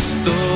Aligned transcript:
historia 0.00 0.49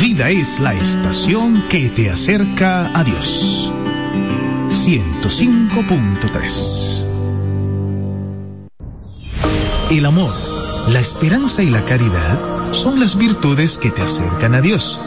Vida 0.00 0.30
es 0.30 0.58
la 0.60 0.72
estación 0.72 1.62
que 1.68 1.90
te 1.90 2.08
acerca 2.08 2.90
a 2.98 3.04
Dios. 3.04 3.70
105.3 4.70 7.04
El 9.90 10.06
amor, 10.06 10.32
la 10.88 11.00
esperanza 11.00 11.62
y 11.62 11.68
la 11.68 11.82
caridad 11.82 12.72
son 12.72 12.98
las 12.98 13.18
virtudes 13.18 13.76
que 13.76 13.90
te 13.90 14.00
acercan 14.00 14.54
a 14.54 14.62
Dios. 14.62 14.98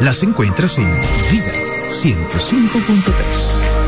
Las 0.00 0.22
encuentras 0.22 0.78
en 0.78 0.90
Vida 1.30 1.52
105.3. 1.90 3.87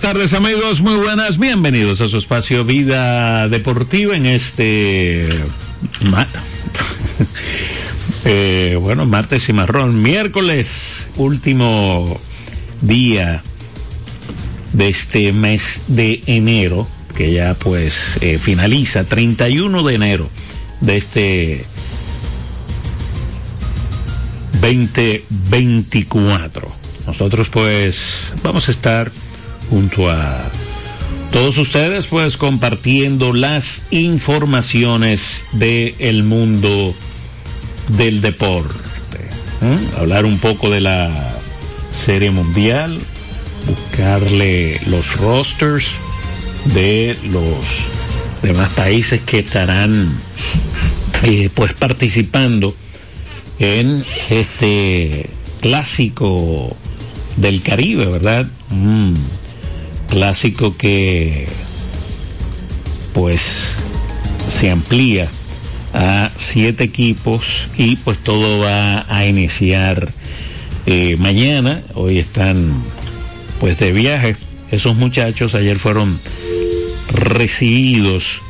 Buenas 0.00 0.14
tardes 0.14 0.32
amigos, 0.32 0.80
muy 0.80 0.94
buenas, 0.94 1.38
bienvenidos 1.38 2.00
a 2.00 2.06
su 2.06 2.18
espacio 2.18 2.64
Vida 2.64 3.48
Deportiva 3.48 4.14
en 4.14 4.26
este... 4.26 5.28
eh, 8.24 8.78
bueno, 8.80 9.06
martes 9.06 9.48
y 9.48 9.52
marrón, 9.52 10.00
miércoles, 10.00 11.08
último 11.16 12.16
día 12.80 13.42
de 14.72 14.88
este 14.88 15.32
mes 15.32 15.80
de 15.88 16.22
enero, 16.26 16.86
que 17.16 17.32
ya 17.32 17.54
pues 17.54 18.18
eh, 18.20 18.38
finaliza, 18.38 19.02
31 19.02 19.82
de 19.82 19.94
enero 19.96 20.30
de 20.80 20.96
este 20.96 21.64
2024. 24.60 26.72
Nosotros 27.04 27.48
pues 27.48 28.32
vamos 28.44 28.68
a 28.68 28.70
estar 28.70 29.10
junto 29.70 30.10
a 30.10 30.50
todos 31.32 31.58
ustedes 31.58 32.06
pues 32.06 32.36
compartiendo 32.36 33.32
las 33.32 33.82
informaciones 33.90 35.44
del 35.52 36.24
mundo 36.24 36.94
del 37.88 38.20
deporte. 38.20 38.78
Hablar 39.98 40.24
un 40.24 40.38
poco 40.38 40.70
de 40.70 40.80
la 40.80 41.38
serie 41.92 42.30
mundial, 42.30 42.98
buscarle 43.66 44.80
los 44.86 45.16
rosters 45.16 45.88
de 46.74 47.16
los 47.30 47.56
demás 48.42 48.72
países 48.72 49.20
que 49.20 49.40
estarán 49.40 50.12
eh, 51.24 51.50
pues 51.54 51.72
participando 51.74 52.74
en 53.58 54.04
este 54.30 55.28
clásico 55.60 56.76
del 57.36 57.62
Caribe, 57.62 58.06
¿verdad? 58.06 58.46
Un 58.70 59.16
clásico 60.08 60.76
que 60.76 61.46
pues 63.12 63.42
se 64.50 64.70
amplía 64.70 65.28
a 65.94 66.30
siete 66.36 66.84
equipos 66.84 67.68
y 67.76 67.96
pues 67.96 68.18
todo 68.18 68.60
va 68.60 69.04
a 69.08 69.26
iniciar 69.26 70.12
eh, 70.86 71.16
mañana. 71.18 71.80
Hoy 71.94 72.18
están 72.18 72.82
pues 73.60 73.78
de 73.78 73.92
viaje. 73.92 74.36
Esos 74.70 74.96
muchachos 74.96 75.54
ayer 75.54 75.78
fueron 75.78 76.18
recibidos 77.12 78.42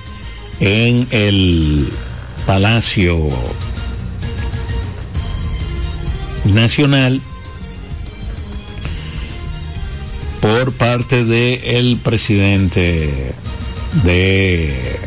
en 0.60 1.06
el 1.10 1.88
Palacio 2.46 3.28
Nacional 6.44 7.20
por 10.48 10.72
parte 10.72 11.24
del 11.24 11.60
el 11.62 11.96
presidente 11.98 13.34
de 14.02 14.98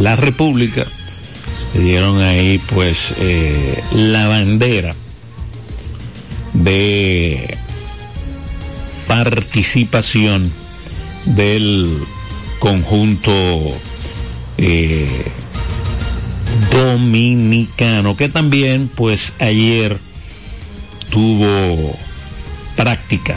la 0.00 0.16
República. 0.16 0.86
Le 1.74 1.80
dieron 1.80 2.20
ahí 2.20 2.60
pues 2.74 3.14
eh, 3.18 3.80
la 3.92 4.26
bandera 4.26 4.92
de 6.52 7.56
participación 9.06 10.50
del 11.26 12.00
conjunto 12.58 13.32
eh, 14.58 15.30
dominicano 16.72 18.16
que 18.16 18.28
también 18.28 18.90
pues 18.96 19.32
ayer 19.38 19.96
tuvo 21.10 21.96
práctica 22.74 23.36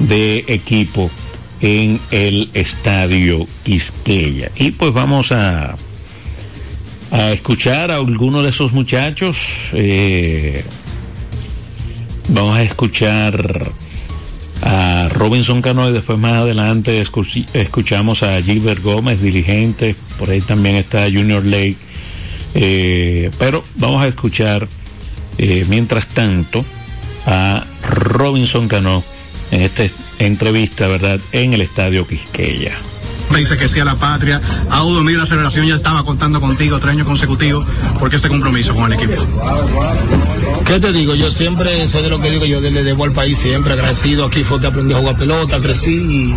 de 0.00 0.44
equipo 0.48 1.10
en 1.60 2.00
el 2.10 2.50
estadio 2.54 3.46
Quisqueya. 3.64 4.50
Y 4.56 4.70
pues 4.72 4.92
vamos 4.94 5.32
a, 5.32 5.76
a 7.10 7.32
escuchar 7.32 7.90
a 7.90 7.96
alguno 7.96 8.42
de 8.42 8.50
esos 8.50 8.72
muchachos. 8.72 9.36
Eh, 9.72 10.64
vamos 12.28 12.56
a 12.56 12.62
escuchar 12.62 13.72
a 14.62 15.08
Robinson 15.12 15.62
Cano 15.62 15.88
y 15.88 15.92
después 15.92 16.18
más 16.18 16.34
adelante 16.34 17.00
escuchamos 17.00 18.22
a 18.22 18.40
Gilbert 18.42 18.82
Gómez, 18.82 19.20
dirigente. 19.20 19.94
Por 20.18 20.30
ahí 20.30 20.40
también 20.40 20.76
está 20.76 21.04
Junior 21.04 21.44
Lake. 21.44 21.76
Eh, 22.54 23.30
pero 23.38 23.62
vamos 23.76 24.02
a 24.02 24.08
escuchar 24.08 24.66
eh, 25.38 25.64
mientras 25.68 26.08
tanto 26.08 26.64
a 27.26 27.64
Robinson 27.82 28.68
Cano 28.68 29.04
en 29.50 29.62
esta 29.62 29.84
entrevista, 30.18 30.88
¿verdad?, 30.88 31.20
en 31.32 31.54
el 31.54 31.60
Estadio 31.60 32.06
Quisqueya. 32.06 32.76
Me 33.30 33.40
dice 33.40 33.56
que 33.56 33.68
sí 33.68 33.78
a 33.78 33.84
la 33.84 33.94
patria. 33.94 34.40
A 34.70 34.84
Udo 34.84 35.02
la 35.04 35.22
aceleración 35.22 35.66
ya 35.66 35.74
estaba 35.74 36.02
contando 36.02 36.40
contigo 36.40 36.78
tres 36.78 36.92
años 36.92 37.06
consecutivos 37.06 37.66
porque 37.98 38.16
ese 38.16 38.28
compromiso 38.28 38.74
con 38.74 38.90
el 38.90 38.98
equipo. 38.98 39.22
¿Qué 40.66 40.80
te 40.80 40.92
digo? 40.92 41.14
Yo 41.14 41.30
siempre 41.30 41.86
soy 41.88 42.02
de 42.02 42.08
lo 42.08 42.20
que 42.20 42.30
digo, 42.30 42.46
yo 42.46 42.60
le 42.60 42.82
debo 42.82 43.04
al 43.04 43.12
país 43.12 43.36
siempre 43.38 43.74
agradecido. 43.74 44.26
Aquí 44.26 44.44
fue 44.44 44.60
que 44.60 44.66
aprendí 44.66 44.94
a 44.94 44.98
jugar 44.98 45.16
pelota, 45.16 45.60
crecí 45.60 45.92
y 45.94 46.36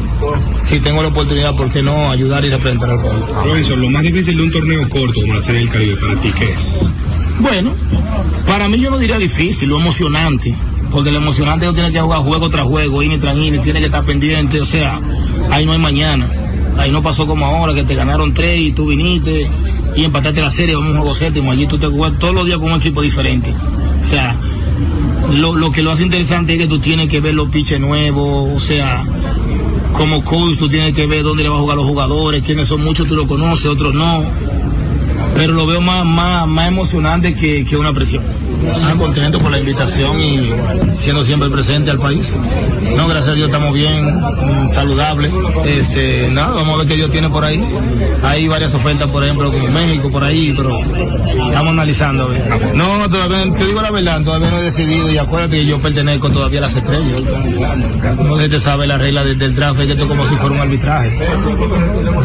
si 0.65 0.79
tengo 0.79 1.01
la 1.01 1.09
oportunidad, 1.09 1.55
¿por 1.55 1.71
qué 1.71 1.81
no 1.81 2.11
ayudar 2.11 2.43
y 2.43 2.49
representar 2.49 2.89
al 2.89 3.01
país? 3.01 3.23
Robinson, 3.43 3.81
lo 3.81 3.89
más 3.89 4.03
difícil 4.03 4.37
de 4.37 4.43
un 4.43 4.51
torneo 4.51 4.89
corto 4.89 5.21
como 5.21 5.33
la 5.33 5.41
Serie 5.41 5.61
del 5.61 5.69
Caribe, 5.69 5.95
¿para 5.95 6.15
ti 6.15 6.31
qué 6.37 6.45
es? 6.51 6.89
Bueno, 7.39 7.73
para 8.45 8.67
mí 8.67 8.79
yo 8.79 8.91
no 8.91 8.97
diría 8.97 9.17
difícil, 9.17 9.69
lo 9.69 9.79
emocionante 9.79 10.55
porque 10.91 11.11
lo 11.11 11.17
emocionante 11.17 11.65
es 11.65 11.71
que 11.71 11.75
tiene 11.75 11.91
que 11.91 12.01
jugar 12.01 12.19
juego 12.19 12.49
tras 12.49 12.65
juego, 12.65 13.01
y 13.01 13.17
tras 13.17 13.37
inning, 13.37 13.61
tiene 13.61 13.79
que 13.79 13.85
estar 13.85 14.03
pendiente, 14.03 14.59
o 14.59 14.65
sea, 14.65 14.99
ahí 15.49 15.65
no 15.65 15.71
hay 15.71 15.79
mañana. 15.79 16.27
Ahí 16.77 16.91
no 16.91 17.01
pasó 17.01 17.27
como 17.27 17.45
ahora, 17.45 17.73
que 17.73 17.83
te 17.83 17.95
ganaron 17.95 18.33
tres 18.33 18.59
y 18.59 18.71
tú 18.71 18.87
viniste 18.87 19.49
y 19.95 20.03
empataste 20.03 20.41
la 20.41 20.51
serie, 20.51 20.75
vamos 20.75 20.89
a 20.89 20.93
un 20.93 20.99
juego 20.99 21.15
séptimo, 21.15 21.51
allí 21.51 21.67
tú 21.67 21.77
te 21.77 21.87
juegas 21.87 22.17
todos 22.19 22.33
los 22.33 22.45
días 22.45 22.57
con 22.57 22.71
un 22.71 22.77
equipo 22.77 23.01
diferente. 23.01 23.53
O 24.01 24.05
sea, 24.05 24.35
lo, 25.35 25.71
que 25.71 25.81
lo 25.81 25.91
hace 25.91 26.03
interesante 26.03 26.53
es 26.53 26.59
que 26.59 26.67
tú 26.67 26.79
tienes 26.79 27.09
que 27.09 27.19
ver 27.19 27.33
los 27.33 27.49
piches 27.49 27.79
nuevos, 27.79 28.49
o 28.55 28.59
sea, 28.59 29.03
como 29.93 30.23
coach 30.23 30.57
tú 30.57 30.69
tienes 30.69 30.93
que 30.93 31.05
ver 31.07 31.23
dónde 31.23 31.43
le 31.43 31.49
va 31.49 31.57
a 31.57 31.59
jugar 31.59 31.77
los 31.77 31.85
jugadores, 31.85 32.43
quiénes 32.43 32.67
son 32.67 32.83
muchos 32.83 33.07
tú 33.07 33.15
lo 33.15 33.27
conoces, 33.27 33.67
otros 33.67 33.93
no. 33.93 34.23
Pero 35.35 35.53
lo 35.53 35.65
veo 35.65 35.81
más, 35.81 36.05
más, 36.05 36.47
más 36.47 36.67
emocionante 36.67 37.35
que, 37.35 37.65
que 37.65 37.77
una 37.77 37.93
presión. 37.93 38.23
Ah, 38.63 38.93
contento 38.97 39.39
por 39.39 39.51
la 39.51 39.59
invitación 39.59 40.19
y 40.19 40.51
siendo 40.97 41.23
siempre 41.23 41.49
presente 41.49 41.89
al 41.89 41.99
país. 41.99 42.33
No, 42.95 43.07
gracias 43.07 43.29
a 43.29 43.33
Dios 43.33 43.47
estamos 43.47 43.73
bien, 43.73 44.21
saludables. 44.73 45.31
Este, 45.65 46.29
nada, 46.31 46.53
vamos 46.53 46.75
a 46.75 46.77
ver 46.79 46.87
qué 46.87 46.95
Dios 46.95 47.09
tiene 47.09 47.29
por 47.29 47.43
ahí. 47.43 47.63
Hay 48.23 48.47
varias 48.47 48.73
ofertas, 48.75 49.09
por 49.09 49.23
ejemplo, 49.23 49.51
como 49.51 49.67
México, 49.69 50.11
por 50.11 50.23
ahí, 50.23 50.53
pero 50.55 50.79
estamos 50.79 51.71
analizando. 51.71 52.29
No, 52.75 53.09
todavía, 53.09 53.51
te 53.53 53.65
digo 53.65 53.81
la 53.81 53.91
verdad, 53.91 54.21
todavía 54.23 54.51
no 54.51 54.59
he 54.59 54.63
decidido 54.63 55.09
y 55.09 55.17
acuérdate 55.17 55.57
que 55.57 55.65
yo 55.65 55.79
pertenezco 55.79 56.29
todavía 56.29 56.59
a 56.59 56.63
las 56.63 56.75
estrellas. 56.75 57.21
No 58.23 58.37
si 58.37 58.49
te 58.49 58.59
sabe 58.59 58.85
la 58.85 58.97
regla 58.97 59.23
del 59.23 59.55
draft, 59.55 59.79
que 59.79 59.91
esto 59.91 60.03
es 60.03 60.09
como 60.09 60.25
si 60.27 60.35
fuera 60.35 60.55
un 60.55 60.61
arbitraje. 60.61 61.17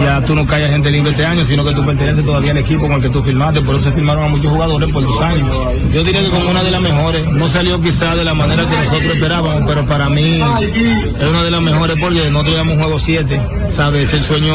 Ya 0.01 0.23
tú 0.25 0.35
no 0.35 0.47
callas 0.47 0.71
gente 0.71 0.91
libre 0.91 1.11
este 1.11 1.25
año, 1.25 1.45
sino 1.45 1.65
que 1.65 1.73
tú 1.73 1.85
perteneces 1.85 2.25
todavía 2.25 2.51
al 2.51 2.59
equipo 2.59 2.83
con 2.83 2.93
el 2.93 3.03
que 3.03 3.09
tú 3.09 3.23
firmaste, 3.23 3.63
por 3.63 3.77
eso 3.77 3.85
se 3.85 3.93
firmaron 3.93 4.25
a 4.25 4.29
muchos 4.29 4.53
jugadores 4.53 4.93
por 4.93 5.03
dos 5.03 5.21
años. 5.23 5.59
Yo 5.93 6.05
diría 6.05 6.26
como 6.31 6.51
una 6.51 6.63
de 6.63 6.71
las 6.71 6.81
mejores. 6.81 7.27
No 7.31 7.49
salió 7.49 7.81
quizá 7.81 8.15
de 8.15 8.25
la 8.25 8.35
manera 8.35 8.69
que 8.69 8.77
nosotros 8.77 9.15
esperábamos, 9.15 9.65
pero 9.67 9.87
para 9.87 10.09
mí 10.09 10.41
es 10.41 11.27
una 11.27 11.43
de 11.43 11.51
las 11.51 11.61
mejores 11.61 11.97
porque 12.01 12.31
nosotros 12.31 12.55
llevamos 12.55 12.79
juego 12.79 12.99
7, 12.99 13.41
¿sabes? 13.71 14.09
Es 14.09 14.15
el 14.15 14.25
sueño 14.25 14.55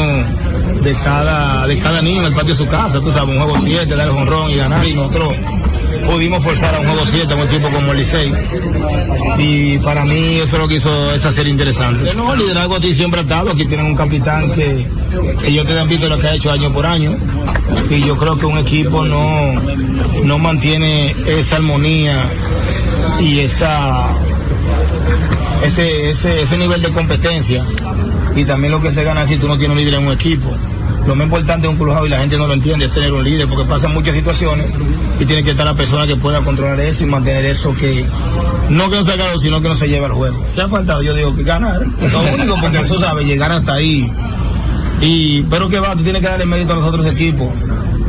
de 0.82 0.94
cada, 1.04 1.66
de 1.66 1.78
cada 1.78 2.02
niño 2.02 2.20
en 2.20 2.26
el 2.26 2.32
patio 2.32 2.50
de 2.50 2.56
su 2.56 2.66
casa, 2.66 3.00
tú 3.00 3.12
sabes, 3.12 3.36
un 3.36 3.42
juego 3.42 3.58
7, 3.62 3.94
dar 3.94 4.08
el 4.08 4.14
honrón 4.14 4.50
y 4.50 4.56
ganar 4.56 4.86
y 4.86 4.94
nosotros 4.94 5.34
pudimos 6.06 6.42
forzar 6.42 6.74
a 6.74 6.80
un 6.80 6.86
juego 6.86 7.02
7 7.06 7.32
a 7.32 7.36
un 7.36 7.42
equipo 7.42 7.70
como 7.70 7.92
el 7.92 7.98
Licey. 7.98 8.32
Y 9.38 9.78
para 9.78 10.04
mí 10.04 10.36
eso 10.36 10.56
es 10.56 10.62
lo 10.62 10.68
que 10.68 10.76
hizo 10.76 11.14
esa 11.14 11.32
serie 11.32 11.52
interesante. 11.52 12.14
No, 12.14 12.32
el 12.32 12.40
liderazgo 12.40 12.80
ti 12.80 12.94
siempre 12.94 13.20
ha 13.20 13.22
estado. 13.22 13.50
Aquí 13.50 13.64
tienen 13.66 13.86
un 13.86 13.96
capitán 13.96 14.52
que 14.52 14.86
ellos 15.44 15.66
te 15.66 15.78
han 15.78 15.88
visto 15.88 16.08
lo 16.08 16.18
que 16.18 16.26
ha 16.28 16.34
hecho 16.34 16.50
año 16.50 16.72
por 16.72 16.86
año. 16.86 17.16
Y 17.90 18.00
yo 18.00 18.16
creo 18.16 18.38
que 18.38 18.46
un 18.46 18.58
equipo 18.58 19.04
no, 19.04 19.52
no 20.24 20.38
mantiene 20.38 21.14
esa 21.26 21.56
armonía 21.56 22.24
y 23.20 23.40
esa 23.40 24.08
ese, 25.62 26.10
ese, 26.10 26.42
ese 26.42 26.58
nivel 26.58 26.82
de 26.82 26.90
competencia. 26.90 27.64
Y 28.34 28.44
también 28.44 28.72
lo 28.72 28.80
que 28.80 28.90
se 28.90 29.04
gana 29.04 29.26
si 29.26 29.36
tú 29.36 29.48
no 29.48 29.58
tienes 29.58 29.76
un 29.76 29.82
líder 29.82 30.00
en 30.00 30.06
un 30.06 30.12
equipo. 30.12 30.50
Lo 31.06 31.16
más 31.16 31.24
importante 31.24 31.62
de 31.62 31.68
un 31.68 31.76
club 31.76 32.06
y 32.06 32.08
la 32.08 32.18
gente 32.18 32.36
no 32.36 32.46
lo 32.46 32.54
entiende 32.54 32.84
es 32.84 32.92
tener 32.92 33.12
un 33.12 33.24
líder 33.24 33.48
porque 33.48 33.64
pasan 33.64 33.92
muchas 33.92 34.14
situaciones 34.14 34.68
y 35.18 35.24
tiene 35.24 35.42
que 35.42 35.50
estar 35.50 35.66
la 35.66 35.74
persona 35.74 36.06
que 36.06 36.14
pueda 36.14 36.40
controlar 36.42 36.78
eso 36.78 37.02
y 37.02 37.06
mantener 37.08 37.44
eso 37.44 37.74
que 37.74 38.04
no 38.68 38.88
que 38.88 38.96
no 38.96 39.04
se 39.04 39.12
sino 39.40 39.60
que 39.60 39.68
no 39.68 39.74
se 39.74 39.88
lleve 39.88 40.06
al 40.06 40.12
juego. 40.12 40.44
¿Qué 40.54 40.62
ha 40.62 40.68
faltado? 40.68 41.02
Yo 41.02 41.14
digo 41.14 41.34
que 41.34 41.42
ganar. 41.42 41.80
Lo 41.80 42.20
único 42.34 42.56
porque 42.60 42.78
eso 42.78 42.98
sabe 42.98 43.24
llegar 43.24 43.50
hasta 43.50 43.74
ahí. 43.74 44.12
Y 45.02 45.42
pero 45.42 45.68
que 45.68 45.78
va, 45.78 45.94
tú 45.94 46.02
tienes 46.02 46.22
que 46.22 46.28
darle 46.28 46.46
mérito 46.46 46.72
a 46.72 46.76
los 46.76 46.86
otros 46.86 47.04
equipos. 47.06 47.48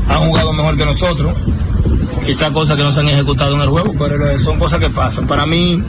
Han 0.07 0.19
jugado 0.19 0.54
mejor 0.54 0.78
que 0.78 0.86
nosotros. 0.86 1.36
Quizás 2.25 2.51
cosas 2.51 2.78
que 2.78 2.84
no 2.84 2.92
se 2.94 3.02
han 3.02 3.09
ejecutado 3.09 3.56
en 3.56 3.62
el 3.62 3.68
juego, 3.68 3.94
pero 4.00 4.16
son 4.40 4.57
cosas 4.57 4.80
que 4.80 4.90
pasan. 4.90 5.28
Para 5.28 5.45
mí, 5.45 5.83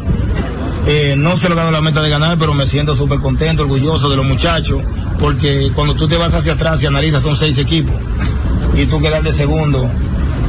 eh, 0.88 1.14
no 1.16 1.36
se 1.36 1.48
lo 1.48 1.54
he 1.54 1.56
dado 1.56 1.70
la 1.70 1.80
meta 1.80 2.02
de 2.02 2.10
ganar, 2.10 2.36
pero 2.38 2.54
me 2.54 2.66
siento 2.66 2.96
súper 2.96 3.20
contento, 3.20 3.62
orgulloso 3.62 4.08
de 4.08 4.16
los 4.16 4.26
muchachos 4.26 4.82
porque 5.24 5.70
cuando 5.74 5.94
tú 5.94 6.08
te 6.08 6.16
vas 6.16 6.34
hacia 6.34 6.52
atrás 6.52 6.82
y 6.82 6.86
analizas 6.86 7.22
son 7.22 7.36
seis 7.36 7.58
equipos 7.58 7.94
y 8.76 8.86
tú 8.86 9.00
quedas 9.00 9.22
de 9.22 9.32
segundo, 9.32 9.88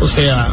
o 0.01 0.07
sea, 0.07 0.49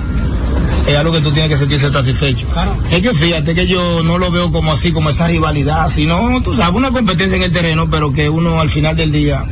es 0.86 0.96
algo 0.96 1.12
que 1.12 1.20
tú 1.20 1.30
tienes 1.30 1.50
que 1.50 1.56
sentirse 1.56 1.90
satisfecho. 1.90 2.46
Es 2.90 3.00
que 3.00 3.14
fíjate 3.14 3.54
que 3.54 3.66
yo 3.66 4.02
no 4.02 4.18
lo 4.18 4.30
veo 4.30 4.52
como 4.52 4.72
así, 4.72 4.92
como 4.92 5.10
esa 5.10 5.26
rivalidad, 5.26 5.88
sino, 5.88 6.42
tú 6.42 6.54
sabes, 6.54 6.74
una 6.74 6.90
competencia 6.90 7.36
en 7.36 7.42
el 7.42 7.52
terreno, 7.52 7.88
pero 7.90 8.12
que 8.12 8.28
uno 8.28 8.60
al 8.60 8.68
final 8.68 8.94
del 8.94 9.10
día, 9.10 9.44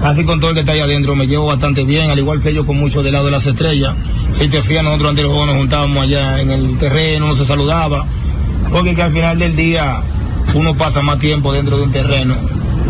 casi 0.00 0.24
con 0.24 0.40
todo 0.40 0.50
el 0.50 0.54
que 0.54 0.60
está 0.60 0.72
ahí 0.72 0.80
adentro, 0.80 1.14
me 1.16 1.26
llevo 1.26 1.46
bastante 1.46 1.84
bien, 1.84 2.10
al 2.10 2.18
igual 2.18 2.40
que 2.40 2.52
yo 2.52 2.66
con 2.66 2.76
mucho 2.76 3.02
del 3.02 3.12
lado 3.12 3.26
de 3.26 3.30
las 3.32 3.46
estrellas. 3.46 3.94
Si 4.32 4.48
te 4.48 4.62
fías, 4.62 4.82
nosotros 4.82 5.10
antes 5.10 5.24
del 5.24 5.32
juego 5.32 5.46
nos 5.46 5.56
juntábamos 5.56 6.02
allá 6.02 6.40
en 6.40 6.50
el 6.50 6.78
terreno, 6.78 7.28
no 7.28 7.34
se 7.34 7.44
saludaba, 7.44 8.04
porque 8.70 8.94
que 8.94 9.02
al 9.02 9.12
final 9.12 9.38
del 9.38 9.56
día 9.56 10.02
uno 10.54 10.74
pasa 10.74 11.02
más 11.02 11.18
tiempo 11.18 11.52
dentro 11.52 11.76
de 11.76 11.84
un 11.84 11.92
terreno 11.92 12.36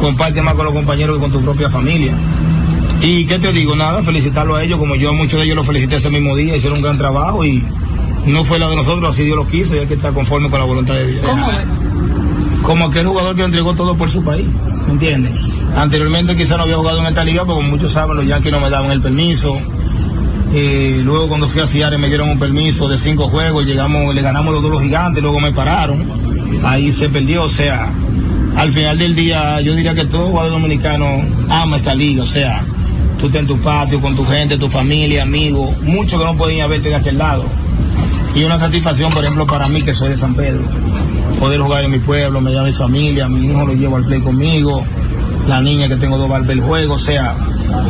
comparte 0.04 0.42
más 0.42 0.54
con 0.54 0.66
los 0.66 0.74
compañeros 0.74 1.16
que 1.16 1.22
con 1.22 1.32
tu 1.32 1.40
propia 1.40 1.70
familia. 1.70 2.12
Y 3.00 3.24
qué 3.26 3.38
te 3.38 3.52
digo, 3.52 3.74
nada, 3.76 4.02
felicitarlo 4.02 4.56
a 4.56 4.62
ellos, 4.62 4.78
como 4.78 4.94
yo 4.96 5.10
a 5.10 5.12
muchos 5.12 5.38
de 5.38 5.46
ellos 5.46 5.56
los 5.56 5.66
felicité 5.66 5.96
ese 5.96 6.10
mismo 6.10 6.36
día, 6.36 6.56
hicieron 6.56 6.78
un 6.78 6.84
gran 6.84 6.96
trabajo 6.96 7.44
y 7.44 7.64
no 8.26 8.44
fue 8.44 8.58
la 8.58 8.68
de 8.68 8.76
nosotros, 8.76 9.14
así 9.14 9.24
Dios 9.24 9.36
lo 9.36 9.48
quiso 9.48 9.74
y 9.74 9.78
hay 9.78 9.86
que 9.86 9.94
estar 9.94 10.12
conforme 10.12 10.48
con 10.48 10.58
la 10.58 10.64
voluntad 10.64 10.94
de 10.94 11.06
Dios. 11.06 11.22
Como 12.62 12.86
aquel 12.86 13.06
jugador 13.06 13.36
que 13.36 13.42
entregó 13.42 13.74
todo 13.74 13.96
por 13.96 14.10
su 14.10 14.22
país, 14.24 14.46
¿me 14.86 14.92
entiendes? 14.92 15.32
Anteriormente 15.76 16.36
quizá 16.36 16.56
no 16.56 16.62
había 16.62 16.76
jugado 16.76 17.00
en 17.00 17.06
esta 17.06 17.24
liga, 17.24 17.44
porque 17.44 17.56
como 17.56 17.68
muchos 17.68 17.92
saben, 17.92 18.16
los 18.16 18.26
Yankees 18.26 18.52
no 18.52 18.60
me 18.60 18.70
daban 18.70 18.92
el 18.92 19.00
permiso. 19.00 19.56
Eh, 20.52 21.00
luego 21.02 21.28
cuando 21.28 21.48
fui 21.48 21.60
a 21.62 21.66
Ciare 21.66 21.98
me 21.98 22.06
dieron 22.06 22.28
un 22.28 22.38
permiso 22.38 22.88
de 22.88 22.96
cinco 22.96 23.26
juegos, 23.26 23.66
llegamos, 23.66 24.14
le 24.14 24.22
ganamos 24.22 24.52
los 24.52 24.62
dos 24.62 24.70
los 24.70 24.82
gigantes, 24.82 25.20
luego 25.20 25.40
me 25.40 25.50
pararon. 25.50 26.04
Ahí 26.64 26.92
se 26.92 27.08
perdió, 27.08 27.42
o 27.42 27.48
sea, 27.48 27.92
al 28.56 28.70
final 28.70 28.96
del 28.96 29.16
día 29.16 29.60
yo 29.60 29.74
diría 29.74 29.94
que 29.94 30.04
todo 30.04 30.28
jugador 30.28 30.52
dominicano 30.52 31.06
ama 31.50 31.76
esta 31.76 31.92
liga, 31.92 32.22
o 32.22 32.26
sea, 32.26 32.64
tú 33.18 33.26
estás 33.26 33.40
en 33.40 33.48
tu 33.48 33.58
patio 33.58 34.00
con 34.00 34.14
tu 34.14 34.24
gente, 34.24 34.56
tu 34.56 34.68
familia, 34.68 35.24
amigos, 35.24 35.76
muchos 35.82 36.20
que 36.20 36.24
no 36.24 36.36
pueden 36.36 36.68
verte 36.68 36.88
de 36.88 36.94
aquel 36.94 37.18
lado. 37.18 37.44
Y 38.36 38.44
una 38.44 38.58
satisfacción, 38.58 39.12
por 39.12 39.24
ejemplo, 39.24 39.46
para 39.46 39.68
mí 39.68 39.82
que 39.82 39.92
soy 39.92 40.10
de 40.10 40.16
San 40.16 40.34
Pedro, 40.34 40.62
poder 41.40 41.60
jugar 41.60 41.84
en 41.84 41.90
mi 41.90 41.98
pueblo, 41.98 42.40
me 42.40 42.52
llama 42.52 42.68
mi 42.68 42.72
familia, 42.72 43.28
mi 43.28 43.46
hijo 43.46 43.66
lo 43.66 43.74
llevo 43.74 43.96
al 43.96 44.04
play 44.04 44.20
conmigo, 44.20 44.84
la 45.46 45.60
niña 45.60 45.88
que 45.88 45.96
tengo 45.96 46.16
dos 46.18 46.28
ver 46.28 46.50
el 46.50 46.60
juego, 46.60 46.94
o 46.94 46.98
sea, 46.98 47.34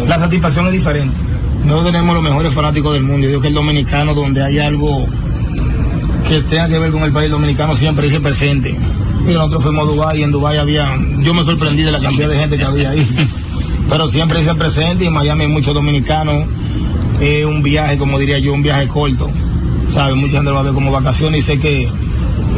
la 0.08 0.18
satisfacción 0.18 0.66
es 0.66 0.72
diferente. 0.72 1.16
nosotros 1.64 1.92
tenemos 1.92 2.14
los 2.14 2.24
mejores 2.24 2.52
fanáticos 2.52 2.92
del 2.94 3.02
mundo. 3.02 3.24
Yo 3.24 3.28
digo 3.28 3.40
que 3.40 3.48
el 3.48 3.54
dominicano, 3.54 4.14
donde 4.14 4.42
hay 4.42 4.58
algo 4.58 5.06
que 6.28 6.40
tenga 6.42 6.68
que 6.68 6.78
ver 6.78 6.90
con 6.90 7.02
el 7.02 7.12
país 7.12 7.30
dominicano, 7.30 7.74
siempre 7.74 8.06
dice 8.06 8.20
presente. 8.20 8.76
Mira, 9.24 9.38
nosotros 9.38 9.62
fuimos 9.62 9.88
a 9.88 9.92
Dubái 9.92 10.20
y 10.20 10.22
en 10.22 10.32
Dubái 10.32 10.58
había, 10.58 10.98
yo 11.18 11.32
me 11.32 11.44
sorprendí 11.44 11.82
de 11.82 11.92
la 11.92 12.00
cantidad 12.00 12.28
de 12.28 12.38
gente 12.38 12.58
que 12.58 12.64
había 12.64 12.90
ahí. 12.90 13.06
Pero 13.88 14.08
siempre 14.08 14.40
dice 14.40 14.54
presente 14.54 15.04
y 15.04 15.06
en 15.06 15.12
Miami 15.12 15.44
hay 15.44 15.50
muchos 15.50 15.74
dominicanos. 15.74 16.46
Es 17.20 17.44
un 17.44 17.62
viaje, 17.62 17.96
como 17.96 18.18
diría 18.18 18.38
yo, 18.38 18.52
un 18.52 18.62
viaje 18.62 18.88
corto. 18.88 19.30
¿Sabes? 19.92 20.16
Mucha 20.16 20.38
gente 20.38 20.50
lo 20.50 20.54
va 20.54 20.60
a 20.60 20.64
ver 20.64 20.72
como 20.72 20.90
vacaciones 20.90 21.40
y 21.40 21.42
sé 21.42 21.58
que, 21.58 21.88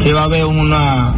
que 0.02 0.12
va 0.12 0.22
a 0.22 0.24
haber 0.24 0.46
una, 0.46 1.14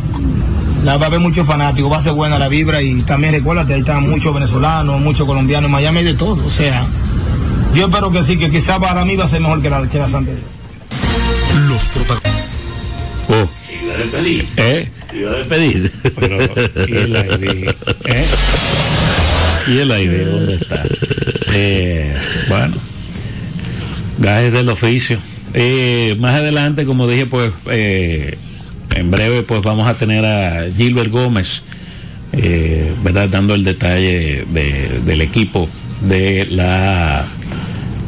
la 0.84 0.96
va 0.96 1.06
a 1.06 1.08
haber 1.08 1.20
muchos 1.20 1.46
fanáticos, 1.46 1.90
va 1.90 1.98
a 1.98 2.02
ser 2.02 2.12
buena 2.12 2.38
la 2.38 2.48
vibra 2.48 2.80
y 2.82 3.02
también 3.02 3.34
recuérdate, 3.34 3.74
ahí 3.74 3.80
están 3.80 4.08
muchos 4.08 4.32
venezolanos, 4.32 5.00
muchos 5.00 5.26
colombianos, 5.26 5.68
en 5.68 5.72
Miami 5.72 6.02
de 6.02 6.14
todo, 6.14 6.44
o 6.44 6.50
sea, 6.50 6.86
yo 7.74 7.86
espero 7.86 8.10
que 8.10 8.22
sí, 8.22 8.38
que 8.38 8.50
quizás 8.50 8.78
para 8.78 9.04
mí 9.04 9.16
va 9.16 9.24
a 9.24 9.28
ser 9.28 9.40
mejor 9.40 9.60
que 9.62 9.70
la, 9.70 9.88
que 9.88 9.98
las 9.98 10.14
anteriores. 10.14 10.48
Los 11.68 11.84
protagonistas. 11.88 12.48
Oh, 13.28 13.48
Iba 13.84 13.94
a 13.94 13.98
despedir. 13.98 14.48
¿eh? 14.56 14.88
Iba 15.12 15.30
a 15.30 15.34
despedir. 15.36 15.92
Pero, 16.18 16.38
¿y 16.86 16.96
el 16.96 17.16
aire? 17.16 17.74
¿Eh? 18.06 18.26
¿Y 19.66 19.78
el 19.78 19.90
aire 19.92 20.24
dónde 20.24 20.54
está? 20.54 20.84
Eh, 21.52 22.16
bueno, 22.48 22.74
gajes 24.18 24.52
del 24.52 24.68
oficio. 24.70 25.18
Eh, 25.54 26.16
más 26.18 26.36
adelante, 26.36 26.84
como 26.84 27.06
dije, 27.06 27.26
pues 27.26 27.52
eh, 27.70 28.38
en 28.94 29.10
breve 29.10 29.42
pues 29.42 29.62
vamos 29.62 29.88
a 29.88 29.94
tener 29.94 30.24
a 30.24 30.66
Gilbert 30.76 31.10
Gómez, 31.10 31.62
eh, 32.32 32.92
¿verdad? 33.02 33.28
Dando 33.28 33.54
el 33.54 33.64
detalle 33.64 34.44
de- 34.50 35.00
del 35.04 35.20
equipo 35.20 35.68
de 36.02 36.46
la 36.50 37.26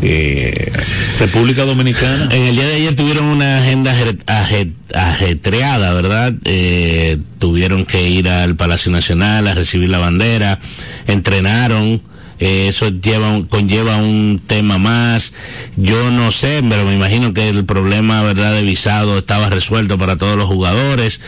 eh, 0.02 0.72
República 1.18 1.64
Dominicana. 1.66 2.28
En 2.32 2.44
el 2.44 2.56
día 2.56 2.66
de 2.66 2.75
ayer 2.76 2.94
tuvieron 2.96 3.25
una 3.26 3.58
agenda 3.58 3.92
aje- 3.92 4.16
aje- 4.26 4.72
ajetreada, 4.94 5.92
¿verdad? 5.92 6.32
Eh, 6.44 7.18
tuvieron 7.38 7.84
que 7.84 8.08
ir 8.08 8.28
al 8.28 8.56
Palacio 8.56 8.90
Nacional 8.90 9.46
a 9.46 9.54
recibir 9.54 9.90
la 9.90 9.99
bandera, 9.99 10.58
entrenaron, 11.06 12.00
eh, 12.40 12.68
eso 12.68 12.88
lleva, 12.88 13.28
un- 13.30 13.44
conlleva 13.44 13.97
un 13.99 14.40
tema 14.47 14.78
más. 14.78 15.32
Yo 15.76 16.11
no 16.11 16.30
sé, 16.30 16.62
pero 16.68 16.85
me 16.85 16.94
imagino 16.97 17.32
que 17.32 17.49
el 17.49 17.64
problema, 17.64 18.23
¿verdad?, 18.23 18.54
de 18.54 18.62
visado 18.62 19.18
estaba 19.18 19.49
resuelto 19.50 19.99
para 19.99 20.16
todos 20.16 20.37
los 20.37 20.47
jugadores. 20.47 21.20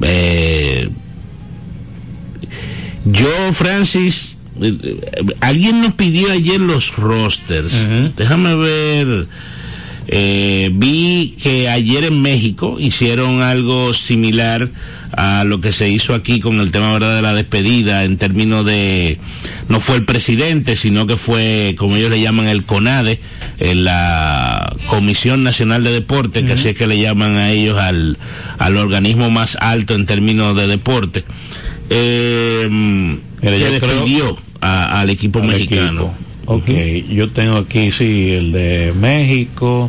Eh, 0.00 0.88
yo, 3.04 3.52
Francis, 3.52 4.36
eh, 4.60 4.76
eh, 4.82 5.00
alguien 5.40 5.80
nos 5.80 5.94
pidió 5.94 6.30
ayer 6.30 6.60
los 6.60 6.94
rosters. 6.96 7.72
Déjame 8.16 8.54
ver. 8.56 9.26
Eh, 10.12 10.70
vi 10.72 11.36
que 11.40 11.68
ayer 11.68 12.02
en 12.02 12.20
México 12.20 12.78
hicieron 12.80 13.42
algo 13.42 13.94
similar 13.94 14.68
a 15.16 15.44
lo 15.44 15.60
que 15.60 15.70
se 15.70 15.88
hizo 15.88 16.14
aquí 16.14 16.40
con 16.40 16.58
el 16.60 16.72
tema 16.72 16.92
verdad 16.92 17.14
de 17.14 17.22
la 17.22 17.32
despedida 17.32 18.02
en 18.02 18.16
términos 18.16 18.66
de 18.66 19.18
no 19.68 19.78
fue 19.78 19.94
el 19.96 20.04
presidente 20.04 20.74
sino 20.74 21.06
que 21.06 21.16
fue 21.16 21.74
como 21.78 21.94
ellos 21.96 22.10
le 22.10 22.20
llaman 22.20 22.46
el 22.48 22.64
CONADE 22.64 23.20
eh, 23.58 23.74
la 23.76 24.74
Comisión 24.88 25.44
Nacional 25.44 25.84
de 25.84 25.92
Deporte 25.92 26.44
que 26.44 26.54
así 26.54 26.68
es 26.70 26.76
que 26.76 26.88
le 26.88 26.98
llaman 27.00 27.36
a 27.36 27.52
ellos 27.52 27.78
al, 27.78 28.18
al 28.58 28.76
organismo 28.78 29.30
más 29.30 29.56
alto 29.60 29.94
en 29.94 30.06
términos 30.06 30.56
de 30.56 30.66
deporte. 30.66 31.24
Eh, 31.88 32.68
yo 33.42 33.50
despidió 34.00 34.36
a- 34.60 35.00
al 35.00 35.10
equipo 35.10 35.40
al 35.40 35.46
mexicano. 35.48 36.02
equipo. 36.02 36.14
Ok, 36.52 36.68
yo 37.08 37.30
tengo 37.30 37.58
aquí, 37.58 37.92
sí, 37.92 38.32
el 38.32 38.50
de 38.50 38.92
México. 38.98 39.88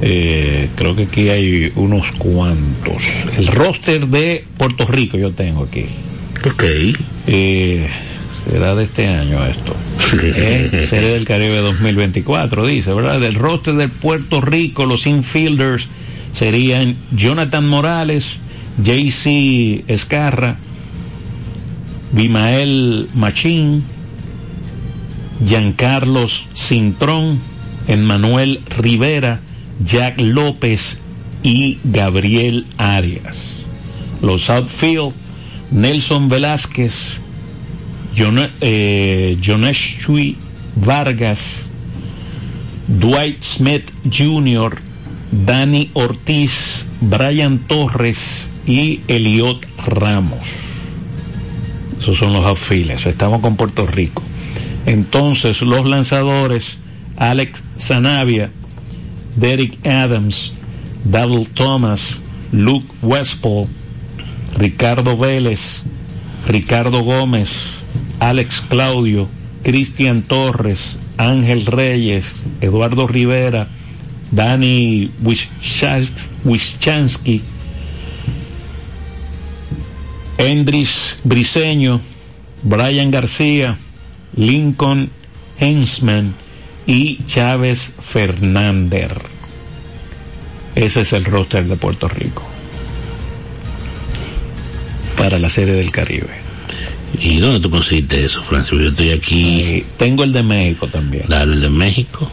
eh, 0.00 0.70
creo 0.74 0.96
que 0.96 1.02
aquí 1.02 1.28
hay 1.28 1.70
unos 1.76 2.12
cuantos. 2.12 3.02
El 3.36 3.46
roster 3.48 4.06
de 4.06 4.42
Puerto 4.56 4.86
Rico 4.86 5.18
yo 5.18 5.32
tengo 5.32 5.64
aquí. 5.64 5.84
ok 6.48 6.64
Eh, 7.26 7.88
será 8.48 8.74
de 8.74 8.84
este 8.84 9.06
año 9.06 9.44
esto. 9.44 9.76
Eh, 10.22 10.86
Serie 10.88 11.10
del 11.10 11.26
Caribe 11.26 11.58
2024, 11.58 12.66
dice, 12.66 12.94
¿verdad? 12.94 13.20
Del 13.20 13.34
roster 13.34 13.74
de 13.74 13.90
Puerto 13.90 14.40
Rico, 14.40 14.86
los 14.86 15.06
infielders 15.06 15.88
serían 16.32 16.96
Jonathan 17.10 17.68
Morales, 17.68 18.38
JC 18.82 19.84
Escarra, 19.88 20.56
Bimael 22.12 23.08
Machín, 23.14 23.84
Giancarlos 25.44 26.46
Cintrón, 26.54 27.38
Emmanuel 27.88 28.60
Rivera, 28.78 29.40
Jack 29.84 30.20
López 30.20 30.98
y 31.42 31.78
Gabriel 31.84 32.66
Arias. 32.78 33.66
Los 34.22 34.48
outfield, 34.50 35.12
Nelson 35.70 36.28
Velázquez, 36.28 37.18
Jon- 38.16 38.50
eh, 38.60 39.36
Vargas, 40.76 41.68
Dwight 42.88 43.42
Smith 43.42 43.90
Jr., 44.10 44.78
Dani 45.32 45.90
Ortiz, 45.92 46.86
Brian 47.00 47.58
Torres 47.58 48.48
y 48.66 49.00
Eliot 49.08 49.66
Ramos. 49.86 50.48
Esos 52.00 52.16
son 52.18 52.32
los 52.32 52.44
outfielders. 52.46 53.06
Estamos 53.06 53.40
con 53.40 53.56
Puerto 53.56 53.86
Rico. 53.86 54.22
Entonces, 54.86 55.62
los 55.62 55.84
lanzadores, 55.86 56.78
Alex 57.16 57.62
Zanavia, 57.78 58.50
Derek 59.36 59.84
Adams, 59.86 60.52
Daryl 61.04 61.48
Thomas, 61.48 62.18
Luke 62.52 62.86
Westphal, 63.02 63.66
Ricardo 64.56 65.16
Vélez, 65.16 65.82
Ricardo 66.48 67.02
Gómez, 67.02 67.50
Alex 68.20 68.62
Claudio, 68.68 69.28
Cristian 69.62 70.22
Torres, 70.22 70.96
Ángel 71.18 71.66
Reyes, 71.66 72.44
Eduardo 72.60 73.06
Rivera, 73.08 73.68
Dani 74.30 75.10
Wischans- 75.22 76.30
Wischansky, 76.44 77.42
Endris 80.38 81.16
Briseño, 81.24 82.00
Brian 82.62 83.10
García, 83.10 83.78
Lincoln 84.36 85.10
Hensman 85.58 86.34
y 86.86 87.24
Chávez 87.24 87.92
Fernández. 88.00 89.10
Ese 90.74 91.00
es 91.00 91.12
el 91.14 91.24
roster 91.24 91.64
de 91.64 91.76
Puerto 91.76 92.06
Rico 92.08 92.42
para 95.16 95.38
la 95.38 95.48
Serie 95.48 95.74
del 95.74 95.90
Caribe. 95.90 96.28
¿Y 97.18 97.38
dónde 97.38 97.60
tú 97.60 97.70
conseguiste 97.70 98.24
eso, 98.24 98.42
Francis? 98.42 98.78
Yo 98.78 98.88
estoy 98.88 99.10
aquí, 99.10 99.36
Y 99.62 99.86
tengo 99.96 100.22
el 100.24 100.32
de 100.32 100.42
México 100.42 100.86
también. 100.88 101.24
dale 101.28 101.54
el 101.54 101.60
de 101.62 101.70
México. 101.70 102.28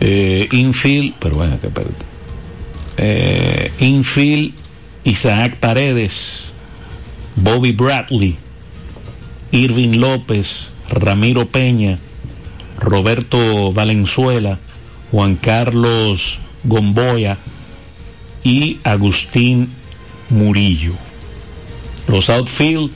Eh, 0.00 0.48
infield, 0.52 1.14
pero 1.18 1.36
bueno, 1.36 1.58
que 1.60 1.68
espérate. 1.68 2.04
Eh, 2.98 3.72
infield, 3.80 4.52
Isaac 5.04 5.56
Paredes, 5.56 6.44
Bobby 7.36 7.72
Bradley, 7.72 8.36
Irving 9.52 9.96
López, 9.98 10.68
Ramiro 10.90 11.46
Peña, 11.46 11.98
Roberto 12.78 13.72
Valenzuela, 13.72 14.58
Juan 15.10 15.36
Carlos 15.36 16.38
Gomboya 16.64 17.38
y 18.44 18.78
Agustín 18.84 19.70
Murillo. 20.28 20.92
Los 22.08 22.28
outfield, 22.28 22.90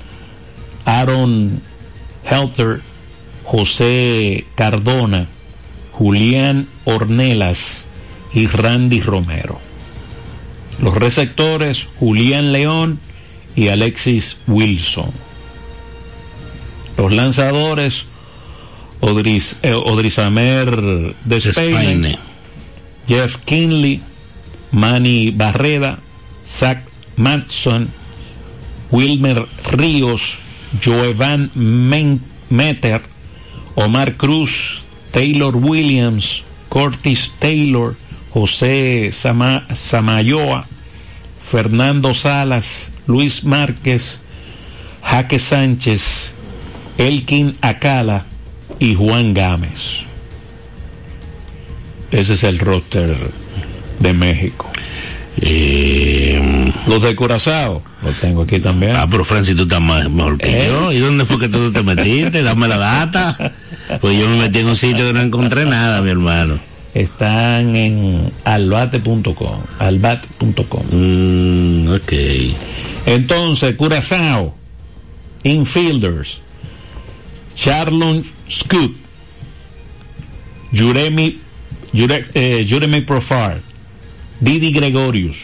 Aaron 0.84 1.60
Helter, 2.28 2.80
José 3.44 4.46
Cardona, 4.54 5.28
Julián 5.92 6.66
Ornelas 6.84 7.84
y 8.32 8.46
Randy 8.46 9.00
Romero. 9.00 9.60
Los 10.80 10.94
receptores, 10.94 11.86
Julián 12.00 12.52
León 12.52 12.98
y 13.54 13.68
Alexis 13.68 14.38
Wilson. 14.48 15.10
Los 16.96 17.12
lanzadores, 17.12 18.06
Odris, 19.00 19.56
eh, 19.62 19.74
Despeine, 19.74 21.14
Despaine. 21.24 22.18
Jeff 23.06 23.36
Kinley, 23.44 24.00
Manny 24.70 25.30
Barreda, 25.30 25.98
Zach 26.46 26.84
Matson, 27.16 27.88
Wilmer 28.90 29.46
Ríos, 29.70 30.38
Joevan 30.82 31.50
Meter, 32.48 33.02
Omar 33.74 34.14
Cruz, 34.16 34.80
Taylor 35.10 35.56
Williams, 35.56 36.42
Curtis 36.68 37.32
Taylor, 37.38 37.94
José 38.32 39.10
Sama- 39.12 39.66
Samayoa, 39.74 40.66
Fernando 41.40 42.14
Salas, 42.14 42.90
Luis 43.06 43.44
Márquez, 43.44 44.20
Jaque 45.02 45.38
Sánchez, 45.38 46.32
Elkin 46.98 47.56
Acala 47.60 48.24
y 48.78 48.94
Juan 48.94 49.34
Gámez. 49.34 50.00
Ese 52.10 52.34
es 52.34 52.44
el 52.44 52.58
roster 52.58 53.14
de 53.98 54.12
México. 54.12 54.70
Eh, 55.40 56.70
Los 56.86 57.02
de 57.02 57.16
Curazao, 57.16 57.82
los 58.04 58.16
tengo 58.20 58.42
aquí 58.42 58.60
también. 58.60 58.94
ah, 58.94 59.06
pero 59.10 59.24
Francis, 59.24 59.56
tú 59.56 59.62
estás 59.62 59.80
más, 59.80 60.08
mejor 60.08 60.38
que 60.38 60.66
¿Eh? 60.66 60.68
yo. 60.68 60.92
¿Y 60.92 60.98
dónde 60.98 61.24
fue 61.24 61.38
que 61.40 61.48
tú 61.48 61.72
te 61.72 61.82
metiste? 61.82 62.42
Dame 62.42 62.68
la 62.68 62.78
data. 62.78 63.52
Pues 64.00 64.18
yo 64.18 64.28
me 64.28 64.36
metí 64.38 64.60
en 64.60 64.68
un 64.68 64.76
sitio 64.76 65.06
que 65.08 65.12
no 65.12 65.20
encontré 65.20 65.64
nada, 65.66 66.00
mi 66.02 66.10
hermano. 66.10 66.58
Están 66.94 67.74
en 67.74 68.30
albate.com, 68.44 69.58
albat.com. 69.80 70.82
Mm, 70.92 71.88
ok. 71.94 72.12
Entonces, 73.06 73.74
Curazao, 73.74 74.54
infielders, 75.42 76.40
Charlon 77.54 78.24
Scoop, 78.50 78.94
Juremi, 80.72 81.38
Jure, 81.92 82.24
eh, 82.34 83.04
Profar, 83.06 83.60
Didi 84.40 84.72
Gregorius. 84.72 85.36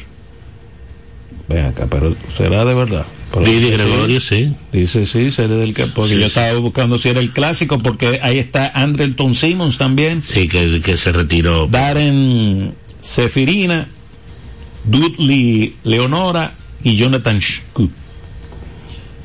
Ven 1.49 1.67
acá, 1.67 1.87
pero 1.89 2.17
será 2.37 2.65
de 2.65 2.75
verdad. 2.75 3.07
Pero 3.33 3.45
Didi 3.45 3.67
sí, 3.67 3.73
Gregorio, 3.73 4.21
sí. 4.21 4.55
Dice 4.73 5.07
sí, 5.07 5.31
será 5.31 5.55
del 5.55 5.73
que 5.73 5.87
porque 5.87 6.11
Sí, 6.15 6.17
yo 6.17 6.23
sí. 6.23 6.27
estaba 6.27 6.59
buscando 6.59 6.99
si 6.99 7.09
era 7.09 7.21
el 7.21 7.33
clásico, 7.33 7.79
porque 7.79 8.19
ahí 8.23 8.39
está 8.39 8.71
Andrelton 8.75 9.35
Simmons 9.35 9.79
también. 9.79 10.21
Sí, 10.23 10.49
que, 10.49 10.81
que 10.81 10.97
se 10.97 11.13
retiró. 11.13 11.69
Darren 11.69 12.75
Sefirina, 13.01 13.87
Dudley 14.85 15.77
Leonora 15.85 16.55
y 16.83 16.97
Jonathan 16.97 17.41
Scoop. 17.41 17.93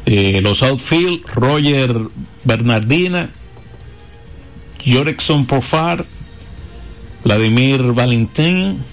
Eh, 0.05 0.39
los 0.41 0.61
outfield, 0.61 1.25
Roger 1.33 1.95
Bernardina, 2.43 3.29
Jorexon 4.85 5.45
Profar, 5.47 6.05
Vladimir 7.23 7.81
Valentín, 7.93 8.83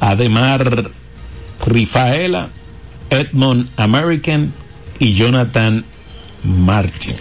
Ademar 0.00 0.90
Rifaela, 1.66 2.50
Edmond 3.10 3.70
American 3.76 4.52
y 4.98 5.14
Jonathan 5.14 5.84
Martin. 6.44 7.16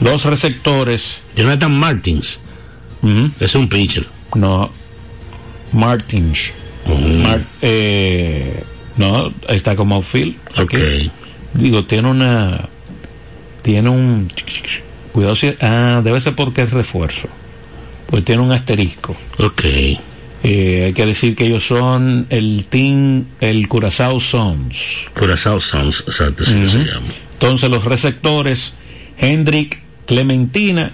Los 0.00 0.24
receptores, 0.24 1.22
Jonathan 1.36 1.72
Martins 1.78 2.40
es 3.38 3.54
un 3.54 3.68
pitcher. 3.68 4.06
no, 4.34 4.70
Martins. 5.72 6.52
Mar- 7.22 7.44
eh, 7.62 8.62
no, 8.96 9.32
está 9.48 9.76
como 9.76 9.96
outfield. 9.96 10.36
aquí. 10.56 10.76
Ok. 10.76 11.12
Digo, 11.54 11.84
tiene 11.84 12.08
una. 12.08 12.68
Tiene 13.62 13.88
un. 13.88 14.30
Cuidado 15.12 15.36
si. 15.36 15.54
Ah, 15.60 16.00
debe 16.04 16.20
ser 16.20 16.34
porque 16.34 16.62
es 16.62 16.70
refuerzo. 16.70 17.28
Pues 18.06 18.24
tiene 18.24 18.42
un 18.42 18.52
asterisco. 18.52 19.16
Ok. 19.38 19.64
Eh, 20.46 20.84
hay 20.84 20.92
que 20.92 21.06
decir 21.06 21.34
que 21.34 21.46
ellos 21.46 21.66
son 21.66 22.26
el 22.28 22.66
team, 22.68 23.24
el 23.40 23.66
Curazao 23.66 24.20
Sons. 24.20 25.06
Curazao 25.18 25.58
Sounds, 25.58 26.04
exacto, 26.06 26.44
se 26.44 26.52
llama. 26.52 27.06
Entonces 27.32 27.70
los 27.70 27.86
receptores, 27.86 28.74
Hendrik 29.16 29.78
Clementina, 30.06 30.92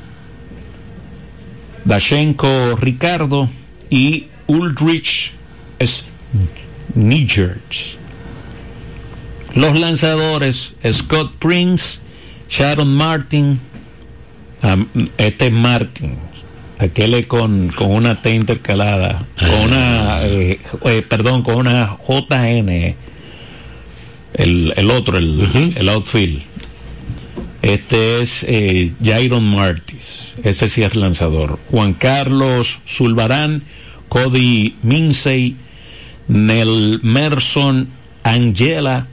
Dashenko 1.84 2.76
Ricardo 2.76 3.50
y 3.90 4.28
Ulrich 4.46 5.32
Snigerts. 6.92 7.96
Los 9.54 9.78
lanzadores, 9.78 10.74
Scott 10.92 11.32
Prince, 11.38 11.98
Sharon 12.48 12.94
Martin, 12.94 13.60
este 15.18 15.46
es 15.46 15.52
Martin, 15.52 16.18
aquel 16.78 17.14
es 17.14 17.26
con, 17.26 17.70
con 17.70 17.90
una 17.90 18.22
T 18.22 18.34
intercalada, 18.34 19.24
con 19.38 19.50
una, 19.50 20.24
eh, 20.24 20.58
eh, 20.84 21.02
perdón, 21.08 21.42
con 21.42 21.56
una 21.56 21.96
JN, 22.06 22.94
el, 24.34 24.72
el 24.76 24.90
otro, 24.90 25.18
el, 25.18 25.74
el 25.76 25.88
outfield. 25.88 26.42
Este 27.62 28.22
es 28.22 28.44
eh, 28.48 28.92
Jairon 29.02 29.44
Martis, 29.44 30.34
ese 30.42 30.68
sí 30.68 30.82
es 30.82 30.96
lanzador. 30.96 31.58
Juan 31.70 31.92
Carlos 31.92 32.78
Zulbarán, 32.88 33.64
Cody 34.08 34.76
Minsey, 34.82 35.56
Nel 36.30 37.00
Merson, 37.02 37.88
Angela, 38.22 39.08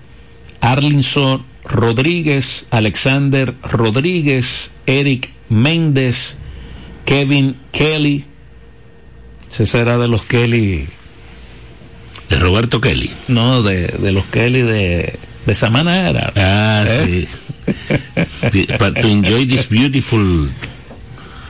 Arlinson 0.61 1.43
Rodríguez, 1.63 2.65
Alexander 2.69 3.53
Rodríguez, 3.63 4.69
Eric 4.85 5.31
Méndez, 5.49 6.35
Kevin 7.05 7.57
Kelly. 7.71 8.23
Ese 9.49 9.65
será 9.65 9.97
de 9.97 10.07
los 10.07 10.23
Kelly, 10.23 10.87
De 12.29 12.35
Roberto 12.37 12.79
Kelly. 12.81 13.09
no, 13.27 13.63
de, 13.63 13.87
de 13.87 14.11
los 14.11 14.25
Kelly 14.25 14.61
de, 14.61 15.17
de 15.45 15.55
Samana 15.55 16.09
era. 16.09 16.31
Ah, 16.35 16.85
¿Eh? 16.87 17.25
sí. 17.25 17.37
To 18.77 19.07
enjoy 19.07 19.45
this 19.47 19.67
beautiful. 19.69 20.49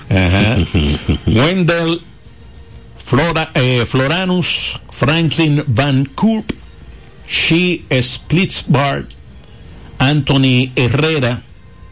Ajá. 0.09 0.57
Wendell 1.27 2.01
Flora, 3.07 3.51
eh, 3.53 3.85
Floranus, 3.85 4.77
Franklin 4.89 5.63
Van 5.65 6.03
Koop, 6.13 6.51
She 7.25 7.85
Splitsbart, 8.01 9.09
Anthony 9.97 10.71
Herrera 10.75 11.41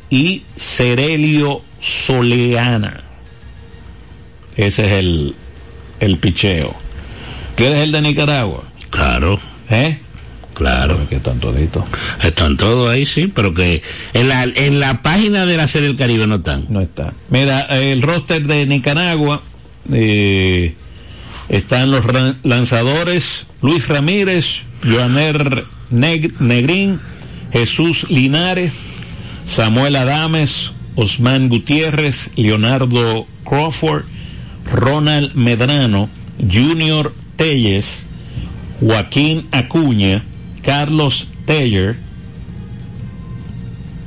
y 0.10 0.44
Cerelio 0.58 1.62
Soleana. 1.80 3.02
Ese 4.58 4.88
es 4.88 4.92
el, 4.92 5.36
el 6.02 6.18
picheo. 6.18 6.76
¿Quieres 7.56 7.80
el 7.80 7.94
de 7.94 8.02
Nicaragua? 8.02 8.66
Claro, 8.90 9.40
¿Eh? 9.70 9.98
claro. 10.54 11.00
Que 11.08 11.16
están 11.16 11.40
toditos. 11.40 11.86
Están 12.24 12.58
todos 12.58 12.90
ahí, 12.90 13.06
sí, 13.06 13.32
pero 13.34 13.54
que 13.54 13.82
en 14.14 14.28
la, 14.28 14.44
en 14.44 14.82
la 14.82 15.02
página 15.02 15.46
de 15.46 15.56
la 15.56 15.70
serie 15.70 15.88
del 15.88 15.98
Caribe 15.98 16.28
no 16.28 16.36
están. 16.36 16.66
No 16.68 16.82
está. 16.82 17.14
Mira, 17.30 17.62
el 17.62 18.02
roster 18.02 18.46
de 18.46 18.66
Nicaragua 18.66 19.42
eh, 19.94 20.76
están 21.50 21.92
los 21.92 22.04
lanzadores 22.44 23.46
Luis 23.62 23.88
Ramírez, 23.88 24.64
Joaner 24.84 25.66
Neg- 25.92 26.38
Negrín, 26.40 27.00
Jesús 27.52 28.10
Linares, 28.10 28.74
Samuel 29.46 29.96
Adames, 29.96 30.72
Osman 30.96 31.50
Gutiérrez, 31.50 32.32
Leonardo 32.36 33.28
Crawford, 33.44 34.06
Ronald 34.72 35.36
Medrano, 35.36 36.10
Junior 36.40 37.14
Telles, 37.36 38.06
Joaquín 38.80 39.48
Acuña, 39.52 40.24
Carlos 40.64 41.28
Teller, 41.46 41.96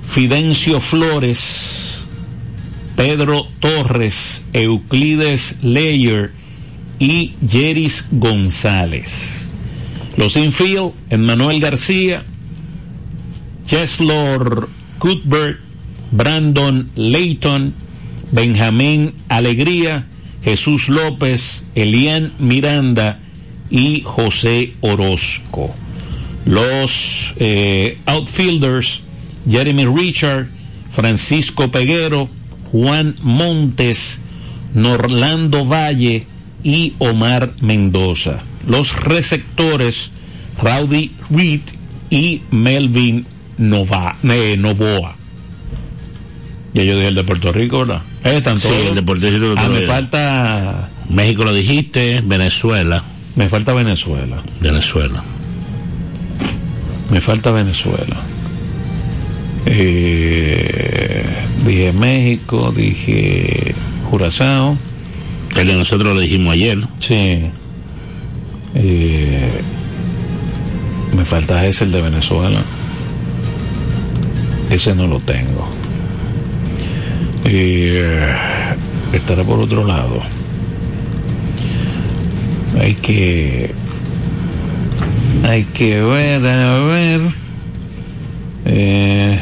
Fidencio 0.08 0.80
Flores, 0.80 1.98
Pedro 2.96 3.46
Torres, 3.60 4.42
Euclides 4.52 5.56
Leyer 5.62 6.32
y 6.98 7.34
Jeris 7.48 8.06
González. 8.10 9.48
Los 10.16 10.36
infield, 10.36 10.92
Emmanuel 11.10 11.60
García, 11.60 12.24
Cheslor 13.66 14.68
Cuthbert, 14.98 15.60
Brandon 16.10 16.90
Layton, 16.96 17.74
Benjamín 18.32 19.14
Alegría, 19.28 20.06
Jesús 20.42 20.88
López, 20.88 21.62
Elian 21.74 22.32
Miranda 22.38 23.20
y 23.70 24.00
José 24.00 24.72
Orozco. 24.80 25.74
Los 26.44 27.34
eh, 27.36 27.98
outfielders, 28.06 29.02
Jeremy 29.48 29.86
Richard, 29.86 30.48
Francisco 30.90 31.70
Peguero, 31.70 32.28
Juan 32.72 33.14
Montes, 33.22 34.18
Norlando 34.74 35.64
Valle 35.64 36.26
y 36.62 36.94
Omar 36.98 37.52
Mendoza. 37.60 38.42
Los 38.66 38.94
receptores, 39.00 40.10
Rowdy 40.62 41.10
Reed 41.30 41.60
y 42.10 42.42
Melvin 42.50 43.26
Nova, 43.56 44.16
eh, 44.22 44.56
Novoa. 44.58 45.16
Ya 46.74 46.84
yo 46.84 46.94
dije 46.96 47.08
el 47.08 47.14
de 47.14 47.24
Puerto 47.24 47.52
Rico, 47.52 47.78
¿verdad? 47.80 48.02
Están 48.24 48.58
Sí, 48.58 48.68
el 48.88 48.94
de 48.94 49.02
Puerto 49.02 49.30
Rico 49.30 49.54
Ah, 49.56 49.68
me 49.68 49.80
falta, 49.82 50.88
México 51.08 51.44
lo 51.44 51.54
dijiste, 51.54 52.22
Venezuela, 52.24 53.02
me 53.36 53.48
falta 53.48 53.72
Venezuela. 53.72 54.42
Venezuela. 54.60 55.22
Me 57.10 57.20
falta 57.20 57.50
Venezuela. 57.50 58.16
Eh, 59.66 61.24
dije 61.66 61.92
México, 61.92 62.72
dije 62.74 63.74
Curazao. 64.10 64.76
El 65.56 65.66
de 65.66 65.74
nosotros 65.74 66.14
lo 66.14 66.20
dijimos 66.20 66.54
ayer. 66.54 66.78
Sí. 67.00 67.50
Eh, 68.74 69.60
me 71.16 71.24
falta 71.24 71.66
ese, 71.66 71.84
el 71.84 71.92
de 71.92 72.02
Venezuela. 72.02 72.60
Ese 74.70 74.94
no 74.94 75.06
lo 75.06 75.20
tengo. 75.20 75.68
Eh, 77.44 78.34
estará 79.12 79.42
por 79.42 79.58
otro 79.60 79.84
lado. 79.84 80.20
hay 82.80 82.94
que 82.94 83.72
hay 85.44 85.64
que 85.64 86.00
ver 86.02 86.46
a 86.46 86.78
ver 86.78 87.20
eh, 88.66 89.38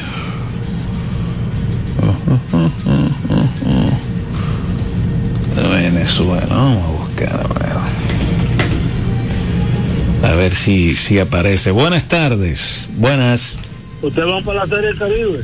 Venezuela 6.27 6.47
vamos 6.55 6.85
a 6.85 6.89
buscar 7.03 7.41
a 7.41 7.49
ver 10.23 10.33
a 10.33 10.35
ver 10.37 10.55
si 10.55 10.95
si 10.95 11.19
aparece 11.19 11.71
buenas 11.71 12.09
tardes 12.09 12.89
buenas 12.97 13.59
¿Ustedes 14.03 14.31
van 14.31 14.45
para 14.45 14.61
la 14.61 14.67
Serie 14.67 14.89
del 14.89 14.99
Caribe? 14.99 15.41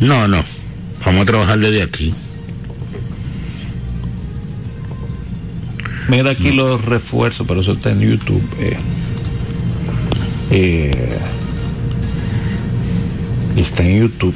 No, 0.00 0.28
no. 0.28 0.44
Vamos 1.04 1.22
a 1.22 1.24
trabajar 1.24 1.58
desde 1.58 1.82
aquí. 1.82 2.14
Mira 6.08 6.30
aquí 6.30 6.52
los 6.52 6.84
refuerzos, 6.84 7.46
pero 7.46 7.62
eso 7.62 7.72
está 7.72 7.90
en 7.92 8.00
YouTube. 8.00 8.42
eh. 8.60 8.76
Eh, 10.50 11.18
está 13.56 13.82
en 13.82 14.00
YouTube. 14.00 14.34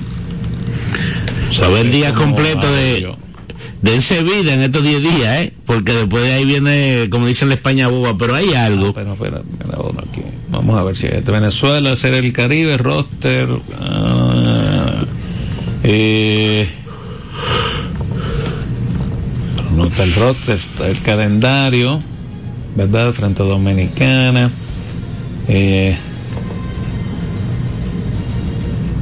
A 1.62 1.68
ver 1.68 1.87
el 1.87 1.92
día 1.92 2.14
completo 2.14 2.73
de. 2.73 3.14
Dense 3.83 4.23
vida 4.23 4.55
en 4.55 4.61
estos 4.61 4.83
10 4.83 5.03
días, 5.03 5.41
¿eh? 5.41 5.53
Porque 5.67 5.93
después 5.93 6.25
de 6.25 6.33
ahí 6.33 6.45
viene, 6.45 7.09
como 7.11 7.27
dicen 7.27 7.49
la 7.49 7.55
España 7.55 7.88
boba, 7.88 8.17
pero 8.17 8.35
hay 8.35 8.55
algo. 8.55 8.93
Pero, 8.93 9.12
espera, 9.12 9.43
mira 9.64 9.79
uno 9.79 10.01
aquí. 10.01 10.23
Vamos 10.51 10.79
a 10.79 10.83
ver 10.83 10.97
si 10.97 11.07
es 11.07 11.14
este. 11.14 11.31
Venezuela, 11.31 11.95
ser 11.97 12.14
el 12.14 12.33
Caribe, 12.33 12.77
roster. 12.77 13.49
ah, 13.81 15.05
eh, 15.85 16.69
pero 19.57 19.71
no 19.71 19.87
está 19.87 20.03
el 20.03 20.14
roster, 20.14 20.57
está 20.57 20.88
el 20.88 21.01
calendario, 21.03 22.03
¿verdad? 22.75 23.12
Frente 23.12 23.43
a 23.43 23.47
Dominicana. 23.47 24.51
Eh, 25.49 25.97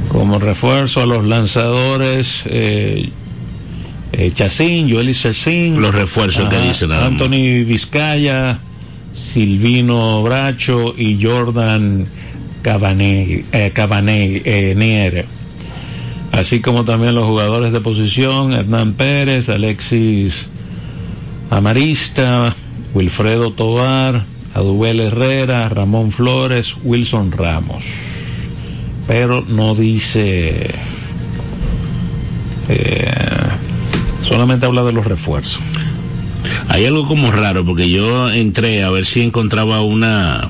como 0.09 0.39
refuerzo 0.39 1.01
a 1.01 1.05
los 1.05 1.25
lanzadores, 1.25 2.43
eh, 2.45 3.09
eh, 4.17 4.31
Chacín, 4.33 4.91
Joel 4.91 5.13
Chacín. 5.13 5.79
Los 5.79 5.93
refuerzos 5.93 6.49
que 6.49 6.59
dicen 6.59 6.89
nada. 6.89 7.05
Anthony 7.05 7.63
Vizcaya, 7.65 8.59
Silvino 9.13 10.23
Bracho 10.23 10.95
y 10.97 11.23
Jordan 11.23 12.05
Cabaney, 12.63 13.45
eh, 13.51 13.71
Cabaney, 13.73 14.41
eh, 14.43 14.73
Nier. 14.75 15.25
Así 16.31 16.59
como 16.59 16.83
también 16.83 17.15
los 17.15 17.25
jugadores 17.25 17.71
de 17.71 17.79
posición, 17.79 18.53
Hernán 18.53 18.93
Pérez, 18.93 19.49
Alexis 19.49 20.47
Amarista, 21.49 22.55
Wilfredo 22.93 23.51
Tobar, 23.51 24.25
Aduel 24.53 24.99
Herrera, 24.99 25.69
Ramón 25.69 26.11
Flores, 26.11 26.75
Wilson 26.83 27.31
Ramos. 27.31 27.85
Pero 29.07 29.45
no 29.47 29.75
dice... 29.75 30.71
eh, 32.67 33.11
solamente 34.27 34.65
habla 34.65 34.83
de 34.83 34.93
los 34.93 35.05
refuerzos. 35.05 35.61
Hay 36.67 36.85
algo 36.85 37.07
como 37.07 37.31
raro, 37.31 37.65
porque 37.65 37.89
yo 37.89 38.31
entré 38.31 38.83
a 38.83 38.89
ver 38.89 39.05
si 39.05 39.21
encontraba 39.21 39.81
una 39.81 40.49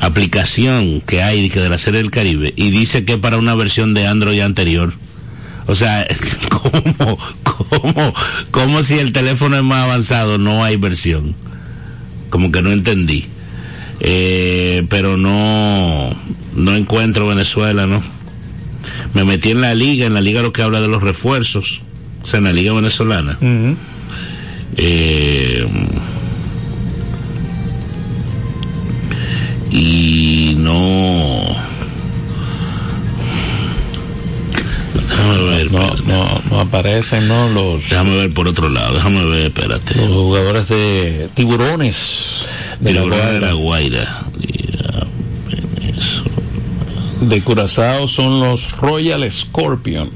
aplicación 0.00 1.00
que 1.02 1.22
hay 1.22 1.48
de 1.48 1.68
la 1.68 1.78
serie 1.78 2.00
del 2.00 2.10
Caribe 2.10 2.52
y 2.56 2.70
dice 2.70 3.04
que 3.04 3.18
para 3.18 3.38
una 3.38 3.54
versión 3.54 3.94
de 3.94 4.06
Android 4.06 4.40
anterior. 4.40 4.92
O 5.66 5.74
sea, 5.74 6.06
¿cómo, 6.48 7.18
cómo, 7.44 8.14
cómo 8.50 8.82
si 8.82 8.98
el 8.98 9.12
teléfono 9.12 9.56
es 9.56 9.62
más 9.62 9.84
avanzado 9.84 10.38
no 10.38 10.64
hay 10.64 10.76
versión? 10.76 11.34
Como 12.30 12.50
que 12.50 12.62
no 12.62 12.72
entendí. 12.72 13.26
Eh, 14.00 14.86
pero 14.88 15.16
no, 15.16 16.16
no 16.54 16.74
encuentro 16.74 17.26
Venezuela, 17.28 17.86
¿no? 17.86 18.02
Me 19.12 19.24
metí 19.24 19.50
en 19.50 19.60
la 19.60 19.74
liga, 19.74 20.06
en 20.06 20.14
la 20.14 20.20
liga 20.20 20.42
lo 20.42 20.52
que 20.52 20.62
habla 20.62 20.80
de 20.80 20.88
los 20.88 21.02
refuerzos, 21.02 21.82
o 22.22 22.26
sea, 22.26 22.38
en 22.38 22.44
la 22.44 22.52
liga 22.52 22.72
venezolana. 22.72 23.38
Eh, 24.76 25.66
y 29.70 30.54
no. 30.58 31.56
Déjame 34.94 35.44
ver, 35.44 35.70
No, 35.70 35.78
espérate. 35.86 36.02
no, 36.12 36.40
no 36.50 36.60
aparecen, 36.60 37.28
¿no? 37.28 37.48
Los, 37.50 37.88
Déjame 37.88 38.16
ver 38.16 38.32
por 38.34 38.48
otro 38.48 38.68
lado, 38.68 38.94
déjame 38.94 39.24
ver, 39.24 39.46
espérate. 39.46 39.94
los 39.96 40.08
jugadores 40.08 40.68
de 40.68 41.28
tiburones 41.34 42.46
de 42.80 42.92
la 42.92 43.02
Tiburones 43.02 43.32
de 43.34 43.40
la 43.40 43.52
Guaira. 43.52 44.24
De 47.20 47.42
Curazao 47.42 48.08
son 48.08 48.40
los 48.40 48.72
Royal 48.78 49.30
Scorpion. 49.30 50.08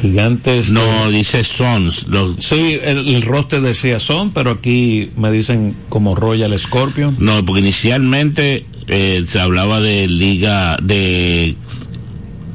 Gigantes. 0.00 0.70
No, 0.70 1.06
de- 1.10 1.16
dice 1.18 1.44
Sons. 1.44 2.06
Los, 2.08 2.36
Sí, 2.38 2.78
el, 2.82 3.06
el 3.08 3.22
roster 3.22 3.60
decía 3.60 3.98
son, 3.98 4.30
pero 4.32 4.50
aquí 4.52 5.10
me 5.16 5.30
dicen 5.30 5.74
como 5.88 6.14
Royal 6.14 6.58
Scorpion. 6.58 7.16
no, 7.18 7.44
porque 7.44 7.60
inicialmente 7.60 8.64
eh, 8.88 9.24
se 9.26 9.40
hablaba 9.40 9.80
de 9.80 10.08
liga 10.08 10.76
de 10.82 11.54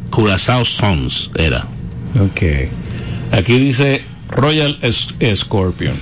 Curazao 0.09 0.65
Sons, 0.65 1.31
era. 1.35 1.65
Ok. 2.19 2.41
Aquí 3.31 3.57
dice 3.59 4.03
Royal 4.29 4.77
Scorpion. 5.35 5.95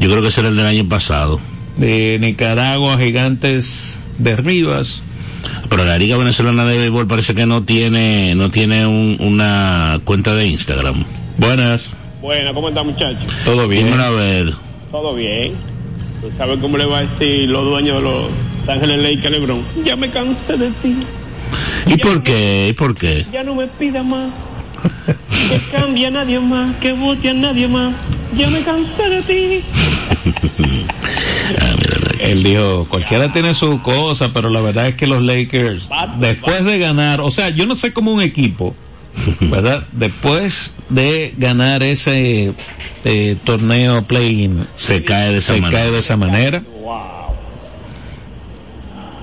Yo 0.00 0.10
creo 0.10 0.22
que 0.22 0.28
ese 0.28 0.40
era 0.40 0.48
el 0.50 0.56
del 0.56 0.66
año 0.66 0.88
pasado. 0.88 1.40
De 1.76 2.18
Nicaragua, 2.20 2.98
Gigantes 2.98 3.98
de 4.18 4.36
Rivas. 4.36 5.02
Pero 5.76 5.86
la 5.86 5.98
Liga 5.98 6.16
Venezolana 6.16 6.64
de 6.66 6.78
Béisbol 6.78 7.08
parece 7.08 7.34
que 7.34 7.46
no 7.46 7.64
tiene, 7.64 8.36
no 8.36 8.48
tiene 8.48 8.86
un- 8.86 9.16
una 9.18 9.98
cuenta 10.04 10.32
de 10.32 10.46
Instagram. 10.46 11.02
Buenas, 11.36 11.90
Buena, 12.22 12.52
¿cómo 12.54 12.68
está, 12.68 12.84
muchachos? 12.84 13.24
todo 13.44 13.66
bien. 13.66 13.86
Dímelo 13.86 14.04
a 14.04 14.10
ver. 14.10 14.54
Todo 14.92 15.16
bien. 15.16 15.54
¿Tú 16.20 16.30
sabes 16.38 16.60
cómo 16.60 16.78
le 16.78 16.86
va 16.86 16.98
a 16.98 17.02
decir 17.06 17.48
los 17.48 17.64
dueños 17.64 17.96
de 17.96 18.02
los 18.04 18.30
Ángeles 18.68 18.98
Lakers 18.98 19.30
Lebron? 19.32 19.62
Ya 19.84 19.96
me 19.96 20.08
cansé 20.10 20.56
de 20.56 20.70
ti. 20.80 20.94
¿Y 21.88 21.96
por 21.96 22.22
qué? 22.22 22.68
¿Y 22.70 22.72
por 22.74 22.94
qué? 22.94 23.26
Ya 23.32 23.42
no 23.42 23.56
me 23.56 23.66
pida 23.66 24.04
más. 24.04 24.30
Que 25.48 25.58
cambie 25.76 26.06
a 26.06 26.10
nadie 26.10 26.38
más. 26.38 26.70
Que 26.76 26.92
vote 26.92 27.30
a 27.30 27.34
nadie 27.34 27.66
más. 27.66 27.92
Ya 28.38 28.48
me 28.48 28.60
cansé 28.60 29.08
de 29.10 29.22
ti. 29.22 29.64
Ah, 31.60 31.74
mira, 31.76 31.93
Él 32.24 32.42
dijo, 32.42 32.86
cualquiera 32.88 33.30
tiene 33.32 33.54
su 33.54 33.80
cosa, 33.82 34.32
pero 34.32 34.50
la 34.50 34.60
verdad 34.60 34.88
es 34.88 34.94
que 34.96 35.06
los 35.06 35.22
Lakers, 35.22 35.88
después 36.18 36.64
de 36.64 36.78
ganar, 36.78 37.20
o 37.20 37.30
sea, 37.30 37.50
yo 37.50 37.66
no 37.66 37.76
sé 37.76 37.92
cómo 37.92 38.12
un 38.12 38.20
equipo, 38.22 38.74
¿verdad? 39.40 39.84
Después 39.92 40.70
de 40.88 41.32
ganar 41.36 41.82
ese 41.82 42.52
eh, 43.04 43.36
torneo 43.44 44.02
play-in, 44.04 44.66
se 44.76 45.04
cae 45.04 45.32
de 45.32 45.38
esa 45.38 45.54
se 45.54 45.60
manera. 45.60 45.82
cae 45.82 45.90
de 45.92 45.98
esa 45.98 46.16
manera. 46.16 46.62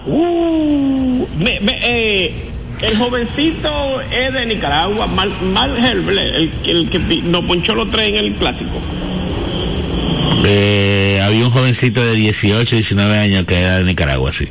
Uh, 0.05 1.27
me- 1.37 1.59
me- 1.59 1.79
eh, 1.83 2.33
el 2.81 2.97
jovencito 2.97 4.01
es 4.11 4.33
de 4.33 4.45
Nicaragua, 4.47 5.05
Mal, 5.07 5.31
Mal 5.53 5.77
Herble, 5.77 6.35
el, 6.37 6.51
el 6.65 6.89
que 6.89 6.99
nos 7.23 7.45
ponchó 7.45 7.75
los 7.75 7.89
tres 7.91 8.09
en 8.09 8.15
el 8.17 8.33
clásico. 8.33 8.79
Eh, 10.43 11.00
había 11.21 11.45
un 11.45 11.51
jovencito 11.51 12.03
de 12.03 12.15
18, 12.15 12.75
19 12.75 13.17
años 13.17 13.45
que 13.45 13.59
era 13.59 13.77
de 13.77 13.83
Nicaragua, 13.83 14.31
sí. 14.31 14.47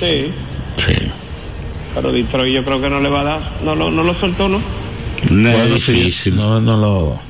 Sí. 0.00 0.32
Sí. 0.76 0.94
Pero 1.94 2.10
Detroit 2.12 2.54
yo 2.54 2.64
creo 2.64 2.80
que 2.80 2.88
no 2.90 3.00
le 3.00 3.08
va 3.08 3.20
a 3.20 3.24
dar. 3.24 3.40
No 3.64 3.74
lo, 3.74 3.90
no 3.90 4.02
lo 4.02 4.14
soltó, 4.18 4.48
¿no? 4.48 4.60
No 5.30 5.50
Bueno, 5.52 5.76
es 5.76 5.84
sí, 5.84 5.92
difícil. 5.92 6.36
no, 6.36 6.60
no 6.60 6.76
lo, 6.76 7.20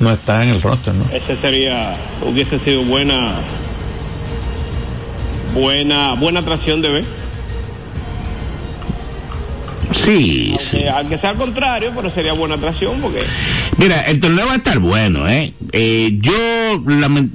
no 0.00 0.12
está 0.12 0.42
en 0.42 0.50
el 0.50 0.62
roster, 0.62 0.94
¿no? 0.94 1.04
Ese 1.12 1.36
sería, 1.40 1.94
hubiese 2.22 2.58
sido 2.60 2.82
buena, 2.84 3.32
buena, 5.54 6.14
buena 6.14 6.40
atracción 6.40 6.82
de 6.82 6.90
ver. 6.90 7.04
Sí, 10.04 10.54
sí. 10.58 10.78
Eh, 10.78 10.88
aunque 10.88 11.18
sea 11.18 11.30
al 11.30 11.36
contrario, 11.36 11.92
pero 11.94 12.10
sería 12.10 12.32
buena 12.32 12.54
atracción 12.54 13.00
porque 13.00 13.24
Mira, 13.76 14.00
el 14.02 14.20
torneo 14.20 14.46
va 14.46 14.52
a 14.52 14.56
estar 14.56 14.78
bueno, 14.78 15.28
¿eh? 15.28 15.52
Eh, 15.72 16.18
yo, 16.20 16.82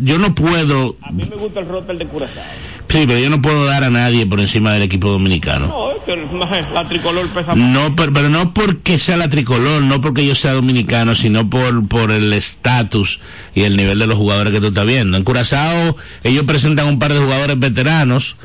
yo 0.01 0.17
no 0.17 0.35
puedo, 0.35 0.95
a 1.01 1.11
mí 1.11 1.23
me 1.29 1.35
gusta 1.35 1.59
el 1.59 1.67
roster 1.67 1.97
de 1.97 2.05
Curazao. 2.05 2.43
sí, 2.89 3.03
pero 3.07 3.19
yo 3.19 3.29
no 3.29 3.41
puedo 3.41 3.65
dar 3.65 3.83
a 3.83 3.89
nadie 3.89 4.25
por 4.25 4.39
encima 4.39 4.73
del 4.73 4.83
equipo 4.83 5.09
dominicano. 5.09 5.67
No, 5.67 5.91
es 5.91 5.97
que 6.05 6.15
la 6.73 6.87
tricolor 6.87 7.29
pesa 7.29 7.55
más. 7.55 7.69
No, 7.69 7.95
pero, 7.95 8.11
pero 8.13 8.29
no 8.29 8.53
porque 8.53 8.97
sea 8.97 9.17
la 9.17 9.29
tricolor, 9.29 9.81
no 9.83 10.01
porque 10.01 10.25
yo 10.25 10.35
sea 10.35 10.53
dominicano, 10.53 11.15
sino 11.15 11.49
por, 11.49 11.87
por 11.87 12.11
el 12.11 12.33
estatus 12.33 13.19
y 13.53 13.61
el 13.61 13.77
nivel 13.77 13.99
de 13.99 14.07
los 14.07 14.17
jugadores 14.17 14.51
que 14.53 14.59
tú 14.59 14.67
estás 14.67 14.85
viendo. 14.85 15.17
En 15.17 15.23
Curazao, 15.23 15.95
ellos 16.23 16.43
presentan 16.45 16.87
un 16.87 16.99
par 16.99 17.13
de 17.13 17.19
jugadores 17.19 17.57
veteranos, 17.59 18.35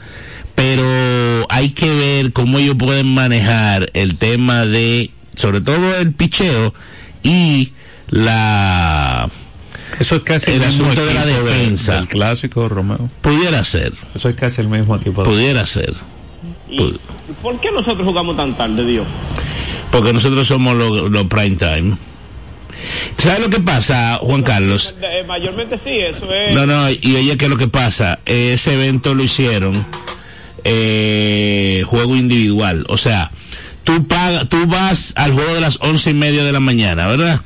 pero 0.55 1.47
hay 1.49 1.71
que 1.71 1.93
ver 1.95 2.33
cómo 2.33 2.59
ellos 2.59 2.77
pueden 2.79 3.13
manejar 3.15 3.91
el 3.95 4.17
tema 4.17 4.67
de, 4.67 5.11
sobre 5.37 5.61
todo 5.61 5.97
el 5.97 6.13
picheo 6.13 6.75
y 7.23 7.73
la 8.09 9.29
Eso 9.99 10.17
es 10.17 10.23
casi 10.23 10.53
el 10.53 10.61
mismo 10.61 10.85
asunto 10.87 11.07
de 11.07 11.15
la 11.15 11.23
equipo 11.25 11.45
defensa. 11.45 11.95
del 11.95 12.09
clásico, 12.09 12.69
Romeo. 12.69 13.11
Pudiera 13.21 13.63
ser, 13.65 13.93
Eso 14.15 14.29
es 14.29 14.35
casi 14.37 14.61
el 14.61 14.69
mismo 14.69 14.97
equipo. 14.97 15.23
pudiera 15.23 15.65
ser. 15.67 15.95
¿Y 16.69 16.95
por 17.43 17.59
qué 17.61 17.71
nosotros 17.73 18.07
jugamos 18.07 18.37
tan 18.37 18.55
tarde, 18.57 18.85
Dios? 18.85 19.07
Porque 19.91 20.13
nosotros 20.13 20.47
somos 20.47 20.75
los 20.77 21.27
prime 21.27 21.57
time. 21.57 21.97
¿Sabes 23.19 23.41
lo 23.41 23.51
que 23.51 23.61
pasa, 23.61 24.19
Juan 24.23 24.43
Carlos? 24.43 24.95
Eh, 25.03 25.25
mayormente 25.27 25.79
sí, 25.85 25.99
eso 25.99 26.33
es. 26.33 26.55
No, 26.55 26.65
no, 26.65 26.89
y 26.91 27.17
oye, 27.17 27.37
¿qué 27.37 27.45
es 27.47 27.51
lo 27.51 27.59
que 27.59 27.69
pasa? 27.69 28.21
Ese 28.25 28.75
evento 28.75 29.15
lo 29.15 29.23
hicieron 29.25 29.85
eh, 30.65 31.85
juego 31.87 32.17
individual. 32.17 32.85
O 32.89 32.97
sea, 32.97 33.31
tú, 33.85 34.07
pagas, 34.07 34.49
tú 34.49 34.67
vas 34.67 35.13
al 35.17 35.33
juego 35.33 35.55
de 35.55 35.61
las 35.61 35.79
once 35.81 36.11
y 36.11 36.15
media 36.15 36.45
de 36.45 36.53
la 36.53 36.61
mañana, 36.61 37.07
¿verdad? 37.09 37.41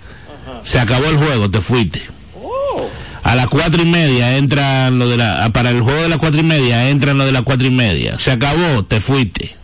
Se 0.62 0.79
acabó 0.79 1.07
el 1.07 1.16
juego, 1.16 1.50
te 1.50 1.61
fuiste. 1.61 2.03
Oh, 2.42 2.88
A 3.22 3.35
las 3.35 3.48
cuatro 3.48 3.83
y 3.83 3.87
media 3.87 4.37
entran 4.37 4.98
lo 4.98 5.09
de 5.09 5.16
la, 5.16 5.50
para 5.53 5.70
el 5.70 5.81
juego 5.83 6.03
de 6.03 6.09
las 6.09 6.18
cuatro 6.18 6.40
y 6.40 6.44
media 6.44 6.88
entran 6.88 7.18
lo 7.18 7.27
de 7.27 7.33
las 7.33 7.42
cuatro 7.42 7.66
y 7.66 7.70
media. 7.70 8.18
Se 8.18 8.31
acabó, 8.33 8.85
te 8.85 9.00
fuiste. 9.00 9.55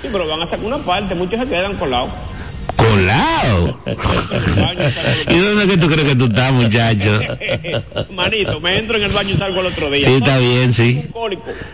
sí, 0.00 0.08
pero 0.10 0.26
van 0.26 0.40
a 0.42 0.44
sacar 0.44 0.64
una 0.64 0.78
parte, 0.78 1.14
muchos 1.14 1.38
se 1.40 1.46
quedan 1.46 1.76
colados. 1.76 2.10
Colado. 2.76 3.80
¿Y 5.30 5.38
dónde 5.38 5.64
es 5.64 5.70
que 5.70 5.76
tú 5.78 5.88
crees 5.88 6.08
que 6.08 6.16
tú 6.16 6.26
estás, 6.26 6.52
muchacho? 6.52 7.20
Manito, 8.14 8.60
me 8.60 8.76
entro 8.78 8.96
en 8.96 9.02
el 9.04 9.12
baño 9.12 9.34
y 9.34 9.38
salgo 9.38 9.60
el 9.60 9.66
otro 9.66 9.90
día. 9.90 10.06
Sí, 10.06 10.14
está 10.14 10.38
bien, 10.38 10.72
sí. 10.72 11.02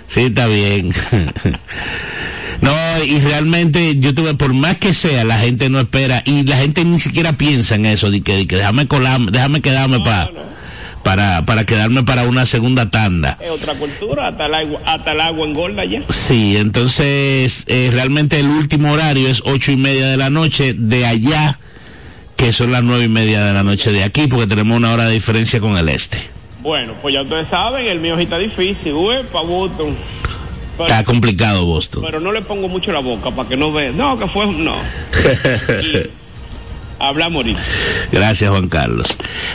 Sí, 0.08 0.20
está 0.22 0.46
bien. 0.46 0.90
No, 2.60 2.72
y 3.04 3.18
realmente 3.18 3.98
yo 3.98 4.14
tuve, 4.14 4.34
por 4.34 4.52
más 4.54 4.76
que 4.76 4.94
sea, 4.94 5.24
la 5.24 5.36
gente 5.38 5.68
no 5.68 5.80
espera 5.80 6.22
y 6.24 6.44
la 6.44 6.56
gente 6.58 6.84
ni 6.84 7.00
siquiera 7.00 7.32
piensa 7.32 7.74
en 7.74 7.86
eso, 7.86 8.08
de 8.08 8.20
que, 8.22 8.36
de 8.36 8.46
que 8.46 8.54
déjame 8.54 8.86
colarme, 8.86 9.32
déjame 9.32 9.60
quedarme 9.60 9.98
pa- 9.98 10.30
para, 10.30 10.30
para 11.02 11.64
quedarme 11.66 12.02
para 12.02 12.24
una 12.24 12.46
segunda 12.46 12.90
tanda. 12.90 13.38
Es 13.40 13.50
otra 13.50 13.74
cultura, 13.74 14.28
hasta 14.28 14.46
el 14.46 14.54
agua, 14.54 14.80
hasta 14.84 15.12
el 15.12 15.20
agua 15.20 15.46
engorda 15.46 15.84
ya. 15.84 16.02
Sí, 16.08 16.56
entonces 16.56 17.64
eh, 17.66 17.90
realmente 17.92 18.38
el 18.40 18.48
último 18.48 18.92
horario 18.92 19.28
es 19.28 19.42
ocho 19.44 19.72
y 19.72 19.76
media 19.76 20.06
de 20.06 20.16
la 20.16 20.30
noche 20.30 20.74
de 20.76 21.06
allá, 21.06 21.58
que 22.36 22.52
son 22.52 22.72
las 22.72 22.82
nueve 22.82 23.04
y 23.04 23.08
media 23.08 23.44
de 23.44 23.52
la 23.52 23.62
noche 23.62 23.92
de 23.92 24.04
aquí, 24.04 24.26
porque 24.26 24.46
tenemos 24.46 24.76
una 24.76 24.92
hora 24.92 25.06
de 25.06 25.14
diferencia 25.14 25.60
con 25.60 25.76
el 25.76 25.88
este. 25.88 26.18
Bueno, 26.60 26.94
pues 27.02 27.14
ya 27.14 27.22
ustedes 27.22 27.48
saben, 27.48 27.86
el 27.86 27.98
mío 27.98 28.16
está 28.18 28.38
difícil. 28.38 28.92
Uy, 28.92 29.16
pa' 29.32 29.42
Boston. 29.42 29.96
Pero, 30.76 30.88
Está 30.88 31.04
complicado 31.04 31.64
Boston. 31.66 32.02
pero 32.04 32.18
no 32.20 32.32
le 32.32 32.40
pongo 32.40 32.68
mucho 32.68 32.92
la 32.92 33.00
boca 33.00 33.30
para 33.30 33.48
que 33.48 33.56
no 33.56 33.72
vean. 33.72 33.96
No, 33.96 34.18
que 34.18 34.26
fue. 34.28 34.46
No. 34.46 34.76
Y 35.82 36.08
hablamos 37.02 37.42
ahorita. 37.44 37.60
Gracias, 38.12 38.50
Juan 38.50 38.68
Carlos. 38.68 39.08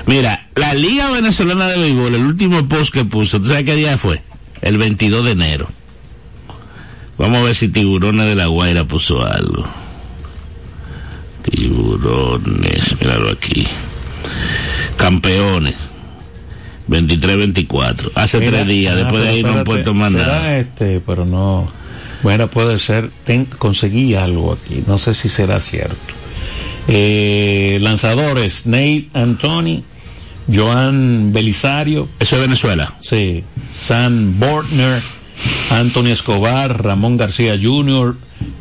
Mira, 0.05 0.47
la 0.55 0.73
Liga 0.73 1.10
Venezolana 1.12 1.67
de 1.67 1.77
Béisbol, 1.77 2.15
el 2.15 2.23
último 2.25 2.67
post 2.67 2.93
que 2.93 3.05
puso, 3.05 3.39
¿tú 3.41 3.47
sabes 3.49 3.63
qué 3.63 3.75
día 3.75 3.97
fue? 3.97 4.21
El 4.62 4.77
22 4.77 5.25
de 5.25 5.31
enero. 5.31 5.67
Vamos 7.17 7.39
a 7.39 7.43
ver 7.43 7.55
si 7.55 7.69
Tiburones 7.69 8.27
de 8.27 8.36
la 8.36 8.45
Guaira 8.47 8.83
puso 8.86 9.25
algo. 9.25 9.65
Tiburones, 11.49 12.99
míralo 13.01 13.31
aquí. 13.31 13.65
Campeones. 14.97 15.75
23-24. 16.89 18.12
Hace 18.15 18.39
Mira, 18.39 18.51
tres 18.51 18.67
días, 18.67 18.93
ah, 18.93 18.95
después 18.97 19.23
de 19.23 19.29
ahí 19.29 19.43
no 19.43 19.49
han 19.60 19.63
puesto 19.63 19.93
más 19.93 20.12
nada. 20.12 20.57
este, 20.57 21.01
pero 21.05 21.25
no. 21.25 21.69
Bueno, 22.23 22.47
puede 22.47 22.79
ser. 22.79 23.10
Ten- 23.23 23.45
conseguí 23.45 24.15
algo 24.15 24.53
aquí. 24.53 24.83
No 24.88 24.97
sé 24.97 25.13
si 25.13 25.27
será 25.29 25.60
cierto. 25.60 25.95
Eh, 26.88 27.80
lanzadores: 27.82 28.65
Nate 28.65 29.10
Anthony, 29.13 29.84
Joan 30.54 31.32
Belisario. 31.34 32.08
Eso 32.19 32.36
es 32.36 32.41
Venezuela. 32.41 32.93
Sí. 33.00 33.43
Sam 33.71 34.39
Bortner, 34.39 35.02
Anthony 35.69 36.08
Escobar, 36.08 36.84
Ramón 36.84 37.17
García 37.17 37.58
Jr., 37.62 38.15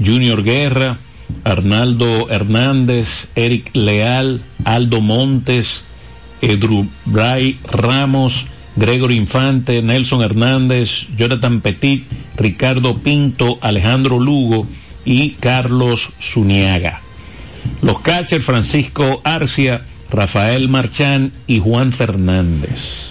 Junior 0.05 0.43
Guerra, 0.43 0.99
Arnaldo 1.45 2.29
Hernández, 2.31 3.29
Eric 3.35 3.71
Leal, 3.75 4.41
Aldo 4.65 5.01
Montes, 5.01 5.83
Edru 6.43 6.89
Bray 7.05 7.59
Ramos, 7.71 8.47
Gregory 8.77 9.17
Infante, 9.17 9.83
Nelson 9.83 10.23
Hernández, 10.23 11.07
Jonathan 11.17 11.61
Petit, 11.61 12.05
Ricardo 12.37 12.99
Pinto, 12.99 13.59
Alejandro 13.61 14.19
Lugo 14.19 14.67
y 15.05 15.31
Carlos 15.31 16.11
Zuniaga. 16.21 17.06
Los 17.83 18.01
catchers 18.01 18.45
Francisco 18.45 19.21
Arcia, 19.25 19.83
Rafael 20.11 20.69
Marchán 20.69 21.33
y 21.47 21.61
Juan 21.61 21.93
Fernández. 21.93 23.11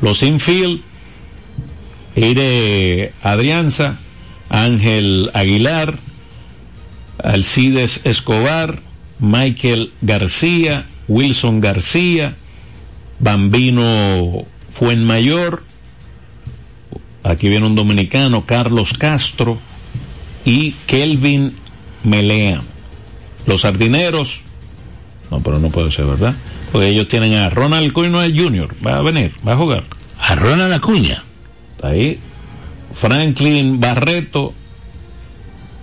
Los 0.00 0.22
infield, 0.22 0.80
Eire 2.14 3.12
Adrianza, 3.22 3.98
Ángel 4.48 5.30
Aguilar, 5.34 5.98
Alcides 7.22 8.00
Escobar, 8.04 8.80
Michael 9.18 9.92
García, 10.02 10.86
Wilson 11.08 11.60
García, 11.60 12.36
Bambino 13.18 14.44
Fuenmayor, 14.70 15.64
aquí 17.22 17.48
viene 17.48 17.66
un 17.66 17.74
dominicano, 17.74 18.44
Carlos 18.44 18.92
Castro 18.92 19.58
y 20.44 20.72
Kelvin 20.86 21.54
Melea. 22.04 22.62
Los 23.46 23.62
sardineros, 23.62 24.40
no, 25.30 25.40
pero 25.40 25.58
no 25.58 25.70
puede 25.70 25.90
ser, 25.90 26.06
¿verdad? 26.06 26.34
Porque 26.72 26.88
ellos 26.88 27.08
tienen 27.08 27.34
a 27.34 27.48
Ronald 27.48 27.90
Acuña 27.90 28.22
Jr., 28.34 28.74
va 28.84 28.98
a 28.98 29.02
venir, 29.02 29.32
va 29.46 29.52
a 29.52 29.56
jugar. 29.56 29.84
A 30.18 30.34
Ronald 30.34 30.72
Acuña. 30.72 31.22
Está 31.76 31.88
ahí. 31.88 32.18
Franklin 32.92 33.78
Barreto, 33.78 34.52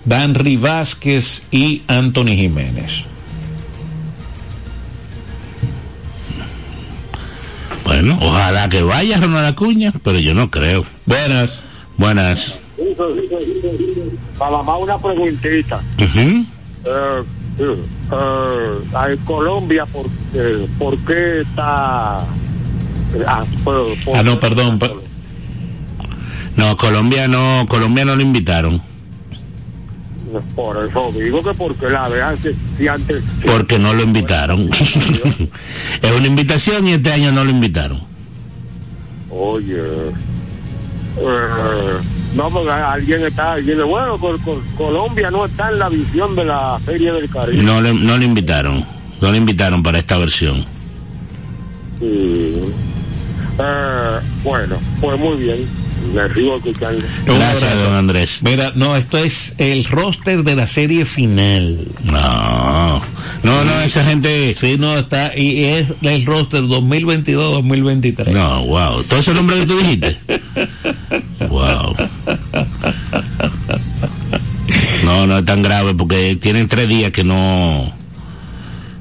Danry 0.04 0.56
Vázquez 0.56 1.44
y 1.50 1.82
Anthony 1.86 2.36
Jiménez. 2.36 3.04
Bueno, 7.84 8.18
ojalá 8.20 8.68
que 8.68 8.82
vaya 8.82 9.18
Ronald 9.18 9.46
Acuña, 9.46 9.92
pero 10.02 10.18
yo 10.18 10.34
no 10.34 10.50
creo. 10.50 10.84
Buenas. 11.06 11.62
Buenas. 11.96 12.60
Para 14.38 14.62
más 14.62 14.76
una 14.80 14.98
preguntita. 14.98 15.80
Eh, 15.98 17.22
eh, 17.58 18.78
en 19.10 19.16
Colombia, 19.24 19.86
¿por, 19.86 20.06
eh, 20.34 20.66
¿por 20.78 20.98
qué 20.98 21.40
está...? 21.42 22.18
Ah, 23.26 23.44
por- 23.62 23.94
por- 24.04 24.16
Ah, 24.16 24.22
no, 24.22 24.40
perdón. 24.40 24.78
per- 24.78 24.92
No, 26.56 26.76
Colombia 26.76 27.28
no, 27.28 27.64
Colombia 27.68 28.04
no 28.04 28.16
lo 28.16 28.22
invitaron. 28.22 28.80
Por 30.56 30.88
eso 30.88 31.12
digo 31.12 31.42
que 31.44 31.54
porque 31.54 31.88
la 31.90 32.08
vean 32.08 32.36
si, 32.76 32.88
antes... 32.88 33.22
Porque 33.46 33.78
no 33.78 33.94
lo 33.94 34.02
invitaron. 34.02 34.68
es 36.02 36.12
una 36.12 36.26
invitación 36.26 36.88
y 36.88 36.92
este 36.94 37.12
año 37.12 37.30
no 37.30 37.44
lo 37.44 37.50
invitaron. 37.50 38.00
Oye... 39.30 39.76
eh, 41.18 41.98
no, 42.34 42.50
porque 42.50 42.70
alguien 42.70 43.22
está 43.24 43.56
diciendo, 43.56 43.86
bueno, 43.86 44.18
Col- 44.18 44.40
Col- 44.40 44.62
Colombia 44.76 45.30
no 45.30 45.44
está 45.44 45.70
en 45.70 45.78
la 45.78 45.88
visión 45.88 46.34
de 46.34 46.44
la 46.44 46.78
Feria 46.84 47.12
del 47.12 47.28
Caribe. 47.30 47.62
No 47.62 47.80
le, 47.80 47.92
no 47.94 48.16
lo 48.16 48.24
invitaron. 48.24 48.84
No 49.20 49.30
lo 49.30 49.36
invitaron 49.36 49.82
para 49.82 49.98
esta 49.98 50.18
versión. 50.18 50.64
Sí. 52.00 52.56
Eh, 53.58 54.18
bueno, 54.42 54.76
pues 55.00 55.18
muy 55.18 55.36
bien. 55.36 55.83
Me 56.12 56.32
sigo 56.32 56.56
escuchando. 56.56 57.04
Un 57.26 57.38
Gracias, 57.38 57.80
don 57.80 57.92
Andrés. 57.92 58.40
Mira, 58.42 58.72
no, 58.74 58.96
esto 58.96 59.18
es 59.18 59.54
el 59.58 59.84
roster 59.84 60.42
de 60.42 60.56
la 60.56 60.66
serie 60.66 61.04
final. 61.04 61.88
No, 62.04 63.02
no, 63.42 63.64
no, 63.64 63.80
esa 63.80 64.04
gente. 64.04 64.54
Sí, 64.54 64.76
no, 64.78 64.98
está, 64.98 65.36
y 65.36 65.64
es 65.64 65.86
el 66.02 66.24
roster 66.26 66.62
2022-2023. 66.62 68.28
No, 68.28 68.64
wow. 68.66 69.02
¿Todo 69.04 69.20
ese 69.20 69.34
nombre 69.34 69.60
que 69.60 69.66
tú 69.66 69.78
dijiste? 69.78 70.18
Wow. 71.48 71.96
No, 75.04 75.26
no 75.26 75.38
es 75.38 75.44
tan 75.44 75.62
grave 75.62 75.94
porque 75.94 76.36
tienen 76.36 76.68
tres 76.68 76.88
días 76.88 77.12
que 77.12 77.24
no 77.24 77.92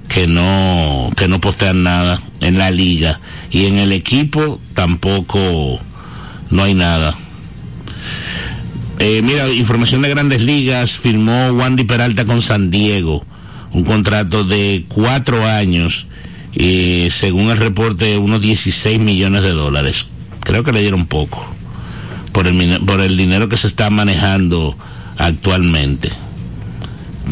que 0.09 0.27
no 0.27 1.09
que 1.15 1.27
no 1.27 1.39
postean 1.39 1.83
nada 1.83 2.21
en 2.41 2.57
la 2.57 2.69
liga 2.69 3.19
y 3.49 3.65
en 3.65 3.77
el 3.77 3.91
equipo 3.93 4.59
tampoco 4.73 5.79
no 6.53 6.63
hay 6.63 6.73
nada. 6.75 7.15
Eh, 8.99 9.21
mira, 9.23 9.49
información 9.49 10.01
de 10.03 10.09
Grandes 10.09 10.41
Ligas 10.41 10.91
firmó 10.97 11.47
Wandy 11.51 11.83
Peralta 11.83 12.25
con 12.25 12.41
San 12.41 12.69
Diego 12.71 13.25
un 13.73 13.83
contrato 13.83 14.43
de 14.43 14.85
cuatro 14.87 15.47
años 15.47 16.05
y 16.53 17.07
según 17.09 17.49
el 17.49 17.57
reporte 17.57 18.17
unos 18.19 18.39
16 18.41 18.99
millones 18.99 19.41
de 19.41 19.49
dólares. 19.49 20.07
Creo 20.41 20.63
que 20.63 20.71
le 20.71 20.81
dieron 20.81 21.07
poco 21.07 21.43
por 22.31 22.45
el, 22.47 22.79
por 22.85 23.01
el 23.01 23.17
dinero 23.17 23.49
que 23.49 23.57
se 23.57 23.65
está 23.67 23.89
manejando 23.89 24.77
actualmente. 25.17 26.11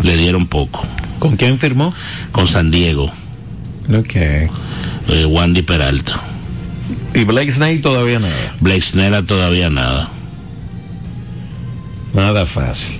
Le 0.01 0.17
dieron 0.17 0.47
poco. 0.47 0.85
¿Con 1.19 1.35
quién 1.37 1.59
firmó? 1.59 1.93
Con 2.31 2.47
San 2.47 2.71
Diego, 2.71 3.11
Ok. 3.93 4.15
eh, 4.15 4.49
Wandy 5.29 5.61
Peralta. 5.61 6.19
Y 7.13 7.23
Blake 7.23 7.51
Snell 7.51 7.81
todavía 7.81 8.19
nada. 8.19 8.55
Blake 8.59 8.81
Snell 8.81 9.25
todavía 9.25 9.69
nada. 9.69 10.09
Nada 12.13 12.45
fácil. 12.45 12.99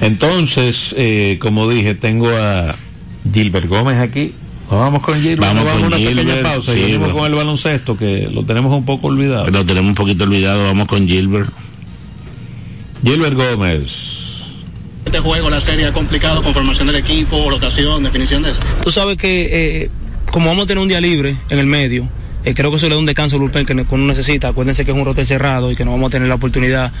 Entonces, 0.00 0.94
eh, 0.96 1.38
como 1.40 1.68
dije, 1.68 1.94
tengo 1.94 2.28
a 2.28 2.74
Gilbert 3.32 3.68
Gómez 3.68 3.98
aquí. 3.98 4.32
Vamos 4.70 5.02
con 5.02 5.20
Gilbert. 5.20 5.40
Vamos 5.40 5.64
con 5.64 5.84
a 5.84 5.86
una 5.86 5.96
pequeña 5.96 6.42
pausa. 6.42 6.72
sí, 6.72 6.78
y 6.78 6.82
venimos 6.82 7.12
con 7.12 7.26
el 7.26 7.34
baloncesto, 7.34 7.96
que 7.96 8.28
lo 8.32 8.44
tenemos 8.44 8.72
un 8.72 8.84
poco 8.84 9.08
olvidado. 9.08 9.48
Lo 9.48 9.64
tenemos 9.64 9.90
un 9.90 9.94
poquito 9.94 10.24
olvidado, 10.24 10.64
vamos 10.64 10.88
con 10.88 11.06
Gilbert. 11.06 11.50
Gilbert 13.04 13.34
Gómez. 13.34 14.12
Este 15.04 15.18
juego, 15.18 15.50
la 15.50 15.60
serie 15.60 15.86
es 15.86 15.92
complicado, 15.92 16.42
conformación 16.42 16.86
del 16.86 16.96
equipo, 16.96 17.50
rotación, 17.50 18.02
definición 18.02 18.42
de 18.42 18.52
eso. 18.52 18.60
Tú 18.82 18.90
sabes 18.90 19.18
que 19.18 19.82
eh, 19.82 19.90
como 20.30 20.46
vamos 20.46 20.64
a 20.64 20.66
tener 20.66 20.82
un 20.82 20.88
día 20.88 21.00
libre 21.00 21.36
en 21.50 21.58
el 21.58 21.66
medio, 21.66 22.08
eh, 22.44 22.54
creo 22.54 22.70
que 22.70 22.76
eso 22.76 22.88
le 22.88 22.94
da 22.94 22.98
un 22.98 23.06
descanso 23.06 23.36
al 23.36 23.42
bullpen 23.42 23.66
que 23.66 23.72
uno 23.72 24.06
necesita. 24.06 24.48
Acuérdense 24.48 24.84
que 24.84 24.90
es 24.90 24.96
un 24.96 25.04
roster 25.04 25.26
cerrado 25.26 25.70
y 25.70 25.76
que 25.76 25.84
no 25.84 25.92
vamos 25.92 26.08
a 26.08 26.10
tener 26.10 26.28
la 26.28 26.34
oportunidad, 26.34 26.92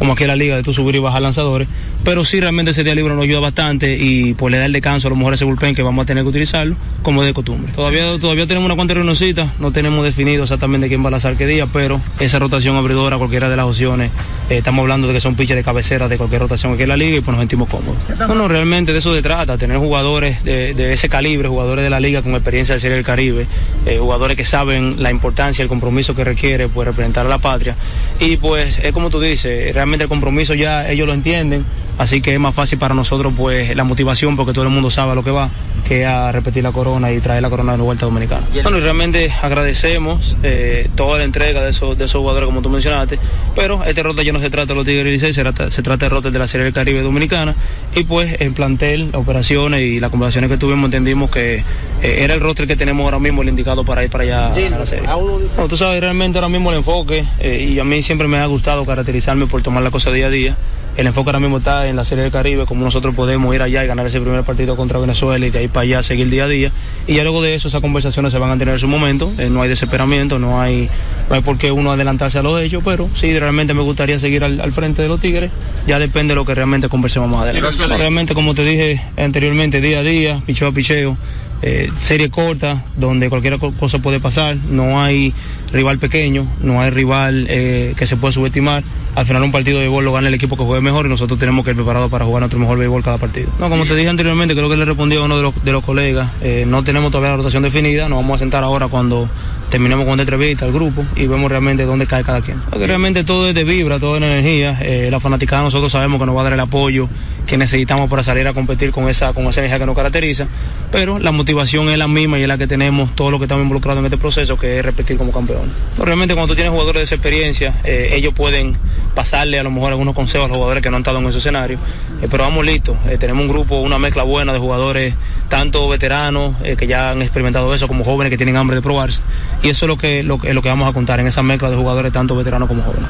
como 0.00 0.14
aquí 0.14 0.24
en 0.24 0.28
la 0.28 0.36
liga, 0.36 0.56
de 0.56 0.62
tú 0.62 0.72
subir 0.72 0.96
y 0.96 0.98
bajar 0.98 1.20
lanzadores. 1.20 1.68
Pero 2.04 2.24
sí, 2.24 2.40
realmente 2.40 2.70
ese 2.70 2.82
día 2.82 2.94
libre 2.94 3.14
nos 3.14 3.22
ayuda 3.22 3.40
bastante 3.40 3.98
y 4.00 4.32
pues 4.32 4.50
le 4.50 4.56
da 4.56 4.64
el 4.64 4.72
descanso 4.72 5.08
a 5.08 5.10
lo 5.10 5.16
mejor 5.16 5.34
ese 5.34 5.44
bullpen 5.44 5.74
que 5.74 5.82
vamos 5.82 6.04
a 6.04 6.06
tener 6.06 6.24
que 6.24 6.30
utilizarlo 6.30 6.74
como 7.02 7.22
de 7.22 7.34
costumbre. 7.34 7.70
Todavía, 7.74 8.18
todavía 8.18 8.46
tenemos 8.46 8.64
una 8.64 8.76
cuanta 8.76 8.94
reunioncita, 8.94 9.52
no 9.58 9.72
tenemos 9.72 10.02
definido 10.02 10.44
exactamente 10.44 10.88
quién 10.88 11.04
va 11.04 11.08
a 11.08 11.10
lanzar 11.10 11.36
qué 11.36 11.46
día, 11.46 11.66
pero 11.66 12.00
esa 12.18 12.38
rotación 12.38 12.76
abridora, 12.76 13.18
cualquiera 13.18 13.50
de 13.50 13.56
las 13.56 13.66
opciones, 13.66 14.10
eh, 14.48 14.56
estamos 14.56 14.84
hablando 14.84 15.06
de 15.06 15.12
que 15.12 15.20
son 15.20 15.34
pitchers 15.34 15.58
de 15.58 15.64
cabecera 15.64 16.08
de 16.08 16.16
cualquier 16.16 16.40
rotación 16.40 16.72
aquí 16.72 16.84
en 16.84 16.88
la 16.88 16.96
liga 16.96 17.18
y 17.18 17.20
pues 17.20 17.32
nos 17.32 17.42
sentimos 17.42 17.68
cómodos. 17.68 17.96
Bueno, 18.26 18.48
realmente 18.48 18.94
de 18.94 19.00
eso 19.00 19.14
se 19.14 19.20
trata, 19.20 19.58
tener 19.58 19.76
jugadores 19.76 20.42
de, 20.44 20.72
de 20.72 20.94
ese 20.94 21.10
calibre, 21.10 21.46
jugadores 21.46 21.84
de 21.84 21.90
la 21.90 22.00
liga 22.00 22.22
con 22.22 22.32
experiencia 22.32 22.74
de 22.74 22.80
Serie 22.80 22.96
del 22.96 23.04
Caribe, 23.04 23.46
eh, 23.84 23.98
jugadores 24.00 24.38
que 24.38 24.46
saben 24.46 25.02
la 25.02 25.10
importancia, 25.10 25.62
el 25.62 25.68
compromiso 25.68 26.14
que 26.14 26.24
requiere 26.24 26.68
pues 26.68 26.88
representar 26.88 27.26
a 27.26 27.28
la 27.28 27.38
patria. 27.38 27.76
Y 28.18 28.38
pues 28.38 28.78
es 28.82 28.92
como 28.92 29.10
tú 29.10 29.20
dices, 29.20 29.74
realmente 29.74 29.89
el 29.98 30.08
compromiso 30.08 30.54
ya 30.54 30.88
ellos 30.88 31.06
lo 31.06 31.14
entienden, 31.14 31.64
así 32.00 32.22
que 32.22 32.32
es 32.32 32.40
más 32.40 32.54
fácil 32.54 32.78
para 32.78 32.94
nosotros 32.94 33.34
pues 33.36 33.76
la 33.76 33.84
motivación 33.84 34.34
porque 34.34 34.54
todo 34.54 34.64
el 34.64 34.70
mundo 34.70 34.90
sabe 34.90 35.12
a 35.12 35.14
lo 35.14 35.22
que 35.22 35.30
va, 35.30 35.50
que 35.86 36.06
a 36.06 36.32
repetir 36.32 36.62
la 36.62 36.72
corona 36.72 37.12
y 37.12 37.20
traer 37.20 37.42
la 37.42 37.50
corona 37.50 37.76
de 37.76 37.82
vuelta 37.82 38.06
dominicana. 38.06 38.42
Bueno, 38.62 38.78
y 38.78 38.80
realmente 38.80 39.30
agradecemos 39.42 40.34
eh, 40.42 40.88
toda 40.94 41.18
la 41.18 41.24
entrega 41.24 41.60
de 41.60 41.70
esos, 41.70 41.98
de 41.98 42.06
esos 42.06 42.20
jugadores 42.20 42.46
como 42.46 42.62
tú 42.62 42.70
mencionaste, 42.70 43.18
pero 43.54 43.84
este 43.84 44.02
rote 44.02 44.24
ya 44.24 44.32
no 44.32 44.40
se 44.40 44.48
trata 44.48 44.68
de 44.68 44.76
los 44.76 44.86
Tigres 44.86 45.12
Licey, 45.12 45.34
se 45.34 45.42
trata, 45.42 45.68
se 45.68 45.82
trata 45.82 46.06
de 46.06 46.10
rote 46.10 46.30
de 46.30 46.38
la 46.38 46.46
Serie 46.46 46.64
del 46.64 46.72
Caribe 46.72 47.02
Dominicana 47.02 47.54
y 47.94 48.04
pues 48.04 48.40
el 48.40 48.52
plantel, 48.54 49.10
operaciones 49.12 49.82
y 49.82 50.00
las 50.00 50.08
conversaciones 50.10 50.50
que 50.50 50.56
tuvimos 50.56 50.86
entendimos 50.86 51.30
que 51.30 51.56
eh, 51.56 51.62
era 52.02 52.32
el 52.32 52.40
roster 52.40 52.66
que 52.66 52.76
tenemos 52.76 53.04
ahora 53.04 53.18
mismo 53.18 53.42
el 53.42 53.50
indicado 53.50 53.84
para 53.84 54.02
ir 54.02 54.10
para 54.10 54.24
allá 54.24 54.46
a 54.46 54.78
la 54.78 54.86
serie. 54.86 55.06
No, 55.06 55.68
tú 55.68 55.76
sabes, 55.76 56.00
realmente 56.00 56.38
ahora 56.38 56.48
mismo 56.48 56.70
el 56.70 56.78
enfoque 56.78 57.26
eh, 57.40 57.68
y 57.74 57.78
a 57.78 57.84
mí 57.84 58.02
siempre 58.02 58.26
me 58.26 58.38
ha 58.38 58.46
gustado 58.46 58.86
caracterizarme 58.86 59.46
por 59.46 59.60
tomar 59.62 59.82
la 59.82 59.90
cosa 59.90 60.10
día 60.10 60.28
a 60.28 60.30
día. 60.30 60.56
El 60.96 61.06
enfoque 61.06 61.30
ahora 61.30 61.40
mismo 61.40 61.58
está 61.58 61.88
en 61.88 61.96
la 61.96 62.04
Serie 62.04 62.24
del 62.24 62.32
Caribe, 62.32 62.66
como 62.66 62.84
nosotros 62.84 63.14
podemos 63.14 63.54
ir 63.54 63.62
allá 63.62 63.84
y 63.84 63.86
ganar 63.86 64.06
ese 64.06 64.20
primer 64.20 64.42
partido 64.42 64.76
contra 64.76 64.98
Venezuela 64.98 65.46
y 65.46 65.50
de 65.50 65.60
ahí 65.60 65.68
para 65.68 65.82
allá 65.82 66.02
seguir 66.02 66.28
día 66.28 66.44
a 66.44 66.48
día. 66.48 66.72
Y 67.06 67.14
ya 67.14 67.22
luego 67.22 67.42
de 67.42 67.54
eso 67.54 67.68
esas 67.68 67.80
conversaciones 67.80 68.32
se 68.32 68.38
van 68.38 68.50
a 68.50 68.58
tener 68.58 68.74
en 68.74 68.80
su 68.80 68.88
momento, 68.88 69.32
eh, 69.38 69.48
no 69.50 69.62
hay 69.62 69.68
desesperamiento, 69.68 70.38
no 70.38 70.60
hay, 70.60 70.90
no 71.28 71.36
hay 71.36 71.42
por 71.42 71.58
qué 71.58 71.70
uno 71.70 71.92
adelantarse 71.92 72.38
a 72.38 72.42
los 72.42 72.60
hechos, 72.60 72.82
pero 72.84 73.08
sí, 73.14 73.38
realmente 73.38 73.72
me 73.72 73.82
gustaría 73.82 74.18
seguir 74.18 74.44
al, 74.44 74.60
al 74.60 74.72
frente 74.72 75.02
de 75.02 75.08
los 75.08 75.20
Tigres, 75.20 75.50
ya 75.86 75.98
depende 75.98 76.32
de 76.32 76.36
lo 76.36 76.44
que 76.44 76.54
realmente 76.54 76.88
conversemos 76.88 77.30
más 77.30 77.42
adelante. 77.42 77.86
Realmente, 77.96 78.34
como 78.34 78.54
te 78.54 78.64
dije 78.64 79.02
anteriormente, 79.16 79.80
día 79.80 80.00
a 80.00 80.02
día, 80.02 80.42
picheo 80.44 80.68
a 80.68 80.72
picheo, 80.72 81.16
eh, 81.62 81.90
serie 81.96 82.30
corta, 82.30 82.84
donde 82.96 83.28
cualquier 83.28 83.58
co- 83.58 83.72
cosa 83.72 83.98
puede 83.98 84.20
pasar, 84.20 84.56
no 84.70 85.00
hay 85.02 85.32
rival 85.72 85.98
pequeño, 85.98 86.46
no 86.62 86.80
hay 86.80 86.90
rival 86.90 87.46
eh, 87.48 87.94
que 87.96 88.06
se 88.06 88.16
pueda 88.16 88.32
subestimar. 88.32 88.82
Al 89.14 89.26
final 89.26 89.42
un 89.42 89.52
partido 89.52 89.78
de 89.78 89.84
béisbol 89.86 90.04
lo 90.04 90.12
gana 90.12 90.28
el 90.28 90.34
equipo 90.34 90.56
que 90.56 90.62
juegue 90.62 90.80
mejor 90.80 91.04
y 91.06 91.08
nosotros 91.08 91.38
tenemos 91.38 91.64
que 91.64 91.72
ir 91.72 91.76
preparados 91.76 92.10
para 92.10 92.24
jugar 92.24 92.40
nuestro 92.42 92.58
mejor 92.60 92.78
béisbol 92.78 93.02
cada 93.02 93.18
partido. 93.18 93.50
No, 93.58 93.68
como 93.68 93.84
te 93.84 93.94
dije 93.96 94.08
anteriormente, 94.08 94.54
creo 94.54 94.68
que 94.70 94.76
le 94.76 94.84
respondí 94.84 95.16
a 95.16 95.22
uno 95.22 95.36
de 95.36 95.42
los, 95.42 95.64
de 95.64 95.72
los 95.72 95.84
colegas, 95.84 96.30
eh, 96.42 96.64
no 96.66 96.82
tenemos 96.84 97.10
todavía 97.10 97.30
la 97.30 97.36
rotación 97.38 97.62
definida, 97.62 98.08
nos 98.08 98.18
vamos 98.20 98.36
a 98.36 98.38
sentar 98.38 98.62
ahora 98.64 98.88
cuando 98.88 99.28
terminemos 99.70 100.04
con 100.04 100.12
esta 100.14 100.22
entrevista 100.22 100.64
al 100.64 100.72
grupo 100.72 101.04
y 101.16 101.26
vemos 101.26 101.50
realmente 101.50 101.84
dónde 101.84 102.06
cae 102.06 102.24
cada 102.24 102.40
quien. 102.40 102.60
Porque 102.70 102.86
realmente 102.86 103.24
todo 103.24 103.48
es 103.48 103.54
de 103.54 103.64
vibra, 103.64 103.98
todo 103.98 104.16
es 104.16 104.20
de 104.20 104.26
energía. 104.26 104.78
Eh, 104.82 105.08
la 105.10 105.20
fanaticada 105.20 105.62
nosotros 105.62 105.92
sabemos 105.92 106.20
que 106.20 106.26
nos 106.26 106.36
va 106.36 106.40
a 106.40 106.44
dar 106.44 106.52
el 106.52 106.60
apoyo 106.60 107.08
que 107.46 107.56
necesitamos 107.56 108.08
para 108.08 108.22
salir 108.22 108.46
a 108.46 108.52
competir 108.52 108.92
con 108.92 109.08
esa, 109.08 109.32
con 109.32 109.46
esa 109.46 109.60
energía 109.60 109.80
que 109.80 109.86
nos 109.86 109.96
caracteriza, 109.96 110.46
pero 110.92 111.18
la 111.18 111.32
motivación 111.32 111.88
es 111.88 111.98
la 111.98 112.06
misma 112.06 112.38
y 112.38 112.42
es 112.42 112.48
la 112.48 112.58
que 112.58 112.66
tenemos 112.66 113.10
todos 113.16 113.30
los 113.32 113.40
que 113.40 113.44
estamos 113.46 113.62
involucrados 113.62 113.98
en 113.98 114.04
este 114.04 114.18
proceso, 114.18 114.56
que 114.56 114.78
es 114.78 114.84
repetir 114.84 115.16
como 115.16 115.32
campeón. 115.32 115.62
Realmente 115.98 116.34
cuando 116.34 116.52
tú 116.52 116.54
tienes 116.54 116.70
jugadores 116.70 117.00
de 117.00 117.04
esa 117.04 117.14
experiencia, 117.16 117.74
eh, 117.82 118.10
ellos 118.12 118.34
pueden 118.34 118.76
pasarle 119.14 119.58
a 119.58 119.64
lo 119.64 119.70
mejor 119.70 119.90
algunos 119.90 120.14
consejos 120.14 120.44
a 120.44 120.48
los 120.48 120.56
jugadores 120.56 120.82
que 120.82 120.90
no 120.90 120.96
han 120.96 121.02
estado 121.02 121.18
en 121.18 121.26
ese 121.26 121.38
escenario, 121.38 121.78
Eh, 122.22 122.28
pero 122.30 122.44
vamos 122.44 122.64
listos, 122.66 122.96
Eh, 123.08 123.16
tenemos 123.18 123.42
un 123.42 123.48
grupo, 123.48 123.80
una 123.80 123.98
mezcla 123.98 124.22
buena 124.22 124.52
de 124.52 124.58
jugadores, 124.58 125.14
tanto 125.48 125.88
veteranos 125.88 126.54
que 126.78 126.86
ya 126.86 127.10
han 127.10 127.22
experimentado 127.22 127.74
eso, 127.74 127.88
como 127.88 128.04
jóvenes 128.04 128.30
que 128.30 128.36
tienen 128.36 128.56
hambre 128.56 128.76
de 128.76 128.82
probarse, 128.82 129.20
y 129.62 129.68
eso 129.68 129.84
es 129.84 129.88
lo 129.88 129.96
que, 129.98 130.22
lo, 130.22 130.38
lo 130.42 130.62
que 130.62 130.68
vamos 130.68 130.88
a 130.88 130.92
contar 130.92 131.20
en 131.20 131.26
esa 131.26 131.42
mezcla 131.42 131.70
de 131.70 131.76
jugadores, 131.76 132.12
tanto 132.12 132.36
veteranos 132.36 132.68
como 132.68 132.82
jóvenes. 132.82 133.08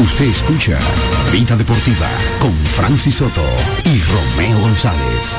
Usted 0.00 0.24
escucha 0.24 0.78
Vida 1.32 1.56
Deportiva 1.56 2.08
con 2.40 2.52
Francis 2.52 3.16
Soto 3.16 3.44
y 3.84 4.00
Romeo 4.00 4.58
González. 4.60 5.38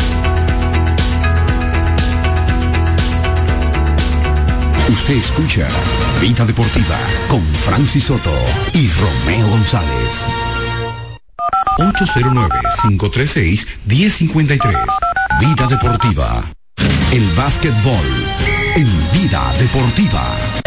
Usted 4.91 5.15
escucha 5.15 5.67
Vida 6.19 6.45
Deportiva 6.45 6.97
con 7.29 7.41
Francis 7.63 8.03
Soto 8.03 8.33
y 8.73 8.91
Romeo 8.91 9.47
González. 9.47 10.27
809-536-1053. 11.77 14.75
Vida 15.39 15.67
Deportiva. 15.67 16.43
El 17.13 17.25
básquetbol 17.37 18.05
en 18.75 18.89
Vida 19.13 19.53
Deportiva. 19.59 20.60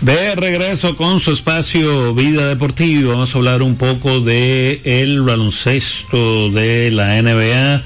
De 0.00 0.34
regreso 0.34 0.96
con 0.96 1.20
su 1.20 1.30
espacio 1.30 2.14
Vida 2.14 2.48
Deportiva, 2.48 3.12
vamos 3.12 3.34
a 3.34 3.38
hablar 3.38 3.62
un 3.62 3.76
poco 3.76 4.20
de 4.20 4.80
el 4.84 5.20
baloncesto 5.20 6.48
de 6.48 6.90
la 6.90 7.20
NBA. 7.20 7.82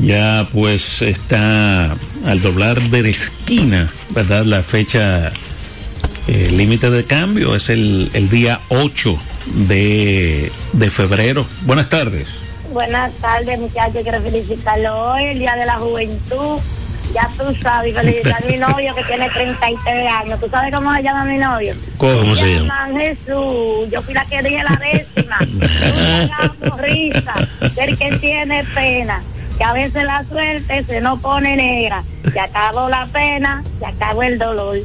Ya 0.00 0.46
pues 0.52 1.00
está 1.00 1.96
al 2.26 2.42
doblar 2.42 2.78
de 2.82 3.02
la 3.02 3.08
esquina, 3.08 3.90
¿verdad? 4.10 4.44
La 4.44 4.62
fecha 4.62 5.32
eh, 6.28 6.50
límite 6.52 6.90
de 6.90 7.04
cambio 7.04 7.56
es 7.56 7.70
el, 7.70 8.10
el 8.12 8.28
día 8.28 8.60
8 8.68 9.16
de, 9.66 10.52
de 10.74 10.90
febrero. 10.90 11.46
Buenas 11.62 11.88
tardes. 11.88 12.28
Buenas 12.70 13.12
tardes, 13.14 13.58
muchachos. 13.58 14.02
Quiero 14.02 14.20
felicitarlo 14.20 15.12
hoy, 15.12 15.24
el 15.24 15.38
Día 15.38 15.56
de 15.56 15.64
la 15.64 15.76
Juventud. 15.76 16.60
Ya 17.12 17.28
tú 17.36 17.54
sabes, 17.60 17.94
felicitar 17.94 18.42
a 18.42 18.46
mi 18.46 18.56
novio 18.58 18.94
que 18.94 19.04
tiene 19.04 19.28
33 19.30 20.12
años. 20.12 20.40
¿Tú 20.40 20.48
sabes 20.48 20.72
cómo 20.72 20.94
se 20.94 21.02
llama 21.02 21.24
mi 21.24 21.38
novio? 21.38 21.74
¿Cómo 21.98 22.36
se 22.36 22.56
llama? 22.56 22.88
Jesús. 22.92 23.90
Yo 23.90 24.02
fui 24.02 24.14
la 24.14 24.24
que 24.24 24.42
dije 24.42 24.62
la 24.62 24.76
décima. 24.76 25.38
Una 26.60 26.76
risa 26.76 27.34
del 27.74 27.98
que 27.98 28.12
tiene 28.18 28.64
pena. 28.74 29.22
Que 29.58 29.64
a 29.64 29.72
veces 29.72 30.04
la 30.04 30.24
suerte 30.24 30.84
se 30.84 31.00
nos 31.00 31.20
pone 31.20 31.56
negra. 31.56 32.02
Se 32.32 32.40
acabó 32.40 32.88
la 32.88 33.06
pena, 33.06 33.62
se 33.78 33.86
acabó 33.86 34.22
el 34.22 34.38
dolor. 34.38 34.78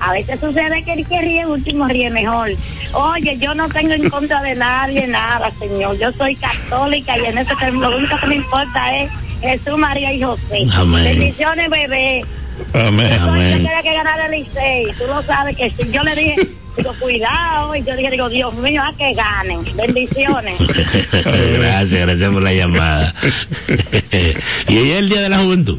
A 0.00 0.12
veces 0.12 0.40
sucede 0.40 0.82
que 0.82 0.94
el 0.94 1.06
que 1.06 1.20
ríe 1.20 1.46
último 1.46 1.86
ríe 1.86 2.10
mejor. 2.10 2.50
Oye, 2.92 3.36
yo 3.38 3.54
no 3.54 3.68
tengo 3.68 3.92
en 3.92 4.08
contra 4.08 4.42
de 4.42 4.54
nadie 4.54 5.06
nada, 5.06 5.52
señor. 5.58 5.98
Yo 5.98 6.10
soy 6.12 6.34
católica 6.36 7.18
y 7.18 7.26
en 7.26 7.38
eso 7.38 7.56
que 7.56 7.70
lo 7.70 7.96
único 7.96 8.16
que 8.18 8.26
me 8.26 8.36
importa 8.36 8.96
es 8.96 9.10
Jesús, 9.40 9.78
María 9.78 10.12
y 10.12 10.22
José. 10.22 10.66
Amén. 10.72 11.04
Bendiciones, 11.04 11.68
bebé. 11.68 12.24
Amén. 12.72 13.10
Yo 13.10 13.28
Amén. 13.28 13.58
quería 13.58 13.82
que 13.82 13.92
ganara 13.92 14.26
el 14.26 14.32
Licey. 14.32 14.86
Tú 14.98 15.06
lo 15.06 15.22
sabes 15.22 15.56
que 15.56 15.70
si 15.70 15.90
yo 15.90 16.02
le 16.02 16.14
dije, 16.14 16.48
digo, 16.76 16.94
cuidado. 16.98 17.74
Y 17.76 17.82
yo 17.82 17.96
dije, 17.96 18.10
digo, 18.10 18.28
Dios 18.28 18.54
mío, 18.54 18.82
a 18.82 18.92
que 18.96 19.12
ganen. 19.12 19.60
Bendiciones. 19.76 20.56
gracias, 21.58 22.00
gracias 22.00 22.30
por 22.30 22.42
la 22.42 22.52
llamada. 22.52 23.14
y 24.68 24.78
hoy 24.78 24.90
es 24.90 24.98
el 24.98 25.08
Día 25.08 25.20
de 25.20 25.28
la 25.28 25.38
Juventud. 25.38 25.78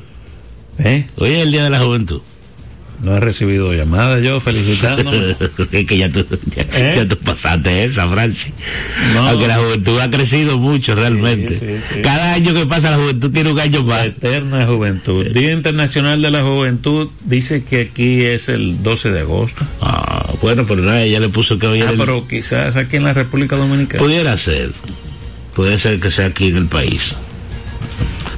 ¿Eh? 0.79 1.07
Hoy 1.17 1.33
es 1.33 1.41
el 1.41 1.51
Día 1.51 1.63
de 1.63 1.69
la 1.69 1.79
Juventud. 1.79 2.21
No 3.03 3.17
he 3.17 3.19
recibido 3.19 3.73
llamada 3.73 4.19
yo 4.19 4.39
felicitándome. 4.39 5.35
es 5.71 5.85
que 5.87 5.97
ya 5.97 6.09
tú, 6.11 6.23
ya, 6.55 6.61
¿Eh? 6.73 6.93
ya 6.97 7.07
tú 7.07 7.17
pasaste 7.17 7.83
esa, 7.85 8.07
Francis. 8.07 8.53
No. 9.15 9.27
Aunque 9.27 9.47
la 9.47 9.57
juventud 9.57 9.99
ha 9.99 10.09
crecido 10.11 10.57
mucho 10.59 10.93
realmente. 10.93 11.57
sí, 11.59 11.95
sí. 11.95 12.01
Cada 12.03 12.33
año 12.33 12.53
que 12.53 12.65
pasa 12.67 12.91
la 12.91 12.97
juventud 12.97 13.31
tiene 13.31 13.51
un 13.51 13.59
año 13.59 13.83
más. 13.83 14.05
Eterna 14.05 14.65
Juventud. 14.67 15.25
Día 15.31 15.51
Internacional 15.51 16.21
de 16.21 16.29
la 16.31 16.41
Juventud 16.43 17.09
dice 17.25 17.63
que 17.63 17.81
aquí 17.81 18.23
es 18.23 18.49
el 18.49 18.83
12 18.83 19.09
de 19.11 19.19
agosto. 19.21 19.65
Ah, 19.81 20.31
bueno, 20.41 20.65
pero 20.67 20.83
nada, 20.83 21.01
ella 21.01 21.19
le 21.19 21.29
puso 21.29 21.57
que 21.57 21.65
hoy 21.67 21.81
Ah, 21.81 21.89
el- 21.91 21.97
pero 21.97 22.27
quizás 22.27 22.75
aquí 22.75 22.97
en 22.97 23.03
la 23.05 23.13
República 23.13 23.55
Dominicana. 23.55 24.01
Pudiera 24.03 24.37
ser. 24.37 24.71
Puede 25.55 25.79
ser 25.79 25.99
que 25.99 26.11
sea 26.11 26.27
aquí 26.27 26.47
en 26.47 26.57
el 26.57 26.67
país. 26.67 27.15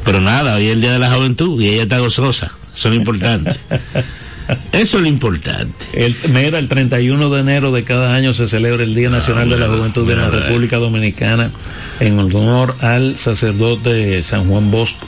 Pero 0.06 0.22
nada, 0.22 0.56
hoy 0.56 0.68
es 0.68 0.74
el 0.74 0.82
Día 0.82 0.94
de 0.94 1.00
la 1.00 1.12
Juventud 1.14 1.62
y 1.62 1.68
ella 1.70 1.84
está 1.84 2.00
gozosa. 2.00 2.52
Eso 2.76 2.88
es 2.88 2.94
lo 2.96 3.00
importante. 3.00 3.56
Eso 4.72 4.98
es 4.98 5.04
lo 5.04 5.08
importante. 5.08 5.86
El, 5.94 6.16
mira, 6.30 6.60
el 6.60 6.68
31 6.68 7.30
de 7.30 7.40
enero 7.40 7.72
de 7.72 7.84
cada 7.84 8.14
año 8.14 8.34
se 8.34 8.48
celebra 8.48 8.84
el 8.84 8.96
Día 8.96 9.10
Nacional 9.10 9.50
de 9.50 9.58
la 9.58 9.68
mira, 9.68 9.78
Juventud 9.78 10.08
de 10.08 10.16
la 10.16 10.28
mira. 10.28 10.40
República 10.40 10.78
Dominicana 10.78 11.52
en 12.00 12.20
honor 12.20 12.76
al 12.82 13.18
sacerdote 13.18 14.22
San 14.24 14.50
Juan 14.50 14.72
Bosco, 14.72 15.08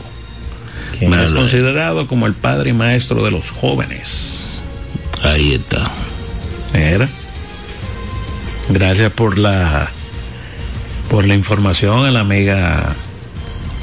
quien 0.97 1.13
es 1.13 1.33
considerado 1.33 2.07
como 2.07 2.27
el 2.27 2.33
padre 2.33 2.69
y 2.69 2.73
maestro 2.73 3.23
de 3.23 3.31
los 3.31 3.51
jóvenes. 3.51 4.29
Ahí 5.21 5.53
está. 5.53 5.91
Mira. 6.73 7.09
Gracias 8.69 9.11
por 9.11 9.37
la 9.37 9.89
por 11.09 11.25
la 11.25 11.35
información 11.35 12.05
a 12.05 12.11
la 12.11 12.21
amiga 12.21 12.95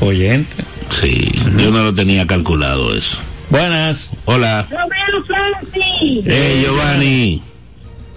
oyente. 0.00 0.64
Sí, 0.90 1.32
yo 1.56 1.70
no 1.70 1.82
lo 1.82 1.94
tenía 1.94 2.26
calculado 2.26 2.94
eso. 2.94 3.18
Buenas. 3.52 4.10
Hola. 4.24 4.66
Romero 4.70 5.22
Francis. 5.26 6.24
Hey, 6.26 6.62
Giovanni. 6.64 7.42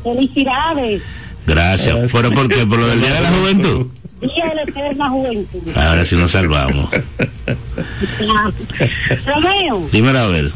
Felicidades. 0.01 1.01
Gracias. 1.45 2.09
¿Pero 2.13 2.31
por 2.31 2.47
qué? 2.47 2.65
¿Por 2.65 2.79
lo 2.79 2.87
del 2.87 3.01
Día 3.01 3.13
de 3.15 3.21
la 3.21 3.29
Juventud? 3.31 3.87
Día 4.21 4.45
de 4.47 4.55
la 4.55 4.61
eterna 4.63 5.09
juventud. 5.09 5.59
Ahora 5.77 6.05
sí 6.05 6.15
nos 6.15 6.31
salvamos. 6.31 6.89
Romeo. 9.25 9.87
Dímelo 9.91 10.19
a 10.19 10.27
ver. 10.27 10.51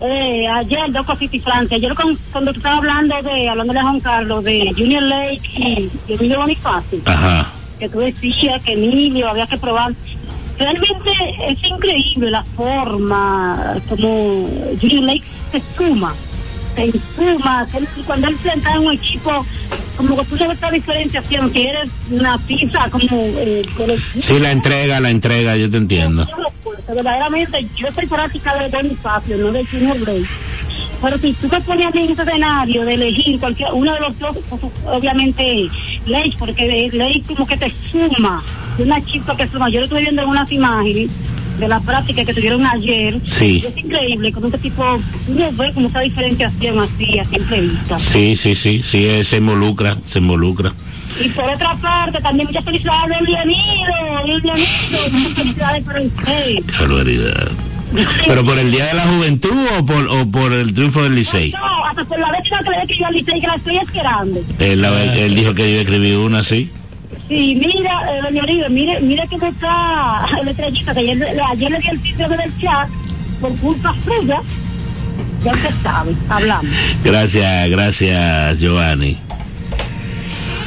Eh, 0.00 0.46
ayer 0.48 0.92
dos 0.92 1.04
cositas 1.04 1.34
y 1.34 1.40
Francia. 1.40 1.76
Ayer 1.76 1.92
con- 1.94 2.16
cuando 2.30 2.52
tú 2.52 2.58
estabas 2.60 2.78
hablando 2.78 3.20
de, 3.22 3.48
hablando 3.48 3.72
de 3.72 3.80
Juan 3.82 3.98
Carlos, 4.00 4.44
de 4.44 4.72
Junior 4.76 5.02
Lake 5.02 5.40
y 5.56 5.90
de 6.06 6.14
Emilio 6.14 6.38
Bonifacio, 6.38 7.00
Ajá. 7.04 7.48
que 7.80 7.88
tú 7.88 7.98
decías 7.98 8.62
que 8.64 8.74
Emilio 8.74 9.28
había 9.28 9.46
que 9.48 9.58
probar. 9.58 9.92
Realmente 10.60 11.10
es 11.48 11.64
increíble 11.64 12.30
la 12.30 12.44
forma 12.44 13.80
como 13.88 14.46
Junior 14.78 15.04
Lake 15.04 15.22
se 15.50 15.62
suma, 15.74 16.14
se 16.76 16.92
suma, 17.16 17.66
cuando 18.06 18.28
él 18.28 18.36
en 18.44 18.78
un 18.86 18.92
equipo, 18.92 19.46
como 19.96 20.18
que 20.18 20.24
tú 20.26 20.36
sabes 20.36 20.56
esta 20.56 20.70
diferenciación, 20.70 21.50
que 21.50 21.70
eres 21.70 21.88
una 22.10 22.36
pizza 22.36 22.90
como 22.90 23.06
eh, 23.10 23.62
Sí, 24.18 24.38
la 24.38 24.52
entrega, 24.52 25.00
la 25.00 25.08
entrega, 25.08 25.56
yo 25.56 25.70
te 25.70 25.78
entiendo. 25.78 26.28
verdaderamente 26.86 27.66
yo 27.74 27.86
soy 27.94 28.06
práctica 28.06 28.54
de 28.56 28.68
Bonifacio, 28.68 29.38
no 29.38 29.52
de 29.52 29.64
Junior 29.64 29.98
Lake. 30.00 30.28
Pero 31.02 31.18
si 31.18 31.32
tú 31.32 31.48
te 31.48 31.60
pones 31.60 31.94
en 31.94 32.10
ese 32.10 32.22
escenario 32.22 32.84
de 32.84 32.94
elegir 32.94 33.38
cualquier 33.38 33.72
uno 33.72 33.94
de 33.94 34.00
los 34.00 34.18
dos, 34.18 34.36
pues, 34.48 34.62
obviamente 34.86 35.68
Lake, 36.06 36.34
porque 36.38 36.90
Lake 36.92 37.22
como 37.26 37.46
que 37.46 37.56
te 37.56 37.72
suma, 37.90 38.42
una 38.78 39.02
chica 39.04 39.36
que 39.36 39.48
suma. 39.48 39.70
Yo 39.70 39.80
lo 39.80 39.84
estuve 39.84 40.02
viendo 40.02 40.22
en 40.22 40.28
unas 40.28 40.50
imágenes 40.52 41.10
de 41.58 41.68
la 41.68 41.80
práctica 41.80 42.24
que 42.24 42.34
tuvieron 42.34 42.66
ayer. 42.66 43.18
Sí. 43.24 43.64
Es 43.66 43.76
increíble, 43.76 44.32
como 44.32 44.46
este 44.46 44.58
tipo, 44.58 44.82
uno 45.28 45.52
ve 45.52 45.72
como 45.72 45.88
esa 45.88 46.00
diferenciación 46.00 46.78
así, 46.78 47.18
a 47.18 47.24
simple 47.24 47.60
vista. 47.60 47.98
Sí, 47.98 48.36
sí, 48.36 48.54
sí, 48.54 48.82
sí, 48.82 49.06
eh, 49.06 49.24
se 49.24 49.36
involucra, 49.38 49.98
se 50.04 50.18
involucra. 50.18 50.72
Y 51.22 51.28
por 51.30 51.48
otra 51.50 51.74
parte, 51.76 52.20
también 52.20 52.46
muchas 52.46 52.64
felicidades 52.64 53.16
a 53.16 53.20
Leonido, 53.20 54.24
Leonido, 54.24 54.54
muchas 55.12 55.34
felicidades 55.34 55.84
para 55.84 56.00
usted. 56.00 56.64
Qué 56.64 56.78
barbaridad. 56.78 57.50
¿Pero 58.26 58.44
por 58.44 58.58
el 58.58 58.70
Día 58.70 58.86
de 58.86 58.94
la 58.94 59.04
Juventud 59.06 59.66
o 59.78 59.84
por, 59.86 60.06
o 60.08 60.30
por 60.30 60.52
el 60.52 60.72
triunfo 60.74 61.02
del 61.02 61.14
Licey? 61.16 61.50
No, 61.52 61.84
hasta 61.86 62.04
por 62.04 62.18
la 62.20 62.30
vez 62.30 62.42
que 62.48 62.70
le 62.70 62.76
escribió 62.82 63.06
al 63.06 63.14
Licey, 63.14 63.40
que 63.40 63.46
la 63.46 63.54
estoy 63.56 63.76
esperando. 63.78 64.40
Él, 64.58 64.82
la- 64.82 65.14
él 65.16 65.34
dijo 65.34 65.54
que 65.54 65.68
iba 65.68 65.78
a 65.78 65.82
escribir 65.82 66.16
una, 66.18 66.42
sí. 66.42 66.70
Sí, 67.28 67.54
mira, 67.56 68.16
eh, 68.16 68.20
doña 68.22 68.42
Oribe, 68.42 68.68
mire, 68.68 69.00
mire 69.00 69.24
cómo 69.28 69.46
está 69.46 70.26
el 70.40 70.48
estrellita, 70.48 70.92
que 70.94 71.00
ayer, 71.00 71.16
le- 71.16 71.40
ayer 71.42 71.70
le 71.70 71.78
di 71.78 71.88
el 71.88 72.02
sitio 72.02 72.28
del 72.28 72.58
chat 72.60 72.88
por 73.40 73.54
culpa 73.58 73.94
suya. 74.04 74.40
Ya 75.44 75.52
usted 75.52 75.70
sabe, 75.82 76.12
hablamos. 76.28 76.66
Gracias, 77.04 77.70
gracias, 77.70 78.58
Giovanni. 78.60 79.16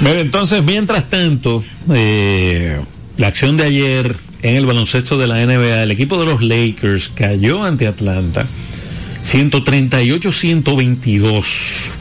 Mira, 0.01 0.19
entonces, 0.19 0.63
mientras 0.63 1.09
tanto, 1.09 1.63
eh, 1.93 2.79
la 3.17 3.27
acción 3.27 3.55
de 3.57 3.63
ayer 3.65 4.15
en 4.43 4.55
el 4.55 4.65
baloncesto 4.65 5.17
de 5.17 5.27
la 5.27 5.45
NBA, 5.45 5.83
el 5.83 5.91
equipo 5.91 6.19
de 6.19 6.25
los 6.25 6.43
Lakers 6.43 7.09
cayó 7.09 7.63
ante 7.63 7.87
Atlanta. 7.87 8.45
138-122 9.25 11.43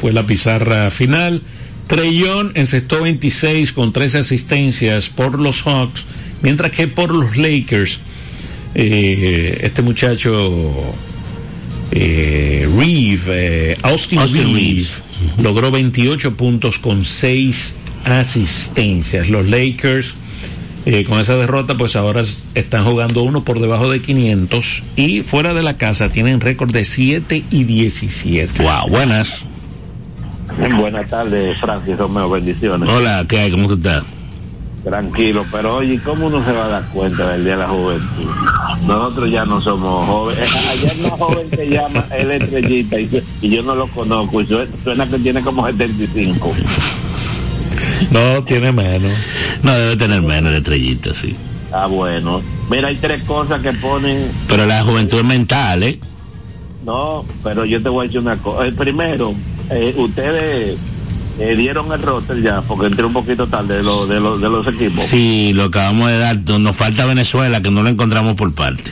fue 0.00 0.12
la 0.12 0.26
pizarra 0.26 0.90
final. 0.90 1.42
Trellón 1.86 2.50
encestó 2.54 3.02
26 3.02 3.72
con 3.72 3.92
13 3.92 4.18
asistencias 4.18 5.08
por 5.08 5.38
los 5.38 5.62
Hawks, 5.62 6.04
mientras 6.42 6.72
que 6.72 6.88
por 6.88 7.14
los 7.14 7.36
Lakers, 7.36 8.00
eh, 8.74 9.60
este 9.62 9.82
muchacho 9.82 10.74
eh, 11.92 12.68
Reeve, 12.76 13.22
eh, 13.28 13.76
Austin, 13.82 14.18
Austin 14.18 14.54
Reeves, 14.54 15.02
logró 15.40 15.70
28 15.70 16.36
puntos 16.36 16.78
con 16.78 17.04
6 17.04 17.76
asistencias. 18.04 19.28
Los 19.28 19.48
Lakers, 19.48 20.14
eh, 20.84 21.04
con 21.04 21.20
esa 21.20 21.36
derrota, 21.36 21.76
pues 21.76 21.96
ahora 21.96 22.22
están 22.54 22.84
jugando 22.84 23.22
uno 23.22 23.44
por 23.44 23.60
debajo 23.60 23.90
de 23.90 24.00
500 24.00 24.82
y 24.96 25.22
fuera 25.22 25.54
de 25.54 25.62
la 25.62 25.74
casa 25.74 26.08
tienen 26.08 26.40
récord 26.40 26.72
de 26.72 26.84
7 26.84 27.44
y 27.50 27.64
17. 27.64 28.62
Wow, 28.62 28.88
buenas. 28.88 29.44
Buenas 30.78 31.08
tardes, 31.08 31.58
Francis 31.58 31.96
Romeo, 31.96 32.28
bendiciones. 32.28 32.88
Hola, 32.88 33.24
¿qué 33.28 33.38
hay? 33.38 33.50
¿Cómo 33.50 33.68
tú 33.68 33.74
estás? 33.74 34.04
Tranquilo, 34.84 35.46
pero 35.52 35.76
oye, 35.76 36.00
¿cómo 36.04 36.26
uno 36.26 36.44
se 36.44 36.50
va 36.50 36.64
a 36.64 36.68
dar 36.68 36.88
cuenta 36.88 37.30
del 37.30 37.44
Día 37.44 37.52
de 37.52 37.60
la 37.60 37.68
Juventud? 37.68 38.30
Nosotros 38.84 39.30
ya 39.30 39.44
no 39.44 39.60
somos 39.60 40.06
jóvenes. 40.08 40.50
Ayer 40.70 40.92
una 40.98 41.10
joven 41.10 41.48
se 41.50 41.68
llama 41.68 42.04
El 42.10 42.32
Estrellita 42.32 42.98
y, 42.98 43.22
y 43.40 43.48
yo 43.48 43.62
no 43.62 43.76
lo 43.76 43.86
conozco 43.86 44.40
y 44.40 44.46
suena, 44.46 44.72
suena 44.82 45.06
que 45.06 45.18
tiene 45.20 45.40
como 45.40 45.64
75. 45.64 46.52
No, 48.10 48.42
tiene 48.44 48.72
menos. 48.72 49.12
No, 49.62 49.72
debe 49.72 49.96
tener 49.96 50.22
menos 50.22 50.52
de 50.52 50.58
estrellita, 50.58 51.14
sí. 51.14 51.36
Ah, 51.72 51.86
bueno. 51.86 52.42
Mira, 52.70 52.88
hay 52.88 52.96
tres 52.96 53.22
cosas 53.24 53.60
que 53.60 53.72
ponen... 53.72 54.30
Pero 54.48 54.66
la 54.66 54.82
juventud 54.82 55.18
es 55.18 55.24
mental, 55.24 55.82
¿eh? 55.82 55.98
No, 56.84 57.24
pero 57.44 57.64
yo 57.64 57.82
te 57.82 57.88
voy 57.88 58.04
a 58.04 58.08
decir 58.08 58.20
una 58.20 58.36
cosa. 58.36 58.66
El 58.66 58.74
primero, 58.74 59.34
eh, 59.70 59.94
ustedes 59.96 60.76
eh, 61.38 61.54
dieron 61.56 61.90
el 61.92 62.02
roster 62.02 62.42
ya, 62.42 62.60
porque 62.62 62.86
entré 62.86 63.04
un 63.04 63.12
poquito 63.12 63.46
tarde 63.46 63.76
de, 63.76 63.82
lo- 63.82 64.06
de, 64.06 64.20
lo- 64.20 64.38
de 64.38 64.48
los 64.50 64.66
equipos. 64.66 65.04
Sí, 65.04 65.52
lo 65.54 65.64
acabamos 65.64 66.08
de 66.10 66.18
dar. 66.18 66.36
Nos 66.58 66.74
falta 66.76 67.06
Venezuela, 67.06 67.62
que 67.62 67.70
no 67.70 67.82
lo 67.82 67.88
encontramos 67.88 68.34
por 68.36 68.52
parte. 68.52 68.90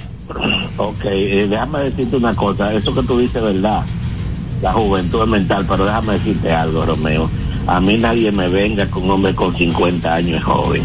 Ok, 0.77 1.05
eh, 1.05 1.47
déjame 1.51 1.81
decirte 1.81 2.17
una 2.17 2.35
cosa. 2.35 2.73
Eso 2.73 2.95
que 2.95 3.03
tú 3.03 3.19
dices, 3.19 3.43
verdad. 3.43 3.83
La 4.63 4.73
juventud 4.73 5.23
es 5.23 5.29
mental, 5.29 5.67
pero 5.69 5.85
déjame 5.85 6.13
decirte 6.15 6.53
algo, 6.53 6.85
Romeo. 6.87 7.29
A 7.67 7.81
mí 7.81 7.99
nadie 7.99 8.33
me 8.33 8.49
venga 8.49 8.87
con 8.87 9.05
un 9.05 9.11
hombre 9.13 9.35
con 9.35 9.55
50 9.57 10.15
años 10.15 10.39
es 10.39 10.45
joven. 10.45 10.83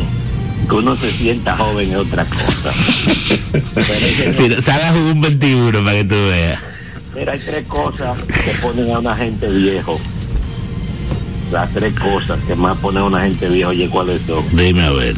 Que 0.67 0.75
uno 0.75 0.95
se 0.95 1.11
sienta 1.11 1.55
joven 1.57 1.91
es 1.91 1.97
otra 1.97 2.25
cosa. 2.25 2.73
Jugar 4.61 4.95
un 4.95 5.21
21 5.21 5.79
para 5.83 5.97
que 5.97 6.03
tú 6.03 6.15
veas. 6.15 6.59
Mira, 7.15 7.33
hay 7.33 7.39
tres 7.39 7.67
cosas 7.67 8.17
que 8.19 8.51
ponen 8.61 8.91
a 8.91 8.99
una 8.99 9.15
gente 9.15 9.47
viejo. 9.47 9.99
Las 11.51 11.71
tres 11.71 11.93
cosas 11.93 12.39
que 12.45 12.55
más 12.55 12.77
ponen 12.77 13.03
a 13.03 13.05
una 13.05 13.21
gente 13.21 13.47
viejo, 13.47 13.69
oye, 13.69 13.87
¿cuáles 13.89 14.21
son? 14.23 14.43
Dime 14.51 14.83
a 14.83 14.91
ver. 14.91 15.15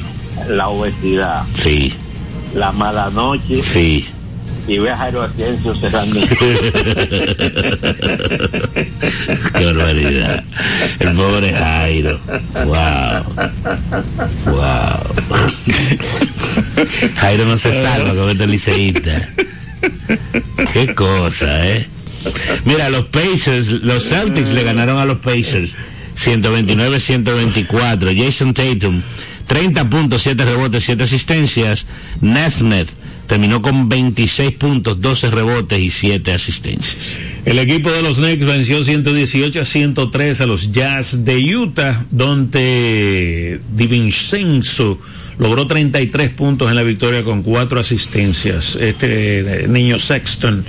La 0.50 0.68
obesidad, 0.70 1.44
Sí, 1.56 1.92
la 2.54 2.72
mala 2.72 3.10
noche 3.10 3.64
sí. 3.64 4.08
Y 4.68 4.78
ve 4.80 4.90
a 4.90 4.98
Jairo 4.98 5.22
Asensio 5.24 5.74
cerrando. 5.76 6.20
Qué 9.54 9.66
barbaridad. 9.66 10.44
El 11.00 11.16
pobre 11.16 11.54
Jairo. 11.54 12.20
Wow. 12.66 13.24
Wow. 14.46 15.00
Jairo 17.16 17.46
no 17.46 17.58
se 17.58 17.82
salva 17.82 18.14
con 18.14 18.30
este 18.30 18.46
liceísta. 18.46 19.30
Qué 20.74 20.94
cosa, 20.94 21.66
¿eh? 21.66 21.88
Mira, 22.66 22.90
los 22.90 23.06
Pacers, 23.06 23.70
los 23.70 24.10
Celtics 24.10 24.50
le 24.50 24.64
ganaron 24.64 25.00
a 25.00 25.06
los 25.06 25.20
Pacers 25.20 25.78
129-124. 26.22 28.14
Jason 28.18 28.54
Tatum, 28.54 29.02
30 29.48 29.90
puntos, 29.90 30.24
7 30.24 30.44
rebotes, 30.44 30.84
7 30.84 31.04
asistencias. 31.04 31.86
Nesmith 32.20 32.90
terminó 33.28 33.62
con 33.62 33.90
26 33.90 34.54
puntos, 34.54 35.00
12 35.02 35.30
rebotes 35.30 35.80
y 35.80 35.90
7 35.90 36.34
asistencias. 36.34 36.98
El 37.46 37.60
equipo 37.60 37.92
de 37.92 38.02
los 38.02 38.18
Knicks 38.18 38.46
venció 38.46 38.84
118 38.84 39.62
a 39.62 39.66
103 39.66 40.42
a 40.42 40.46
los 40.46 40.72
Jazz 40.72 41.24
de 41.24 41.56
Utah, 41.56 42.06
donde 42.12 43.60
DiVincenzo 43.76 45.00
logró 45.40 45.68
33 45.68 46.32
puntos 46.32 46.70
en 46.70 46.76
la 46.76 46.84
victoria 46.84 47.24
con 47.24 47.44
cuatro 47.44 47.80
asistencias. 47.80 48.76
Este 48.76 49.40
eh, 49.64 49.68
niño 49.68 50.00
Sexton 50.00 50.66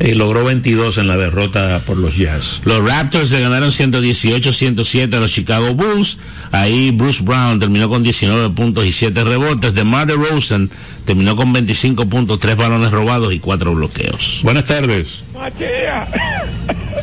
eh, 0.00 0.14
logró 0.14 0.44
22 0.44 0.96
en 0.96 1.08
la 1.08 1.18
derrota 1.18 1.82
por 1.84 1.98
los 1.98 2.16
Jazz. 2.16 2.62
Los 2.64 2.82
Raptors 2.82 3.30
le 3.30 3.40
ganaron 3.40 3.70
118-107 3.70 5.14
a 5.14 5.20
los 5.20 5.30
Chicago 5.30 5.74
Bulls. 5.74 6.16
Ahí 6.52 6.90
Bruce 6.90 7.22
Brown 7.22 7.60
terminó 7.60 7.90
con 7.90 8.02
19 8.02 8.48
puntos 8.50 8.86
y 8.86 8.92
7 8.92 9.24
rebotes. 9.24 9.74
DeMar 9.74 10.06
DeRozan 10.06 10.70
terminó 11.04 11.36
con 11.36 11.52
25 11.52 12.06
puntos, 12.06 12.38
3 12.38 12.56
balones 12.56 12.90
robados 12.90 13.34
y 13.34 13.40
4 13.40 13.74
bloqueos. 13.74 14.40
Buenas 14.42 14.64
tardes. 14.64 15.22
Matías, 15.34 16.08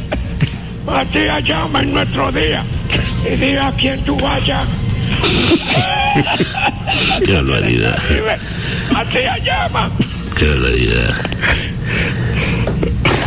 Matías 0.86 1.44
llama 1.44 1.84
en 1.84 1.94
nuestro 1.94 2.32
día 2.32 2.64
y 3.32 3.36
diga 3.36 3.68
a 3.68 3.72
quién 3.74 4.04
tú 4.06 4.18
vayas. 4.18 4.68
Qué 7.24 7.32
barbaridad. 7.32 8.00
Matías 8.92 9.44
llama. 9.44 9.92
Qué 10.36 10.48
barbaridad. 10.48 11.16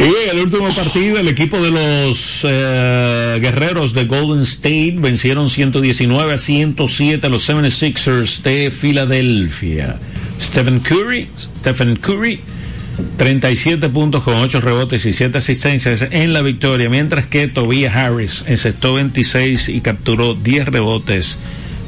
Y 0.00 0.30
el 0.30 0.38
último 0.38 0.68
partido, 0.70 1.18
el 1.18 1.28
equipo 1.28 1.62
de 1.62 1.70
los 1.70 2.40
eh, 2.44 3.38
guerreros 3.38 3.92
de 3.92 4.06
Golden 4.06 4.44
State 4.44 4.94
vencieron 4.96 5.50
119 5.50 6.32
a 6.32 6.38
107 6.38 7.26
a 7.26 7.28
los 7.28 7.48
76ers 7.48 8.40
de 8.40 8.70
Filadelfia. 8.70 9.98
Stephen 10.40 10.80
Curry, 10.80 11.28
Stephen 11.58 11.96
Curry, 11.96 12.40
37 13.18 13.90
puntos 13.90 14.22
con 14.22 14.36
8 14.36 14.62
rebotes 14.62 15.04
y 15.04 15.12
7 15.12 15.36
asistencias 15.36 16.06
en 16.10 16.32
la 16.32 16.40
victoria, 16.40 16.88
mientras 16.88 17.26
que 17.26 17.48
Tobias 17.48 17.94
Harris 17.94 18.44
encestó 18.46 18.94
26 18.94 19.68
y 19.68 19.82
capturó 19.82 20.34
10 20.34 20.66
rebotes 20.66 21.36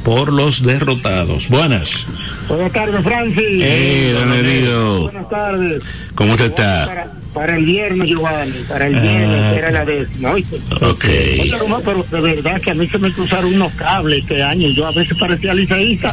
por 0.04 0.32
los 0.32 0.62
derrotados. 0.62 1.48
Buenas. 1.48 2.06
Buenas 2.48 2.72
tardes, 2.72 3.02
Francis. 3.04 3.44
Hey, 3.62 4.12
don 4.18 4.32
Herido. 4.32 5.02
Buenas 5.02 5.28
tardes. 5.28 5.82
¿Cómo 6.14 6.32
usted 6.32 6.46
está? 6.46 6.86
Para, 6.86 7.06
para 7.32 7.56
el 7.56 7.64
viernes, 7.64 8.08
Giovanni, 8.10 8.52
para 8.68 8.86
el 8.88 9.00
viernes, 9.00 9.40
Ah. 9.40 9.54
era 9.56 9.70
la 9.70 9.84
décima. 9.84 10.32
¿oíste? 10.32 10.56
Ok. 10.80 11.04
Oye, 11.40 11.56
Román, 11.58 11.82
pero 11.84 12.04
de 12.10 12.20
verdad 12.34 12.60
que 12.60 12.70
a 12.72 12.74
mí 12.74 12.88
se 12.88 12.98
me 12.98 13.12
cruzaron 13.12 13.54
unos 13.54 13.72
cables 13.72 14.20
este 14.20 14.42
año 14.42 14.68
yo 14.70 14.86
a 14.86 14.92
veces 14.92 15.16
parecía 15.18 15.54
liceísta. 15.54 16.12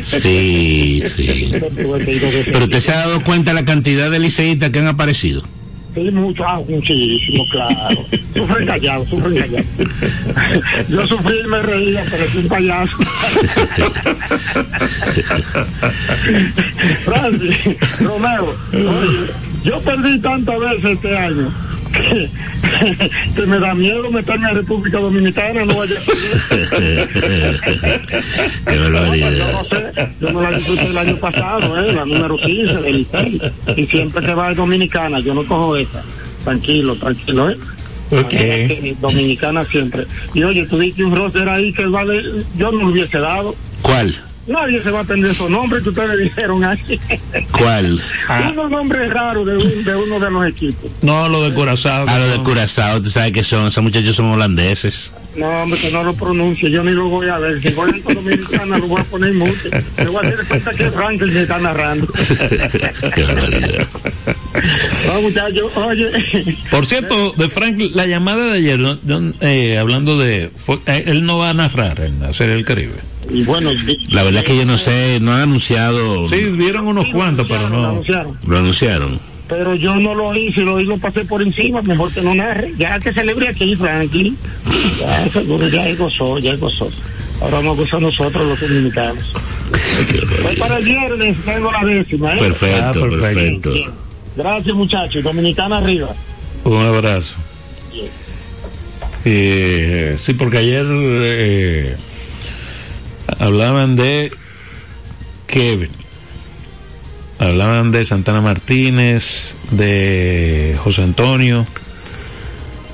Sí, 0.00 1.02
sí. 1.06 1.50
Pero 2.46 2.64
usted 2.64 2.78
se 2.80 2.92
ha 2.92 2.98
dado 2.98 3.22
cuenta 3.22 3.50
de 3.52 3.60
la 3.60 3.64
cantidad 3.64 4.10
de 4.10 4.18
liceístas 4.18 4.70
que 4.70 4.78
han 4.78 4.86
aparecido. 4.88 5.42
Sí, 5.98 6.10
mucho, 6.12 6.44
ah, 6.46 6.60
muchísimo, 6.68 7.44
claro. 7.50 8.04
Sufren 8.34 8.66
callados, 8.66 9.08
sufren 9.08 9.34
callados. 9.34 9.66
Yo 10.88 11.04
sufrí 11.08 11.40
y 11.44 11.48
me 11.48 11.60
reía, 11.62 12.04
pero 12.08 12.24
es 12.24 12.34
un 12.36 12.46
payaso. 12.46 12.96
Francis, 17.04 18.00
Romeo, 18.00 18.54
oye, 18.72 19.30
yo 19.64 19.80
perdí 19.80 20.18
tantas 20.20 20.60
veces 20.60 20.84
este 20.84 21.18
año 21.18 21.52
que, 22.02 23.46
me 23.46 23.58
da 23.58 23.74
miedo 23.74 24.10
meterme 24.10 24.48
a 24.48 24.52
República 24.52 24.98
Dominicana, 24.98 25.64
no 25.64 25.76
vaya 25.76 25.94
a 25.96 26.00
Qué 28.66 28.76
yo 28.76 28.82
barbaridad. 28.92 29.52
no 29.52 29.64
sé, 29.64 29.92
yo 30.20 30.32
me 30.32 30.42
la 30.42 30.50
disfruté 30.52 30.86
el 30.86 30.98
año 30.98 31.16
pasado, 31.16 31.78
eh, 31.78 31.92
la 31.92 32.04
número 32.04 32.36
15 32.36 32.74
del 32.76 32.96
Licey. 32.98 33.40
Y 33.76 33.86
siempre 33.86 34.24
que 34.24 34.34
va 34.34 34.48
a 34.48 34.54
Dominicana, 34.54 35.20
yo 35.20 35.34
no 35.34 35.44
cojo 35.44 35.76
esa. 35.76 36.02
Tranquilo, 36.44 36.94
tranquilo, 36.96 37.50
¿eh? 37.50 37.56
Dominicana 39.00 39.64
siempre. 39.64 40.06
Y 40.34 40.42
oye, 40.42 40.66
tú 40.66 40.78
dices 40.78 41.04
un 41.04 41.16
roster 41.16 41.48
ahí 41.48 41.72
que 41.72 41.86
vale, 41.86 42.22
yo 42.56 42.72
no 42.72 42.82
lo 42.82 42.88
hubiese 42.88 43.18
dado. 43.18 43.54
¿Cuál? 43.82 44.14
Nadie 44.48 44.82
se 44.82 44.90
va 44.90 45.00
a 45.00 45.02
aprender 45.02 45.30
esos 45.32 45.50
nombres 45.50 45.82
que 45.82 45.90
ustedes 45.90 46.18
dijeron 46.24 46.64
ahí. 46.64 46.98
¿Cuál? 47.52 48.00
Unos 48.52 48.70
nombres 48.70 49.12
raros 49.12 49.46
de, 49.46 49.56
un- 49.58 49.84
de 49.84 49.94
uno 49.94 50.18
de 50.18 50.30
los 50.30 50.46
equipos. 50.46 50.90
No, 51.02 51.28
lo 51.28 51.42
de 51.42 51.54
Curazao. 51.54 52.08
A 52.08 52.18
lo 52.18 52.26
de 52.28 52.38
Curazao, 52.42 53.00
tú 53.02 53.10
sabes 53.10 53.32
que 53.32 53.44
son, 53.44 53.66
esos 53.66 53.82
muchachos 53.84 54.16
son 54.16 54.26
holandeses. 54.26 55.12
No, 55.36 55.46
hombre, 55.62 55.78
que 55.78 55.90
no 55.92 56.02
lo 56.02 56.14
pronuncie, 56.14 56.70
yo 56.70 56.82
ni 56.82 56.92
lo 56.92 57.08
voy 57.08 57.28
a 57.28 57.38
ver. 57.38 57.60
Si 57.62 57.68
voy 57.70 57.90
a 57.90 58.12
Dominicana, 58.14 58.78
lo 58.78 58.88
voy 58.88 59.00
a 59.00 59.04
poner 59.04 59.34
mucho. 59.34 59.52
Me 59.98 60.04
voy 60.06 60.16
a 60.24 60.28
hacer 60.28 60.46
cuenta 60.48 60.70
que 60.72 60.90
Franklin 60.90 61.32
que 61.32 61.42
está 61.42 61.58
narrando. 61.58 62.06
Qué. 63.14 63.86
No, 65.06 65.22
muchachos, 65.22 65.70
oye. 65.76 66.56
Por 66.70 66.86
cierto, 66.86 67.32
de 67.36 67.48
Frank, 67.48 67.78
la 67.94 68.06
llamada 68.06 68.44
de 68.46 68.52
ayer, 68.58 68.78
¿no? 68.78 68.98
¿no? 69.04 69.32
Eh, 69.40 69.78
hablando 69.78 70.18
de. 70.18 70.50
fue- 70.56 70.78
eh, 70.86 71.04
él 71.06 71.24
no 71.24 71.38
va 71.38 71.50
a 71.50 71.54
narrar 71.54 72.00
en 72.00 72.18
la 72.20 72.32
Serie 72.32 72.54
del 72.54 72.64
Caribe. 72.64 72.94
Y 73.30 73.42
bueno, 73.42 73.70
La 74.10 74.22
verdad 74.22 74.42
es 74.42 74.48
que 74.48 74.56
yo 74.56 74.64
no 74.64 74.78
sé, 74.78 75.18
no 75.20 75.34
han 75.34 75.42
anunciado. 75.42 76.28
Sí, 76.28 76.44
vieron 76.44 76.86
unos 76.86 77.06
cuantos, 77.12 77.46
pero 77.48 77.68
no. 77.68 77.88
anunciaron. 77.90 78.38
Lo 78.46 78.58
anunciaron. 78.58 79.20
Pero 79.48 79.74
yo 79.74 79.96
no 79.96 80.14
lo 80.14 80.34
hice, 80.34 80.60
lo 80.60 80.78
hice, 80.78 80.90
lo 80.90 80.98
pasé 80.98 81.24
por 81.24 81.40
encima, 81.42 81.80
mejor 81.82 82.12
que 82.12 82.20
no 82.22 82.34
narre. 82.34 82.72
Ya 82.78 82.98
que 83.00 83.12
celebre 83.12 83.48
aquí, 83.48 83.74
Franklin. 83.76 84.36
Ya, 85.00 85.28
seguro, 85.32 85.68
ya 85.68 85.86
él 85.88 85.96
gozó, 85.96 86.38
ya 86.38 86.54
gozó. 86.56 86.90
Ahora 87.40 87.56
vamos 87.58 87.78
a 87.78 87.82
gozar 87.82 88.00
nosotros 88.02 88.46
los 88.46 88.60
dominicanos. 88.60 89.24
Voy 90.42 90.56
para 90.56 90.78
el 90.78 90.84
viernes, 90.84 91.36
tengo 91.44 91.70
la 91.72 91.84
décima, 91.84 92.34
¿eh? 92.34 92.38
Perfecto, 92.38 92.84
Ah, 92.84 92.92
perfecto. 92.92 93.20
perfecto. 93.20 93.70
Bien. 93.72 93.90
Gracias, 94.36 94.74
muchachos. 94.74 95.22
Dominicana 95.22 95.78
arriba. 95.78 96.08
Un 96.64 96.82
abrazo. 96.82 97.36
Eh, 99.24 100.16
sí, 100.18 100.34
porque 100.34 100.58
ayer 100.58 100.86
eh, 100.88 101.96
hablaban 103.38 103.96
de 103.96 104.32
Kevin, 105.46 105.90
hablaban 107.38 107.90
de 107.90 108.04
Santana 108.04 108.40
Martínez, 108.40 109.54
de 109.70 110.76
José 110.82 111.02
Antonio, 111.02 111.66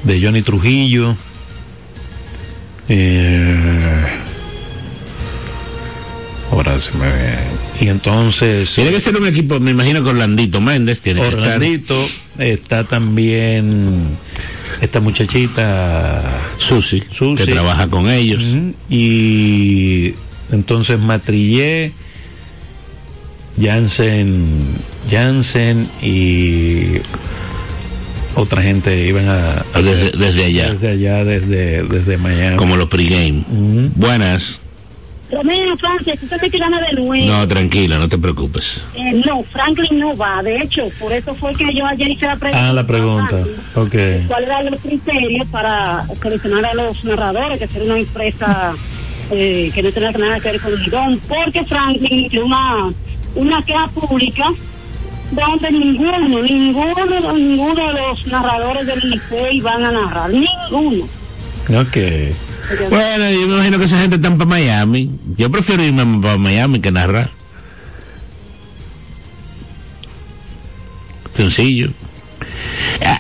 de 0.03 0.21
Johnny 0.23 0.43
Trujillo. 0.43 1.17
eh, 2.89 4.05
paráseme 6.51 7.07
bien. 7.07 7.55
Y 7.81 7.89
entonces. 7.89 8.73
Tiene 8.75 8.91
que 8.91 9.01
ser 9.01 9.17
un 9.17 9.27
equipo, 9.27 9.59
me 9.61 9.73
imagino 9.73 10.03
que 10.03 10.11
Orlandito 10.11 10.61
Méndez 10.61 11.01
tiene 11.01 11.21
que 11.21 11.29
estar. 11.29 11.43
Orlandito, 11.43 12.09
está 12.39 12.85
también 12.85 14.17
esta 14.81 15.01
muchachita 15.01 16.23
Susi, 16.57 17.03
Susi. 17.11 17.45
que 17.45 17.53
trabaja 17.53 17.89
con 17.89 18.09
ellos. 18.11 18.43
Y 18.89 20.15
entonces 20.53 20.99
Matrillé, 20.99 21.93
Jansen, 23.61 24.47
Jansen 25.11 25.89
y 26.03 26.99
otra 28.35 28.63
gente 28.63 29.07
iban 29.07 29.29
a, 29.29 29.51
a 29.61 29.65
Desde, 29.81 29.93
hacer- 30.09 30.17
desde 30.19 30.45
allá, 30.45 30.71
desde 30.73 30.89
allá, 30.91 31.25
desde, 31.25 31.83
desde 31.85 32.17
Miami. 32.19 32.57
como 32.57 32.77
los 32.77 32.89
pregame. 32.89 33.45
Buenas. 33.95 34.61
Romeo, 35.31 35.77
Francia, 35.79 36.15
tú 36.21 36.27
te 36.29 36.51
tirando 36.51 36.79
de 36.79 36.93
nuevo. 36.93 37.27
No, 37.27 37.49
tranquila, 37.49 37.99
no 37.99 38.09
te 38.09 38.19
preocupes. 38.19 38.83
Eh, 38.95 39.21
no, 39.27 39.43
Franklin 39.45 39.99
no 39.99 40.17
va. 40.17 40.43
De 40.43 40.57
hecho, 40.59 40.89
por 41.01 41.13
eso 41.13 41.35
fue 41.35 41.53
que 41.55 41.73
yo 41.75 41.87
ayer 41.87 42.11
hice 42.11 42.27
la 42.27 42.37
pregunta. 42.37 42.69
Ah, 42.69 42.73
la 42.73 42.87
pregunta. 42.87 43.39
Ok. 43.75 43.95
¿Cuáles 44.29 44.49
eran 44.49 44.71
los 44.71 44.81
criterios 44.81 45.47
para 45.49 46.07
seleccionar 46.23 46.67
a 46.67 46.75
los 46.75 47.03
narradores? 47.05 47.59
Que 47.59 47.67
ser 47.67 47.83
una 47.83 47.99
empresa 47.99 48.75
eh, 49.31 49.71
que 49.75 49.83
no 49.83 49.93
tenga 49.93 50.13
nada 50.13 50.41
que 50.41 50.53
ver 50.53 50.61
con 50.61 50.73
el 50.73 50.85
guion. 50.85 51.21
Porque 51.29 51.65
Franklin 51.65 52.29
tiene 52.29 52.45
una, 52.45 52.93
una 53.35 53.63
queja 53.63 53.89
pública 53.89 54.51
donde 55.31 55.71
ninguno, 55.71 56.43
ninguno, 56.43 57.33
ninguno 57.33 57.87
de 57.89 57.93
los 57.93 58.27
narradores 58.27 58.87
del 58.87 59.01
Licey 59.11 59.61
van 59.61 59.85
a 59.85 59.93
narrar. 59.93 60.31
Ninguno. 60.31 61.05
Ok. 61.69 61.97
Bueno, 62.89 63.31
yo 63.31 63.47
me 63.47 63.55
imagino 63.55 63.79
que 63.79 63.85
esa 63.85 64.01
gente 64.01 64.17
está 64.17 64.31
para 64.31 64.47
Miami. 64.47 65.11
Yo 65.37 65.51
prefiero 65.51 65.83
irme 65.83 66.21
para 66.21 66.39
Miami 66.39 66.81
que 66.81 66.91
narrar. 66.91 67.31
Sencillo. 71.35 71.91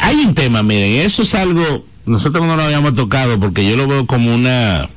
Hay 0.01 0.17
un 0.17 0.35
tema, 0.35 0.63
miren, 0.63 1.05
eso 1.05 1.23
es 1.23 1.35
algo, 1.35 1.85
nosotros 2.07 2.45
no 2.45 2.57
lo 2.57 2.63
habíamos 2.63 2.95
tocado 2.95 3.39
porque 3.39 3.69
yo 3.69 3.77
lo 3.77 3.89
veo 3.89 4.07
como 4.07 4.35
una, 4.35 4.89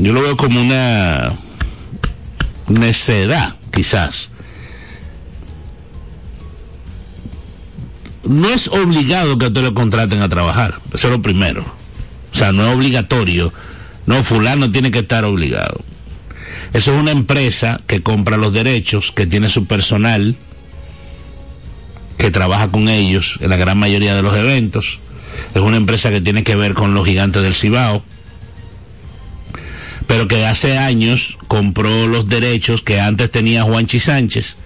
yo 0.00 0.12
lo 0.12 0.22
veo 0.22 0.36
como 0.36 0.60
una 0.60 1.32
necedad, 2.68 3.56
quizás. 3.72 4.30
No 8.24 8.50
es 8.50 8.68
obligado 8.68 9.38
que 9.38 9.46
usted 9.46 9.62
lo 9.62 9.74
contraten 9.74 10.22
a 10.22 10.28
trabajar, 10.28 10.78
eso 10.92 11.08
es 11.08 11.12
lo 11.12 11.22
primero. 11.22 11.64
O 12.32 12.36
sea, 12.36 12.52
no 12.52 12.68
es 12.68 12.76
obligatorio. 12.76 13.52
No, 14.06 14.22
fulano 14.22 14.70
tiene 14.70 14.90
que 14.90 15.00
estar 15.00 15.24
obligado. 15.24 15.80
Eso 16.72 16.94
es 16.94 17.00
una 17.00 17.10
empresa 17.10 17.80
que 17.86 18.02
compra 18.02 18.36
los 18.36 18.52
derechos, 18.52 19.12
que 19.12 19.26
tiene 19.26 19.48
su 19.48 19.66
personal, 19.66 20.36
que 22.18 22.30
trabaja 22.30 22.70
con 22.70 22.88
ellos 22.88 23.38
en 23.40 23.50
la 23.50 23.56
gran 23.56 23.78
mayoría 23.78 24.14
de 24.14 24.22
los 24.22 24.36
eventos. 24.36 24.98
Es 25.54 25.62
una 25.62 25.76
empresa 25.76 26.10
que 26.10 26.20
tiene 26.20 26.44
que 26.44 26.56
ver 26.56 26.74
con 26.74 26.94
los 26.94 27.06
gigantes 27.06 27.42
del 27.42 27.54
Cibao, 27.54 28.02
pero 30.08 30.26
que 30.26 30.44
hace 30.46 30.76
años 30.76 31.36
compró 31.46 32.08
los 32.08 32.28
derechos 32.28 32.82
que 32.82 32.98
antes 32.98 33.30
tenía 33.30 33.62
Juanchi 33.62 34.00
Sánchez 34.00 34.56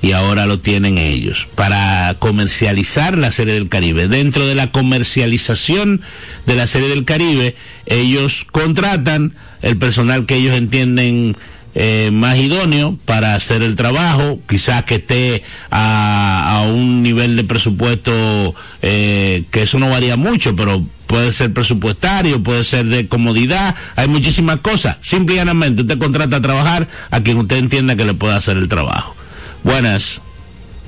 y 0.00 0.12
ahora 0.12 0.46
lo 0.46 0.58
tienen 0.58 0.96
ellos 0.96 1.46
para 1.54 2.16
comercializar 2.18 3.18
la 3.18 3.30
serie 3.30 3.54
del 3.54 3.68
Caribe. 3.68 4.08
Dentro 4.08 4.46
de 4.46 4.54
la 4.54 4.72
comercialización 4.72 6.00
de 6.46 6.54
la 6.54 6.66
serie 6.66 6.88
del 6.88 7.04
Caribe, 7.04 7.54
ellos 7.86 8.46
contratan 8.50 9.34
el 9.60 9.76
personal 9.76 10.24
que 10.24 10.36
ellos 10.36 10.56
entienden 10.56 11.36
eh, 11.74 12.10
más 12.10 12.38
idóneo 12.38 12.98
para 13.04 13.34
hacer 13.34 13.62
el 13.62 13.76
trabajo, 13.76 14.40
quizás 14.48 14.84
que 14.84 14.96
esté 14.96 15.42
a, 15.70 16.56
a 16.56 16.62
un 16.62 17.02
nivel 17.02 17.36
de 17.36 17.44
presupuesto 17.44 18.54
eh, 18.80 19.44
que 19.50 19.62
eso 19.62 19.78
no 19.78 19.90
varía 19.90 20.16
mucho, 20.16 20.56
pero 20.56 20.82
puede 21.08 21.32
ser 21.32 21.52
presupuestario, 21.52 22.40
puede 22.40 22.62
ser 22.62 22.86
de 22.86 23.08
comodidad, 23.08 23.74
hay 23.96 24.06
muchísimas 24.06 24.60
cosas. 24.60 24.98
Simple 25.00 25.34
y 25.34 25.38
llanamente 25.38 25.82
usted 25.82 25.98
contrata 25.98 26.36
a 26.36 26.40
trabajar 26.40 26.86
a 27.10 27.20
quien 27.22 27.38
usted 27.38 27.56
entienda 27.56 27.96
que 27.96 28.04
le 28.04 28.14
pueda 28.14 28.36
hacer 28.36 28.56
el 28.56 28.68
trabajo. 28.68 29.16
Buenas. 29.64 30.20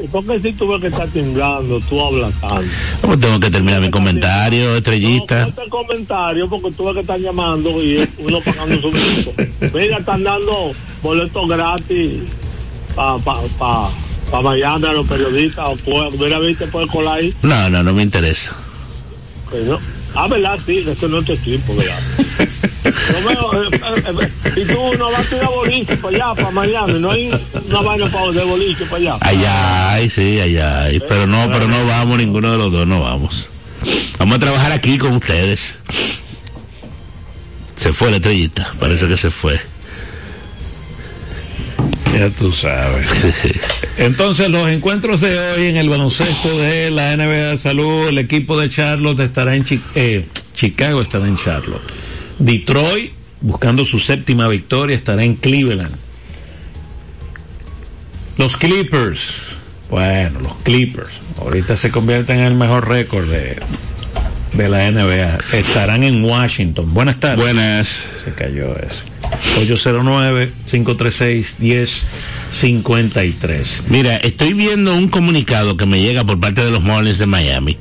¿Y 0.03 0.07
por 0.09 0.25
qué 0.25 0.41
si 0.41 0.53
tú 0.53 0.69
ves 0.69 0.81
que 0.81 0.87
está 0.87 1.07
temblando, 1.07 1.81
tú 1.81 2.01
hablas 2.01 2.33
tanto? 2.41 2.71
¿Cómo 3.01 3.19
tengo 3.19 3.41
que 3.41 3.51
terminar 3.51 3.81
mi 3.81 3.91
comentario, 3.91 4.77
estrellita? 4.77 5.49
Este 5.49 5.69
comentario, 5.69 6.49
porque 6.49 6.71
tú 6.73 6.85
ves 6.85 6.95
que 6.95 7.01
están 7.01 7.21
llamando 7.21 7.71
y 7.83 8.09
uno 8.19 8.41
pagando 8.41 8.81
su 8.81 8.91
gusto. 8.91 9.33
Mira, 9.75 9.99
están 9.99 10.23
dando 10.23 10.73
boletos 11.03 11.49
gratis 11.49 12.23
para 12.95 13.19
pa, 13.19 13.41
pa, 13.59 13.91
pa 14.31 14.43
Miami 14.43 14.87
a 14.87 14.93
los 14.93 15.07
periodistas. 15.07 15.67
O 15.67 16.11
Mira, 16.19 16.39
viste, 16.39 16.67
puede 16.67 16.87
colar 16.87 17.19
ahí. 17.19 17.35
No, 17.43 17.69
no, 17.69 17.83
no 17.83 17.93
me 17.93 18.03
interesa. 18.03 18.53
Que 19.51 19.59
no. 19.61 19.79
Ah, 20.15 20.27
¿verdad? 20.29 20.59
Sí, 20.67 20.85
eso 20.87 21.09
no 21.09 21.19
es 21.19 21.25
tu 21.25 21.33
equipo, 21.33 21.75
¿verdad? 21.77 21.99
Eh, 22.83 23.69
eh, 23.73 24.03
eh, 24.55 24.63
y 24.63 24.65
tú 24.65 24.95
no 24.99 25.11
vas 25.11 25.31
a 25.31 25.37
ir 25.37 25.43
a 25.43 25.49
boliche 25.49 25.97
para 25.97 26.17
allá, 26.17 26.35
para 26.35 26.51
Miami. 26.51 26.99
No 26.99 27.11
hay 27.11 27.31
una 27.69 27.81
vaina 27.83 28.11
para 28.11 28.33
de 28.33 28.45
boliche 28.45 28.85
para 28.87 28.97
allá. 28.97 29.17
Allá, 29.21 29.93
ay, 29.93 30.11
sí, 30.11 30.41
allá. 30.41 30.85
ay, 30.85 31.01
Pero 31.07 31.27
no, 31.27 31.51
pero 31.51 31.69
no 31.69 31.87
vamos, 31.87 32.19
ninguno 32.19 32.51
de 32.51 32.59
los 32.59 32.73
dos 32.73 32.87
no 32.87 33.03
vamos. 33.03 33.51
Vamos 34.19 34.37
a 34.37 34.39
trabajar 34.41 34.73
aquí 34.73 34.99
con 34.99 35.13
ustedes. 35.13 35.79
Se 37.77 37.93
fue 37.93 38.11
la 38.11 38.17
estrellita, 38.17 38.73
parece 38.81 39.07
que 39.09 39.17
se 39.17 39.31
fue. 39.31 39.61
Ya 42.13 42.29
tú 42.31 42.53
sabes. 42.53 43.09
Entonces, 43.99 44.49
los 44.49 44.69
encuentros 44.69 45.21
de 45.21 45.39
hoy 45.39 45.67
en 45.69 45.77
el 45.77 45.89
baloncesto 45.89 46.59
de 46.59 46.91
la 46.91 47.17
NBA 47.17 47.51
de 47.51 47.57
Salud, 47.57 48.09
el 48.09 48.19
equipo 48.19 48.59
de 48.59 48.69
Charlotte 48.69 49.21
estará 49.21 49.55
en 49.55 49.65
Chi- 49.65 49.83
eh, 49.95 50.27
Chicago, 50.55 51.03
estará 51.03 51.27
en 51.27 51.37
Charlotte. 51.37 51.83
Detroit, 52.39 53.13
buscando 53.41 53.85
su 53.85 53.99
séptima 54.01 54.49
victoria, 54.49 54.97
estará 54.97 55.23
en 55.25 55.37
Cleveland. 55.37 55.95
Los 58.39 58.57
Clippers, 58.57 59.33
bueno, 59.91 60.41
los 60.41 60.57
Clippers, 60.63 61.11
ahorita 61.39 61.77
se 61.77 61.91
convierten 61.91 62.39
en 62.41 62.47
el 62.47 62.55
mejor 62.55 62.89
récord 62.89 63.29
de, 63.29 63.57
de 64.53 64.69
la 64.69 64.91
NBA. 64.91 65.39
Estarán 65.53 66.03
en 66.03 66.25
Washington. 66.25 66.93
Buenas 66.93 67.19
tardes. 67.21 67.39
Buenas. 67.39 67.89
Se 68.25 68.33
cayó 68.35 68.75
eso. 68.77 69.03
809-536-1053. 72.61 73.83
Mira, 73.89 74.17
estoy 74.17 74.53
viendo 74.55 74.95
un 74.95 75.09
comunicado 75.09 75.77
que 75.77 75.87
me 75.87 76.01
llega 76.01 76.25
por 76.25 76.41
parte 76.41 76.65
de 76.65 76.71
los 76.71 76.83
Marlins 76.83 77.19
de 77.19 77.27
Miami, 77.27 77.77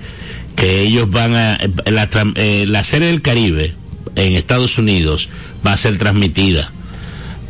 que 0.56 0.82
ellos 0.82 1.10
van 1.10 1.36
a, 1.36 1.58
la, 1.86 2.10
tram- 2.10 2.34
eh, 2.36 2.66
la 2.68 2.84
serie 2.84 3.08
del 3.08 3.22
Caribe 3.22 3.74
en 4.16 4.34
Estados 4.34 4.78
Unidos 4.78 5.30
va 5.66 5.74
a 5.74 5.78
ser 5.78 5.98
transmitida 5.98 6.72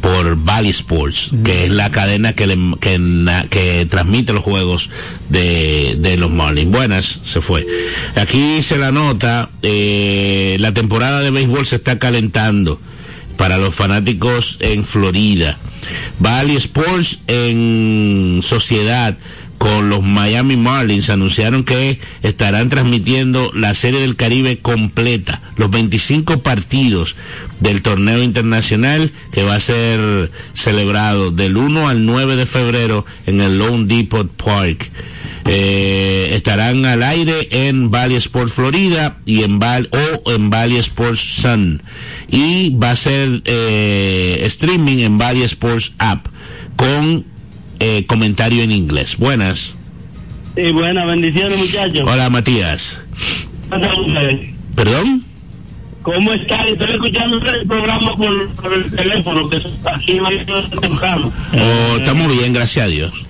por 0.02 0.36
Valley 0.44 0.70
Sports, 0.72 1.32
que 1.44 1.66
es 1.66 1.72
la 1.72 1.90
cadena 1.92 2.34
que, 2.34 2.48
le- 2.48 2.76
que, 2.80 3.48
que 3.50 3.86
transmite 3.90 4.34
los 4.34 4.44
juegos 4.44 4.90
de, 5.30 5.96
de 6.00 6.18
los 6.18 6.32
Marlins. 6.32 6.72
Buenas, 6.72 7.22
se 7.24 7.42
fue. 7.42 7.66
Aquí 8.16 8.62
se 8.62 8.78
la 8.78 8.92
nota, 8.92 9.50
eh, 9.62 10.58
la 10.60 10.74
temporada 10.74 11.22
de 11.22 11.32
béisbol 11.32 11.66
se 11.66 11.76
está 11.78 12.00
calentando 12.00 12.80
para 13.38 13.58
los 13.58 13.74
fanáticos 13.76 14.58
en 14.60 14.84
Florida. 14.84 15.58
Valley 16.20 16.56
Sports 16.58 17.20
en 17.28 18.42
sociedad 18.44 19.18
con 19.60 19.90
los 19.90 20.02
Miami 20.02 20.56
Marlins 20.56 21.10
anunciaron 21.10 21.64
que 21.64 22.00
estarán 22.24 22.70
transmitiendo 22.70 23.52
la 23.54 23.76
Serie 23.76 24.00
del 24.00 24.16
Caribe 24.16 24.58
completa, 24.58 25.42
los 25.58 25.70
25 25.70 26.40
partidos 26.40 27.16
del 27.60 27.82
torneo 27.82 28.24
internacional 28.24 29.12
que 29.32 29.44
va 29.44 29.56
a 29.56 29.60
ser 29.60 30.32
celebrado 30.54 31.30
del 31.32 31.58
1 31.58 31.90
al 31.90 32.06
9 32.06 32.38
de 32.38 32.46
febrero 32.46 33.06
en 33.28 33.42
el 33.42 33.60
Lone 33.60 33.86
Depot 33.86 34.32
Park. 34.32 34.90
Eh, 35.46 36.30
estarán 36.34 36.86
al 36.86 37.04
aire 37.04 37.50
en 37.52 37.92
Valley 37.92 38.18
Sports 38.18 38.54
Florida 38.54 39.18
y 39.26 39.44
en 39.44 39.60
Val 39.60 39.90
o 39.92 40.32
en 40.32 40.50
Valley 40.50 40.78
Sports 40.78 41.42
Sun 41.42 41.82
y 42.30 42.70
va 42.76 42.92
a 42.92 42.96
ser 42.96 43.42
eh, 43.46 44.42
streaming 44.46 45.00
en 45.00 45.18
Valley 45.18 45.44
Sports 45.44 45.94
App 45.98 46.28
con 46.76 47.26
eh, 47.80 48.06
comentario 48.06 48.64
en 48.64 48.72
inglés. 48.72 49.18
Buenas. 49.18 49.76
Sí, 50.56 50.72
buenas 50.72 51.06
bendiciones, 51.06 51.58
muchachos. 51.58 52.04
Hola 52.06 52.30
Matías. 52.30 53.00
¿Perdón? 54.76 55.24
¿Cómo 56.02 56.34
está? 56.34 56.66
Estoy 56.68 56.92
escuchando 56.92 57.38
el 57.38 57.68
programa 57.68 58.16
por, 58.16 58.50
por 58.56 58.74
el 58.74 58.90
teléfono, 58.90 59.50
que 59.50 59.62
aquí 59.86 60.20
más 60.20 60.34
temprano. 60.82 61.32
Oh, 61.54 61.98
estamos 61.98 62.32
bien, 62.38 62.54
gracias 62.54 62.86
a 62.86 62.88
Dios. 62.88 63.26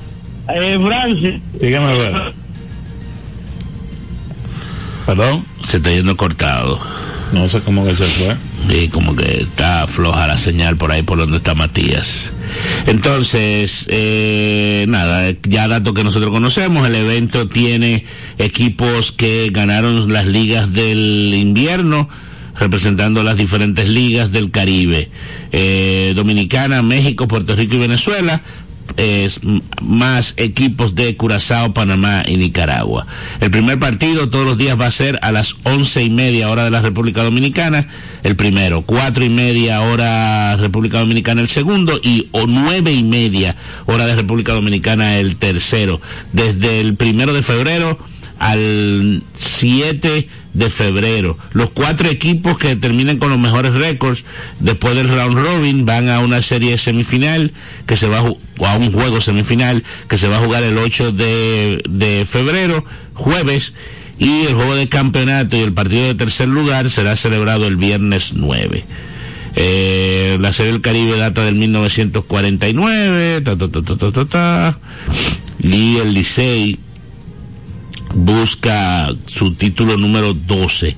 Eh, 0.50 0.80
Francis. 0.84 1.42
Dígame, 1.60 1.92
a 1.92 1.94
ver. 1.94 2.34
Perdón. 5.06 5.46
Se 5.64 5.78
está 5.78 5.92
yendo 5.92 6.16
cortado. 6.16 6.80
No 7.32 7.48
sé 7.50 7.60
cómo 7.62 7.86
que 7.86 7.96
se 7.96 8.06
fue. 8.06 8.36
Sí, 8.68 8.90
como 8.90 9.16
que 9.16 9.42
está 9.42 9.88
floja 9.88 10.28
la 10.28 10.38
señal 10.38 10.78
por 10.78 10.92
ahí 10.92 11.02
por 11.02 11.18
donde 11.18 11.38
está 11.38 11.56
Matías. 11.56 12.32
Entonces, 12.88 13.86
eh, 13.90 14.86
nada, 14.88 15.34
ya 15.44 15.68
datos 15.68 15.94
que 15.94 16.04
nosotros 16.04 16.32
conocemos, 16.32 16.88
el 16.88 16.96
evento 16.96 17.48
tiene 17.48 18.06
equipos 18.38 19.12
que 19.12 19.50
ganaron 19.52 20.12
las 20.12 20.28
ligas 20.28 20.72
del 20.74 21.34
invierno, 21.36 22.10
representando 22.60 23.24
las 23.24 23.38
diferentes 23.38 23.88
ligas 23.88 24.32
del 24.32 24.52
Caribe. 24.52 25.10
Eh, 25.52 26.14
Dominicana, 26.16 26.84
México, 26.84 27.28
Puerto 27.28 27.56
Rico 27.56 27.76
y 27.76 27.80
Venezuela 27.80 28.42
es 28.98 29.40
m- 29.44 29.62
más 29.82 30.34
equipos 30.38 30.96
de 30.96 31.16
Curazao, 31.16 31.74
Panamá 31.74 32.24
y 32.28 32.38
Nicaragua. 32.38 33.06
El 33.42 33.52
primer 33.52 33.80
partido 33.80 34.30
todos 34.30 34.46
los 34.46 34.58
días 34.58 34.80
va 34.80 34.88
a 34.88 34.92
ser 34.92 35.20
a 35.22 35.32
las 35.32 35.56
once 35.64 36.04
y 36.04 36.10
media 36.10 36.50
hora 36.50 36.64
de 36.66 36.72
la 36.72 36.82
República 36.82 37.24
Dominicana, 37.24 37.88
el 38.24 38.36
primero, 38.36 38.82
cuatro 38.84 39.24
y 39.24 39.30
media 39.30 39.82
hora 39.82 40.56
República 40.58 41.00
Dominicana 41.00 41.42
el 41.42 41.50
segundo 41.50 42.00
y 42.02 42.28
o 42.32 42.48
nueve 42.48 42.92
y 42.92 43.04
media 43.04 43.56
hora 43.86 44.06
de 44.06 44.16
República 44.16 44.54
Dominicana 44.54 45.18
el 45.18 45.36
tercero. 45.38 46.02
Desde 46.34 46.82
el 46.82 46.96
primero 46.96 47.34
de 47.34 47.44
febrero 47.44 47.98
al 48.40 49.22
7 49.38 50.28
de 50.54 50.70
febrero. 50.70 51.38
Los 51.54 51.70
cuatro 51.70 52.10
equipos 52.10 52.58
que 52.58 52.76
terminen 52.76 53.20
con 53.20 53.30
los 53.30 53.38
mejores 53.38 53.76
récords 53.76 54.26
después 54.60 54.96
del 54.96 55.10
round 55.10 55.38
robin 55.38 55.86
van 55.86 56.10
a 56.10 56.20
una 56.20 56.42
serie 56.42 56.78
semifinal 56.78 57.52
que 57.86 57.98
se 57.98 58.08
va 58.08 58.20
a, 58.20 58.78
un 58.78 58.92
juego 58.92 59.22
semifinal 59.22 59.84
que 60.08 60.18
se 60.18 60.28
va 60.28 60.38
a 60.38 60.40
jugar 60.40 60.64
el 60.64 60.78
8 60.78 61.12
de, 61.12 61.84
de 61.88 62.26
febrero, 62.26 62.84
jueves, 63.14 63.74
y 64.18 64.48
el 64.48 64.54
juego 64.54 64.76
de 64.76 64.90
campeonato 64.90 65.56
y 65.56 65.62
el 65.62 65.74
partido 65.74 66.06
de 66.08 66.16
tercer 66.16 66.48
lugar 66.48 66.90
será 66.90 67.16
celebrado 67.16 67.68
el 67.68 67.78
viernes 67.78 68.34
9. 68.34 68.84
Eh, 69.56 70.38
la 70.40 70.54
Serie 70.54 70.74
del 70.74 70.82
Caribe 70.82 71.18
data 71.18 71.44
del 71.44 71.56
1949, 71.56 73.42
ta, 73.42 73.58
ta, 73.58 73.68
ta, 73.68 73.82
ta, 73.82 73.98
ta, 73.98 74.12
ta, 74.12 74.26
ta. 74.26 74.80
y 75.62 75.98
el 75.98 76.14
Licey 76.14 76.80
busca 78.14 79.14
su 79.26 79.54
título 79.54 79.98
número 79.98 80.34
12, 80.34 80.96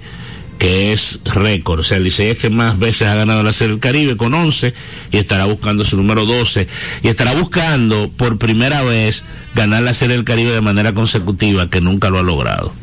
que 0.58 0.94
es 0.94 1.20
récord. 1.26 1.80
O 1.80 1.84
sea, 1.84 1.98
el 1.98 2.04
Licey 2.04 2.30
es 2.30 2.38
que 2.38 2.50
más 2.50 2.78
veces 2.78 3.08
ha 3.08 3.16
ganado 3.16 3.44
la 3.44 3.54
Serie 3.54 3.74
del 3.74 3.80
Caribe 3.80 4.18
con 4.18 4.34
11 4.34 4.74
y 5.12 5.18
estará 5.18 5.46
buscando 5.46 5.84
su 5.84 5.98
número 5.98 6.26
12 6.26 6.68
y 7.04 7.08
estará 7.08 7.34
buscando 7.34 8.10
por 8.16 8.38
primera 8.38 8.84
vez 8.84 9.24
ganar 9.56 9.84
la 9.84 9.94
Serie 9.94 10.16
del 10.16 10.26
Caribe 10.26 10.52
de 10.52 10.62
manera 10.62 10.94
consecutiva, 10.94 11.70
que 11.70 11.82
nunca 11.82 12.10
lo 12.10 12.20
ha 12.20 12.24
logrado. 12.24 12.74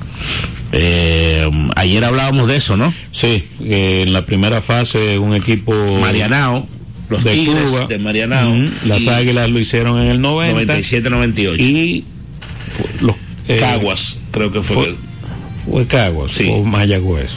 Eh, 0.72 1.48
ayer 1.76 2.04
hablábamos 2.04 2.48
de 2.48 2.56
eso, 2.56 2.76
¿no? 2.76 2.92
Sí, 3.12 3.44
eh, 3.64 4.04
en 4.06 4.12
la 4.12 4.26
primera 4.26 4.60
fase 4.60 5.18
un 5.18 5.34
equipo 5.34 5.72
Marianao, 6.00 6.68
los 7.08 7.24
de 7.24 7.32
Tigres 7.32 7.70
Cuba. 7.70 7.86
de 7.86 7.98
Marianao. 7.98 8.54
Las 8.84 9.06
Águilas 9.08 9.48
lo 9.50 9.58
hicieron 9.58 10.00
en 10.02 10.08
el 10.08 10.20
90. 10.20 10.76
97-98. 10.78 11.58
Y 11.60 12.04
los 13.00 13.16
eh, 13.48 13.56
Caguas, 13.58 14.18
creo 14.30 14.50
que 14.52 14.62
fue. 14.62 14.74
fue, 14.74 14.94
fue 15.70 15.86
Caguas 15.86 16.32
Sí. 16.32 16.48
o 16.50 16.64
Mayagüez. 16.64 17.30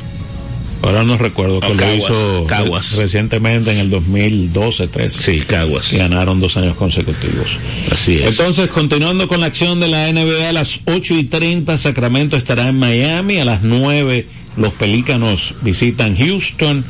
Ahora 0.84 1.04
no 1.04 1.16
recuerdo 1.16 1.60
que 1.60 1.70
lo 1.70 1.76
Caguas, 1.78 1.98
hizo 2.10 2.46
Caguas. 2.48 2.94
re- 2.96 3.04
recientemente 3.04 3.72
en 3.72 3.78
el 3.78 3.92
2012, 3.92 4.88
13. 4.88 5.22
Sí, 5.22 5.42
Caguas. 5.42 5.94
Ganaron 5.94 6.40
dos 6.40 6.58
años 6.58 6.76
consecutivos. 6.76 7.58
Así 7.92 8.16
es. 8.18 8.26
Entonces, 8.26 8.68
continuando 8.70 9.28
con 9.28 9.42
la 9.42 9.46
acción 9.46 9.80
de 9.80 9.88
la 9.90 10.08
NBA, 10.12 10.50
a 10.50 10.54
las 10.54 10.80
8 10.86 11.14
y 11.20 11.26
30, 11.26 11.78
Sacramento 11.78 12.36
estará 12.36 12.68
en 12.68 12.80
Miami. 12.80 13.38
A 13.38 13.46
las 13.46 13.62
9, 13.62 14.26
los 14.58 14.74
Pelícanos 14.74 15.54
visitan 15.62 16.16
Houston. 16.18 16.84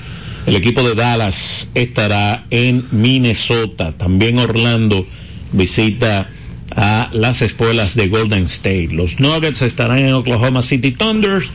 El 0.47 0.55
equipo 0.55 0.83
de 0.83 0.95
Dallas 0.95 1.67
estará 1.75 2.45
en 2.49 2.85
Minnesota. 2.91 3.91
También 3.91 4.39
Orlando 4.39 5.05
visita 5.51 6.29
a 6.75 7.09
las 7.13 7.41
espuelas 7.41 7.95
de 7.95 8.07
Golden 8.07 8.43
State. 8.43 8.89
Los 8.91 9.19
Nuggets 9.19 9.61
estarán 9.61 9.99
en 9.99 10.13
Oklahoma 10.13 10.61
City 10.61 10.91
Thunders. 10.91 11.51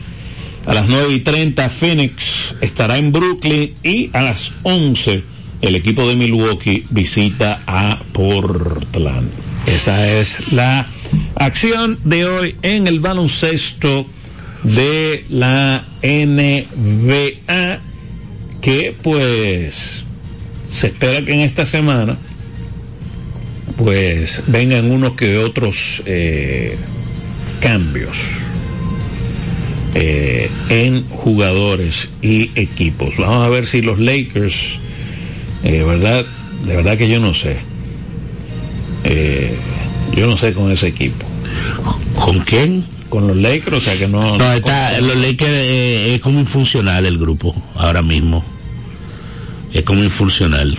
A 0.65 0.73
las 0.73 0.87
9 0.87 1.13
y 1.13 1.19
30, 1.19 1.69
Phoenix 1.69 2.53
estará 2.61 2.97
en 2.97 3.11
Brooklyn. 3.11 3.73
Y 3.83 4.09
a 4.13 4.21
las 4.21 4.51
11, 4.63 5.23
el 5.61 5.75
equipo 5.75 6.07
de 6.07 6.15
Milwaukee 6.15 6.85
visita 6.89 7.61
a 7.65 7.99
Portland. 8.11 9.29
Esa 9.65 10.11
es 10.11 10.53
la 10.53 10.85
acción 11.35 11.99
de 12.03 12.25
hoy 12.25 12.55
en 12.61 12.87
el 12.87 12.99
baloncesto 12.99 14.05
de 14.63 15.25
la 15.29 15.83
NBA 16.01 17.79
que 18.61 18.95
pues 19.01 20.03
se 20.63 20.87
espera 20.87 21.23
que 21.23 21.33
en 21.33 21.39
esta 21.41 21.65
semana 21.65 22.17
pues 23.77 24.43
vengan 24.47 24.91
unos 24.91 25.13
que 25.13 25.37
otros 25.37 26.01
eh, 26.05 26.77
cambios 27.61 28.17
eh, 29.99 30.51
en 30.69 31.07
jugadores 31.09 32.09
y 32.21 32.51
equipos. 32.55 33.15
Vamos 33.17 33.45
a 33.45 33.49
ver 33.49 33.65
si 33.65 33.81
los 33.81 33.99
Lakers, 33.99 34.79
eh, 35.63 35.83
verdad, 35.83 36.25
de 36.65 36.75
verdad 36.75 36.97
que 36.97 37.09
yo 37.09 37.19
no 37.19 37.33
sé. 37.33 37.57
Eh, 39.03 39.55
yo 40.15 40.27
no 40.27 40.37
sé 40.37 40.53
con 40.53 40.71
ese 40.71 40.87
equipo. 40.87 41.25
¿Con 42.15 42.39
quién? 42.41 42.85
Con 43.09 43.27
los 43.27 43.37
Lakers, 43.37 43.77
o 43.77 43.79
sea 43.81 43.97
que 43.97 44.07
no. 44.07 44.37
No, 44.37 44.53
está, 44.53 44.99
los 44.99 45.15
Lakers 45.15 45.51
es 45.51 46.21
como 46.21 46.39
infuncional 46.39 47.05
el 47.05 47.17
grupo 47.17 47.55
ahora 47.75 48.01
mismo. 48.01 48.43
Es 49.73 49.83
como 49.83 50.03
infuncional. 50.03 50.77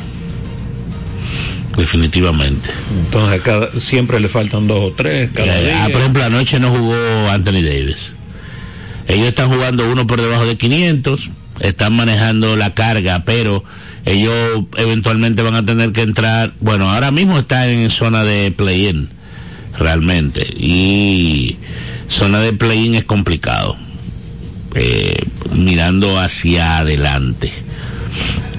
Definitivamente. 1.79 2.69
Entonces 3.05 3.41
cada, 3.41 3.71
siempre 3.81 4.19
le 4.21 4.29
faltan 4.29 4.67
dos 4.67 4.93
o 4.93 4.95
tres. 4.95 5.31
Cada 5.33 5.59
Eh, 5.61 5.65
día. 5.65 5.85
ah, 5.85 5.89
por 5.91 6.01
ejemplo, 6.01 6.25
anoche 6.25 6.59
no 6.61 6.71
jugó 6.71 6.95
Anthony 7.31 7.63
Davis. 7.63 8.13
Ellos 9.07 9.29
están 9.29 9.49
jugando 9.49 9.89
uno 9.91 10.07
por 10.07 10.21
debajo 10.21 10.45
de 10.45 10.57
500, 10.59 11.31
están 11.61 11.95
manejando 11.95 12.57
la 12.57 12.75
carga, 12.75 13.23
pero 13.25 13.65
ellos 14.05 14.65
eventualmente 14.77 15.41
van 15.43 15.55
a 15.55 15.65
tener 15.65 15.93
que 15.93 16.03
entrar. 16.03 16.53
Bueno, 16.61 16.91
ahora 16.91 17.11
mismo 17.11 17.39
están 17.39 17.69
en 17.71 17.89
zona 17.91 18.25
de 18.25 18.51
play-in, 18.51 19.09
realmente. 19.79 20.43
Y 20.57 21.57
zona 22.09 22.41
de 22.41 22.53
play-in 22.53 22.97
es 22.97 23.05
complicado. 23.05 23.77
Eh, 24.75 25.17
mirando 25.55 26.19
hacia 26.21 26.79
adelante. 26.79 27.51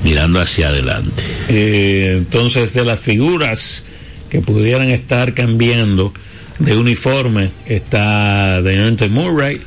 Mirando 0.04 0.40
hacia 0.40 0.70
adelante. 0.70 1.22
Eh, 1.50 2.16
entonces, 2.18 2.74
de 2.74 2.86
las 2.86 3.00
figuras 3.00 3.84
que 4.30 4.42
pudieran 4.42 4.90
estar 4.90 5.34
cambiando 5.34 6.14
de 6.60 6.78
uniforme, 6.78 7.52
está 7.66 8.62
Deontay 8.62 9.10
Murray 9.10 9.62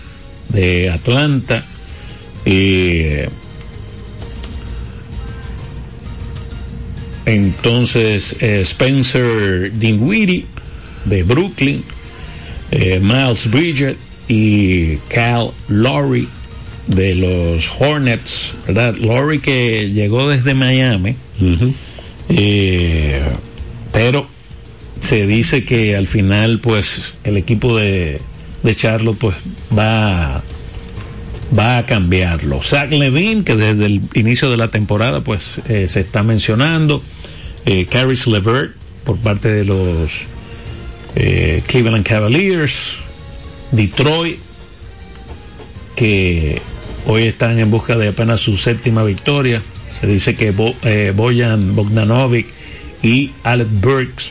de 0.48 0.90
Atlanta. 0.90 1.64
Y 2.44 3.02
entonces 7.24 8.36
eh, 8.40 8.60
Spencer 8.62 9.72
Dinwiddie 9.72 10.46
de 11.04 11.22
Brooklyn, 11.22 11.82
eh, 12.70 13.00
Miles 13.00 13.48
Bridget 13.50 13.96
y 14.28 14.96
Cal 15.08 15.50
Lowry 15.68 16.28
de 16.86 17.14
los 17.14 17.70
Hornets, 17.78 18.52
¿verdad? 18.66 18.96
Lowry 18.96 19.38
que 19.40 19.90
llegó 19.90 20.28
desde 20.28 20.54
Miami, 20.54 21.16
eh, 22.28 23.22
pero 23.92 24.26
se 25.00 25.26
dice 25.26 25.64
que 25.64 25.96
al 25.96 26.06
final, 26.06 26.58
pues, 26.60 27.14
el 27.24 27.36
equipo 27.36 27.76
de, 27.76 28.20
de 28.62 28.74
Charlotte, 28.74 29.18
pues, 29.18 29.36
va, 29.76 30.42
va 31.58 31.78
a 31.78 31.86
cambiarlo. 31.86 32.62
Zach 32.62 32.90
Levine, 32.90 33.44
que 33.44 33.56
desde 33.56 33.86
el 33.86 34.00
inicio 34.14 34.50
de 34.50 34.56
la 34.56 34.68
temporada, 34.68 35.20
pues, 35.20 35.58
eh, 35.68 35.86
se 35.88 36.00
está 36.00 36.22
mencionando, 36.22 37.02
eh, 37.66 37.86
Caris 37.86 38.26
Levert 38.26 38.74
por 39.04 39.18
parte 39.18 39.48
de 39.48 39.64
los 39.64 40.22
eh, 41.14 41.62
Cleveland 41.66 42.06
Cavaliers, 42.06 42.94
Detroit, 43.72 44.38
que 45.96 46.62
hoy 47.06 47.24
están 47.24 47.58
en 47.58 47.70
busca 47.70 47.96
de 47.96 48.08
apenas 48.08 48.40
su 48.40 48.56
séptima 48.56 49.02
victoria. 49.04 49.60
Se 49.98 50.06
dice 50.06 50.34
que 50.34 50.50
Bo- 50.52 50.74
eh, 50.82 51.12
Bojan 51.14 51.74
Bogdanovic 51.74 52.46
y 53.02 53.32
Alec 53.42 53.68
Burks 53.70 54.30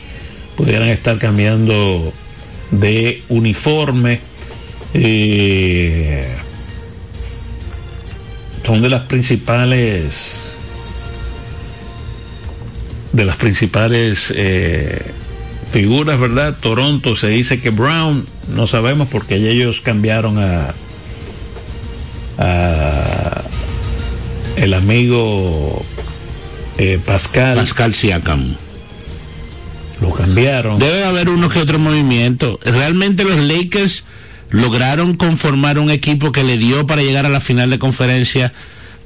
pudieran 0.56 0.88
estar 0.88 1.18
cambiando 1.18 2.12
de 2.70 3.22
uniforme. 3.28 4.20
Eh, 4.94 6.26
son 8.66 8.82
de 8.82 8.88
las 8.90 9.02
principales 9.02 10.32
de 13.12 13.24
las 13.26 13.36
principales 13.36 14.32
eh, 14.34 15.02
figuras, 15.70 16.18
¿verdad? 16.18 16.56
Toronto 16.60 17.14
se 17.14 17.28
dice 17.28 17.60
que 17.60 17.68
Brown, 17.70 18.24
no 18.54 18.66
sabemos 18.66 19.08
porque 19.08 19.36
ellos 19.36 19.80
cambiaron 19.82 20.38
a, 20.38 20.72
a 22.38 23.42
el 24.56 24.74
amigo 24.74 25.84
eh, 26.78 26.98
Pascal. 27.04 27.56
Pascal 27.56 27.94
Siakam. 27.94 28.54
Lo 30.00 30.12
cambiaron. 30.12 30.78
Debe 30.78 31.04
haber 31.04 31.28
uno 31.28 31.48
que 31.48 31.60
otro 31.60 31.78
movimiento. 31.78 32.58
Realmente 32.64 33.24
los 33.24 33.38
Lakers 33.38 34.04
lograron 34.50 35.16
conformar 35.16 35.78
un 35.78 35.90
equipo 35.90 36.32
que 36.32 36.44
le 36.44 36.58
dio 36.58 36.86
para 36.86 37.02
llegar 37.02 37.24
a 37.24 37.28
la 37.28 37.40
final 37.40 37.70
de 37.70 37.78
conferencia 37.78 38.52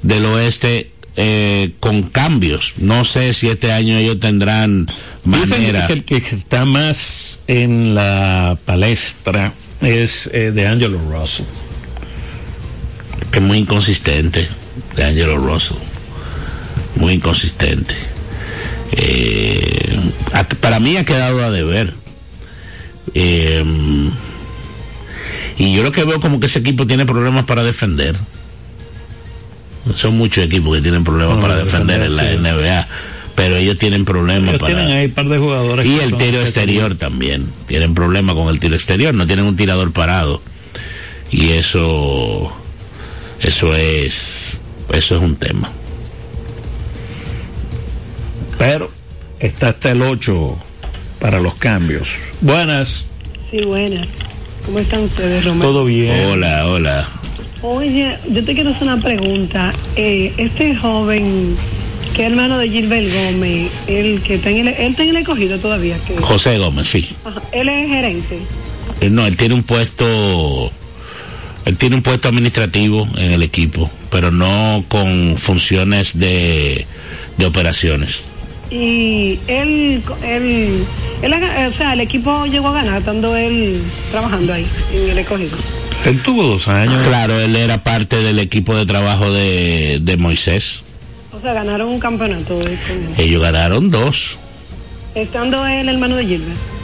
del 0.01 0.25
oeste 0.25 0.91
eh, 1.15 1.71
con 1.79 2.03
cambios. 2.03 2.73
No 2.77 3.05
sé 3.05 3.33
si 3.33 3.47
este 3.47 3.71
año 3.71 3.97
ellos 3.97 4.19
tendrán 4.19 4.87
Dicen 5.23 5.49
manera. 5.61 5.87
que 5.87 5.93
el 5.93 6.03
que 6.03 6.17
está 6.17 6.65
más 6.65 7.39
en 7.47 7.95
la 7.95 8.57
palestra 8.65 9.53
es 9.81 10.29
eh, 10.33 10.51
de 10.51 10.67
Angelo 10.67 10.99
Russell. 11.11 11.45
Es 13.33 13.41
muy 13.41 13.59
inconsistente 13.59 14.47
de 14.95 15.03
Angelo 15.03 15.37
Russell 15.37 15.77
muy 16.95 17.13
inconsistente 17.13 17.95
Eh, 18.91 19.99
para 20.61 20.79
mí 20.79 20.97
ha 20.97 21.05
quedado 21.05 21.43
a 21.43 21.51
deber 21.51 21.93
Eh, 23.13 23.63
y 25.59 25.75
yo 25.75 25.83
lo 25.83 25.91
que 25.91 26.03
veo 26.03 26.19
como 26.21 26.39
que 26.39 26.45
ese 26.45 26.59
equipo 26.59 26.85
tiene 26.87 27.05
problemas 27.05 27.45
para 27.45 27.63
defender 27.63 28.15
son 29.95 30.17
muchos 30.17 30.43
equipos 30.43 30.75
que 30.75 30.81
tienen 30.81 31.03
problemas 31.03 31.35
No, 31.37 31.41
para 31.41 31.55
defender, 31.57 31.99
defender, 32.01 32.35
en 32.35 32.43
la 32.43 32.51
sí. 32.51 32.63
NBA 32.63 32.87
pero 33.35 33.55
ellos 33.55 33.77
tienen 33.77 34.03
problemas 34.03 34.49
Ellos 34.49 34.59
para 34.59 34.73
tienen 34.75 34.97
ahí 34.97 35.05
un 35.05 35.11
par 35.11 35.27
de 35.29 35.37
jugadores. 35.37 35.85
y 35.85 35.99
el 35.99 36.15
tiro 36.15 36.41
exterior 36.41 36.95
también. 36.95 37.45
Tienen 37.67 37.93
problemas 37.93 38.35
con 38.35 38.47
el 38.49 38.59
tiro 38.59 38.73
exterior. 38.73 39.13
No 39.13 39.27
tienen 39.27 39.45
un 39.45 39.55
tirador 39.55 39.91
parado. 39.91 40.41
Y 41.29 41.49
eso, 41.51 42.51
eso 43.41 43.75
es, 43.75 44.59
eso 44.93 45.15
es 45.15 45.21
un 45.21 45.35
tema. 45.35 45.71
Pero 48.57 48.91
está 49.39 49.69
hasta 49.69 49.91
el 49.91 50.01
8 50.01 50.57
para 51.19 51.39
los 51.39 51.55
cambios. 51.55 52.09
Buenas. 52.41 53.05
Sí, 53.51 53.61
buenas. 53.63 54.07
¿Cómo 54.65 54.79
están 54.79 55.03
ustedes, 55.03 55.45
Romero? 55.45 55.69
Todo 55.71 55.85
bien. 55.85 56.25
Hola, 56.27 56.65
hola. 56.67 57.07
Oye, 57.61 58.17
yo 58.29 58.43
te 58.43 58.53
quiero 58.53 58.71
hacer 58.71 58.83
una 58.83 58.97
pregunta. 58.97 59.73
Eh, 59.95 60.33
este 60.37 60.75
joven, 60.75 61.55
que 62.15 62.25
es 62.25 62.31
hermano 62.31 62.57
de 62.57 62.69
Gilbert 62.69 63.07
Gómez, 63.13 63.71
el 63.87 64.21
que 64.21 64.35
está 64.35 64.49
en 64.49 64.59
el, 64.59 64.67
él 64.69 64.91
está 64.91 65.03
en 65.03 65.09
el 65.09 65.17
escogido 65.17 65.57
todavía. 65.59 65.95
Que, 66.05 66.17
José 66.17 66.57
Gómez, 66.57 66.87
sí. 66.87 67.15
Ajá, 67.25 67.41
él 67.51 67.69
es 67.69 67.87
gerente. 67.89 68.39
Eh, 69.01 69.09
No, 69.09 69.25
él 69.25 69.37
tiene 69.37 69.55
un 69.55 69.63
puesto, 69.63 70.71
él 71.67 71.75
tiene 71.77 71.97
un 71.97 72.01
puesto 72.01 72.29
administrativo 72.29 73.05
en 73.17 73.31
el 73.31 73.43
equipo, 73.43 73.91
pero 74.09 74.31
no 74.31 74.85
con 74.87 75.37
funciones 75.37 76.17
de, 76.17 76.87
de 77.37 77.45
operaciones. 77.45 78.21
Y 78.69 79.37
él, 79.47 80.01
él, 80.23 80.85
o 81.21 81.73
sea, 81.73 81.91
el 81.91 81.99
equipo 81.99 82.45
llegó 82.45 82.69
a 82.69 82.73
ganar 82.73 82.99
estando 82.99 83.35
él 83.35 83.81
trabajando 84.11 84.53
ahí, 84.53 84.65
en 84.93 85.09
el 85.09 85.17
escogido. 85.17 85.57
Él 86.05 86.21
tuvo 86.21 86.43
dos 86.43 86.69
años. 86.69 87.05
Claro, 87.05 87.37
él 87.37 87.53
era 87.55 87.83
parte 87.83 88.23
del 88.23 88.39
equipo 88.39 88.73
de 88.73 88.85
trabajo 88.85 89.29
de, 89.33 89.99
de 90.01 90.15
Moisés. 90.15 90.83
O 91.33 91.41
sea, 91.41 91.51
ganaron 91.51 91.89
un 91.89 91.99
campeonato. 91.99 92.61
Ellos 93.17 93.41
ganaron 93.41 93.91
dos. 93.91 94.37
Estando 95.15 95.67
él 95.67 95.89
hermano 95.89 96.15
de 96.15 96.25
Gilbert. 96.25 96.76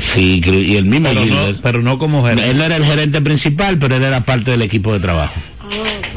Sí, 0.00 0.40
y 0.44 0.76
el 0.76 0.84
mismo 0.84 1.08
Pero 1.08 1.20
no- 1.20 1.26
Gilbert. 1.26 1.58
pero 1.62 1.82
no 1.82 1.98
como 1.98 2.22
gerente. 2.24 2.50
Él 2.50 2.56
no 2.58 2.64
era 2.64 2.76
el 2.76 2.84
gerente 2.84 3.20
principal, 3.20 3.78
pero 3.78 3.96
él 3.96 4.02
era 4.04 4.24
parte 4.24 4.50
del 4.52 4.62
equipo 4.62 4.92
de 4.92 5.00
trabajo. 5.00 5.34
Ah, 5.60 5.66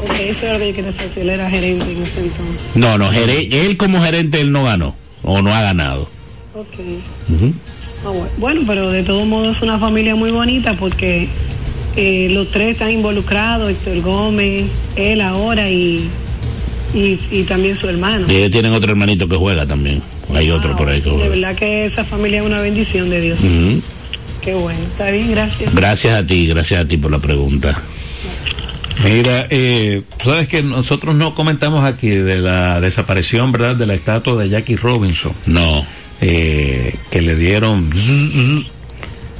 ok, 0.02 0.10
eso 0.20 0.46
era 0.46 0.52
lo 0.54 0.58
que 0.60 0.68
yo 0.70 0.74
quería 0.76 0.92
saber, 0.92 1.10
si 1.14 1.20
él 1.20 1.30
era 1.30 1.50
gerente 1.50 1.84
en 1.84 2.02
ese 2.02 2.20
entonces. 2.20 2.56
No, 2.74 2.96
no, 2.98 3.10
gere- 3.12 3.48
él 3.52 3.76
como 3.76 4.00
gerente 4.02 4.40
él 4.40 4.52
no 4.52 4.64
ganó, 4.64 4.94
o 5.22 5.42
no 5.42 5.54
ha 5.54 5.62
ganado. 5.62 6.08
Ok. 6.54 6.66
Ah, 8.04 8.08
bueno. 8.08 8.28
Bueno, 8.38 8.60
pero 8.66 8.90
de 8.90 9.02
todos 9.02 9.26
modos 9.26 9.56
es 9.56 9.62
una 9.62 9.78
familia 9.78 10.14
muy 10.16 10.30
bonita 10.30 10.74
porque 10.74 11.28
eh, 11.96 12.28
los 12.30 12.50
tres 12.50 12.72
están 12.72 12.90
involucrados, 12.90 13.70
Héctor 13.70 14.00
Gómez, 14.00 14.64
él 14.96 15.20
ahora 15.20 15.70
y, 15.70 16.08
y, 16.94 17.18
y 17.30 17.42
también 17.44 17.76
su 17.78 17.88
hermano. 17.88 18.26
Y 18.30 18.36
ellos 18.36 18.50
tienen 18.50 18.72
otro 18.72 18.90
hermanito 18.90 19.28
que 19.28 19.36
juega 19.36 19.66
también. 19.66 20.02
Hay 20.34 20.50
otro 20.50 20.76
por 20.76 20.88
ahí 20.88 21.00
De 21.00 21.28
verdad 21.28 21.54
que 21.54 21.86
esa 21.86 22.04
familia 22.04 22.40
es 22.40 22.46
una 22.46 22.60
bendición 22.60 23.10
de 23.10 23.20
Dios. 23.20 23.38
Ujú. 23.40 23.82
Qué 24.42 24.54
bueno, 24.54 24.80
está 24.90 25.10
bien, 25.10 25.30
gracias. 25.30 25.72
Gracias 25.74 26.14
a 26.14 26.26
ti, 26.26 26.46
gracias 26.48 26.84
a 26.84 26.88
ti 26.88 26.96
por 26.96 27.10
la 27.12 27.18
pregunta. 27.18 27.80
Mira, 29.04 29.46
eh, 29.50 30.02
tú 30.18 30.30
sabes 30.30 30.48
que 30.48 30.62
nosotros 30.62 31.14
no 31.14 31.34
comentamos 31.34 31.84
aquí 31.84 32.08
de 32.10 32.38
la 32.38 32.80
desaparición, 32.80 33.52
¿verdad? 33.52 33.76
De 33.76 33.86
la 33.86 33.94
estatua 33.94 34.42
de 34.42 34.48
Jackie 34.48 34.76
Robinson. 34.76 35.32
No. 35.46 35.84
Eh, 36.20 36.94
que 37.10 37.20
le 37.22 37.34
dieron. 37.36 37.90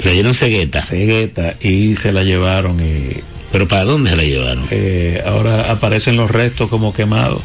Le 0.05 0.12
dieron 0.12 0.34
cegueta. 0.34 0.80
Cegueta 0.80 1.55
y 1.61 1.95
se 1.97 2.12
la 2.12 2.22
llevaron. 2.24 2.80
Y, 2.80 3.20
¿Pero 3.53 3.68
para 3.68 3.84
dónde 3.84 4.11
se 4.11 4.16
la 4.16 4.22
llevaron? 4.24 4.66
eh, 4.70 5.22
ahora 5.26 5.70
aparecen 5.70 6.16
los 6.16 6.30
restos 6.30 6.68
como 6.70 6.93
quemados. 6.93 7.43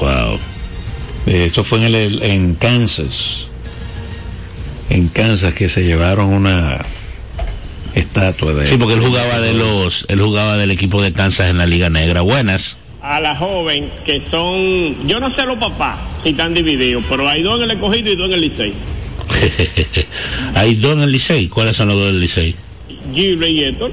Wow. 0.00 0.38
Eh, 1.26 1.44
Esto 1.46 1.64
fue 1.64 1.78
en, 1.84 1.94
el, 1.94 2.22
en 2.22 2.54
Kansas. 2.54 3.46
En 4.88 5.08
Kansas 5.08 5.54
que 5.54 5.68
se 5.68 5.84
llevaron 5.84 6.28
una 6.30 6.84
estatua 7.94 8.54
de. 8.54 8.66
Sí, 8.66 8.76
porque 8.76 8.94
él 8.94 9.00
jugaba 9.00 9.40
de 9.40 9.54
los, 9.54 10.06
él 10.08 10.20
jugaba 10.20 10.56
del 10.56 10.70
equipo 10.70 11.00
de 11.02 11.12
Kansas 11.12 11.48
en 11.50 11.58
la 11.58 11.66
Liga 11.66 11.90
Negra. 11.90 12.22
Buenas. 12.22 12.76
A 13.02 13.18
la 13.20 13.34
joven 13.34 13.88
que 14.04 14.22
son, 14.30 15.08
yo 15.08 15.20
no 15.20 15.34
sé 15.34 15.44
los 15.44 15.56
papás 15.58 15.98
si 16.22 16.30
están 16.30 16.52
divididos, 16.52 17.02
pero 17.08 17.26
hay 17.28 17.42
dos 17.42 17.56
en 17.58 17.64
el 17.64 17.70
escogido 17.72 18.12
y 18.12 18.16
dos 18.16 18.26
en 18.26 18.32
el 18.34 18.40
licey. 18.42 18.72
Hay 20.54 20.74
dos 20.74 20.94
en 20.94 21.02
el 21.02 21.12
Licey. 21.12 21.48
¿Cuáles 21.48 21.76
son 21.76 21.88
los 21.88 21.96
dos 21.96 22.06
del 22.08 22.20
Licey? 22.20 22.54
Gilbert 23.14 23.50
y 23.52 23.64
Héctor, 23.64 23.90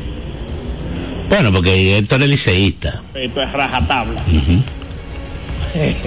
Bueno, 1.30 1.54
porque 1.54 1.98
Héctor 1.98 2.24
es 2.24 2.30
liceísta. 2.30 3.02
esto 3.14 3.42
es 3.44 3.52
rajatabla. 3.54 4.22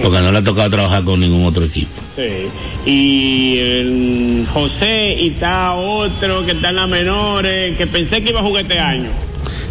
Porque 0.01 0.19
no 0.19 0.31
le 0.31 0.37
ha 0.39 0.43
tocado 0.43 0.69
trabajar 0.69 1.03
con 1.03 1.19
ningún 1.19 1.45
otro 1.45 1.65
equipo. 1.65 1.89
Sí. 2.15 2.89
Y 2.89 3.57
el 3.59 4.47
José 4.51 5.15
y 5.19 5.29
está 5.29 5.73
otro 5.73 6.45
que 6.45 6.51
está 6.51 6.69
en 6.69 6.75
las 6.75 6.89
menores, 6.89 7.77
que 7.77 7.87
pensé 7.87 8.21
que 8.21 8.29
iba 8.31 8.39
a 8.39 8.43
jugar 8.43 8.63
este 8.63 8.79
año, 8.79 9.09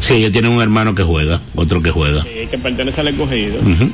Sí, 0.01 0.15
ellos 0.15 0.33
tienen 0.33 0.53
un 0.53 0.63
hermano 0.63 0.95
que 0.95 1.03
juega, 1.03 1.41
otro 1.55 1.83
que 1.83 1.91
juega. 1.91 2.25
eh, 2.27 2.49
que 2.51 2.57
pertenece 2.57 3.01
al 3.03 3.09
escogido. 3.09 3.59
Ujú. 3.61 3.91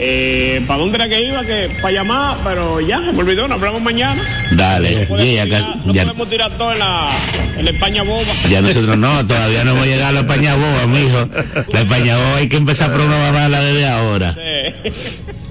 Eh, 0.00 0.62
¿Para 0.66 0.80
dónde 0.80 0.96
era 0.96 1.08
que 1.08 1.20
iba? 1.22 1.44
Que 1.44 1.70
para 1.82 1.92
llamar, 1.92 2.36
pero 2.44 2.80
ya, 2.80 2.98
se 3.04 3.12
me 3.12 3.18
olvidó, 3.18 3.48
nos 3.48 3.56
hablamos 3.58 3.82
mañana. 3.82 4.22
Dale, 4.52 5.00
No 5.02 5.08
podemos, 5.08 5.34
ya, 5.36 5.44
tirar, 5.44 5.60
ya, 5.60 5.74
no 5.84 5.92
ya- 5.92 6.02
podemos 6.04 6.30
tirar 6.30 6.50
todo 6.52 6.72
en 6.72 6.78
la, 6.78 7.10
en 7.58 7.64
la 7.64 7.70
España 7.72 8.02
boba. 8.04 8.22
ya 8.48 8.60
nosotros 8.60 8.96
no, 8.96 9.26
todavía 9.26 9.64
no 9.64 9.72
hemos 9.72 9.86
llegado 9.86 10.08
a 10.08 10.12
la 10.12 10.20
España 10.20 10.54
boba, 10.54 10.86
mijo. 10.86 11.28
La 11.72 11.80
España 11.80 12.16
boba 12.16 12.36
hay 12.36 12.48
que 12.48 12.56
empezar 12.56 12.92
por 12.92 13.00
una 13.00 13.18
mamada 13.18 13.60
desde 13.60 13.88
ahora. 13.88 14.34
Sí. 14.34 14.90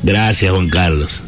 Gracias, 0.04 0.52
Juan 0.52 0.70
Carlos. 0.70 1.22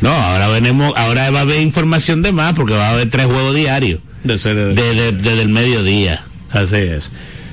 No, 0.00 0.10
ahora 0.12 0.48
venimos, 0.48 0.92
ahora 0.96 1.30
va 1.30 1.40
a 1.40 1.42
haber 1.42 1.60
información 1.60 2.22
de 2.22 2.32
más 2.32 2.54
porque 2.54 2.74
va 2.74 2.88
a 2.88 2.90
haber 2.92 3.10
tres 3.10 3.26
juegos 3.26 3.54
diarios. 3.54 4.00
Desde, 4.24 4.54
desde, 4.74 5.12
desde 5.12 5.42
el 5.42 5.48
mediodía. 5.48 6.22
Así 6.52 6.76
es. 6.76 7.10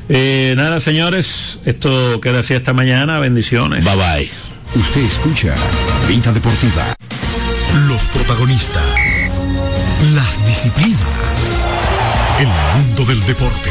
Eh, 0.10 0.54
nada, 0.58 0.80
señores, 0.80 1.60
esto 1.66 2.20
queda 2.22 2.40
así 2.40 2.54
hasta 2.54 2.72
mañana. 2.74 3.20
Bendiciones. 3.20 3.84
Bye 3.86 3.96
bye. 3.96 4.53
Usted 4.76 5.02
escucha 5.02 5.54
Vida 6.08 6.32
Deportiva. 6.32 6.96
Los 7.88 8.02
protagonistas. 8.06 8.84
Las 10.16 10.44
disciplinas. 10.48 11.00
El 12.40 12.48
mundo 12.76 13.06
del 13.06 13.22
deporte. 13.22 13.70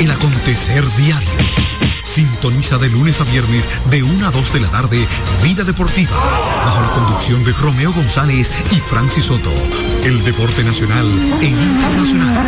El 0.00 0.10
acontecer 0.10 0.84
diario. 0.96 1.28
Sintoniza 2.14 2.78
de 2.78 2.88
lunes 2.88 3.20
a 3.20 3.24
viernes 3.24 3.68
de 3.90 4.02
1 4.02 4.26
a 4.26 4.32
2 4.32 4.52
de 4.52 4.60
la 4.60 4.68
tarde 4.68 5.06
Vida 5.44 5.62
Deportiva. 5.62 6.16
Bajo 6.64 6.82
la 6.82 6.90
conducción 6.90 7.44
de 7.44 7.52
Romeo 7.52 7.92
González 7.92 8.50
y 8.72 8.80
Francis 8.80 9.26
Soto. 9.26 9.52
El 10.02 10.24
deporte 10.24 10.64
nacional 10.64 11.06
e 11.40 11.46
internacional. 11.46 12.44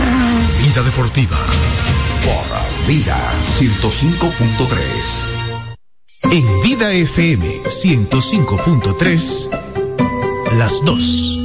Vida 0.58 0.82
Deportiva. 0.82 1.38
Por 2.24 2.88
Vida 2.88 3.16
105.3. 3.60 5.35
En 6.32 6.60
Vida 6.60 6.92
FM 6.92 7.62
105.3, 7.64 9.48
las 10.58 10.84
dos. 10.84 11.38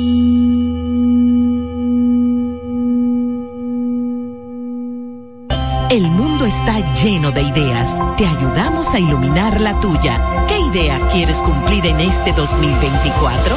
El 5.91 6.09
mundo 6.09 6.45
está 6.45 6.93
lleno 6.95 7.32
de 7.32 7.43
ideas. 7.43 7.89
Te 8.17 8.25
ayudamos 8.25 8.88
a 8.88 8.99
iluminar 8.99 9.61
la 9.61 9.79
tuya. 9.79 10.19
¿Qué 10.47 10.57
idea 10.59 10.99
quieres 11.11 11.38
cumplir 11.38 11.86
en 11.86 11.99
este 11.99 12.34
2024? 12.34 13.55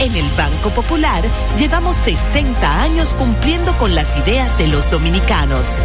En 0.00 0.16
el 0.16 0.28
Banco 0.36 0.70
Popular 0.70 1.22
llevamos 1.58 1.96
60 1.96 2.82
años 2.82 3.12
cumpliendo 3.14 3.76
con 3.76 3.94
las 3.94 4.16
ideas 4.16 4.56
de 4.56 4.68
los 4.68 4.90
dominicanos. 4.90 5.76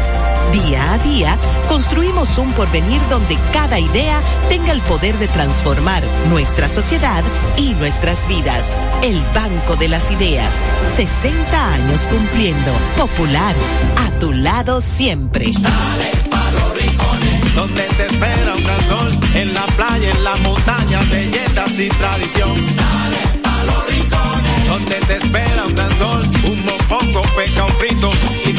Día 0.52 0.94
a 0.94 0.98
día, 1.00 1.38
construimos 1.68 2.38
un 2.38 2.52
porvenir 2.54 3.02
donde 3.10 3.38
cada 3.52 3.80
idea 3.80 4.22
tenga 4.50 4.72
el 4.72 4.82
poder 4.82 5.18
de 5.18 5.28
transformar 5.28 6.04
nuestra 6.30 6.70
sociedad 6.70 7.24
y 7.58 7.74
nuestras 7.74 8.28
vidas. 8.28 8.74
El 9.02 9.22
Banco 9.34 9.76
de 9.76 9.90
las 9.90 10.10
Ideas, 10.12 10.54
60 10.96 11.74
años 11.74 12.08
cumpliendo. 12.08 12.72
Popular, 12.98 13.56
a 13.98 14.20
tu 14.20 14.32
lado 14.32 14.82
siempre. 14.82 15.52
Donde 17.56 17.84
te 17.84 18.06
espera 18.06 18.54
un 18.54 18.64
gran 18.64 18.88
sol, 18.88 19.12
en 19.34 19.54
la 19.54 19.66
playa, 19.66 20.10
en 20.10 20.24
la 20.24 20.36
montaña, 20.38 21.02
belletas 21.10 21.80
y 21.80 21.88
tradición. 21.88 22.54
Dale 22.76 23.18
a 23.44 23.64
los 23.64 23.90
rincones. 23.90 24.68
Donde 24.68 24.96
te 24.96 25.16
espera 25.16 25.64
un 25.66 25.76
gran 25.76 25.98
sol, 25.98 26.30
un 26.44 26.66
mopongo, 26.66 27.22
peca, 27.38 27.66
un 27.66 27.72
frito 27.76 28.12
y 28.44 28.52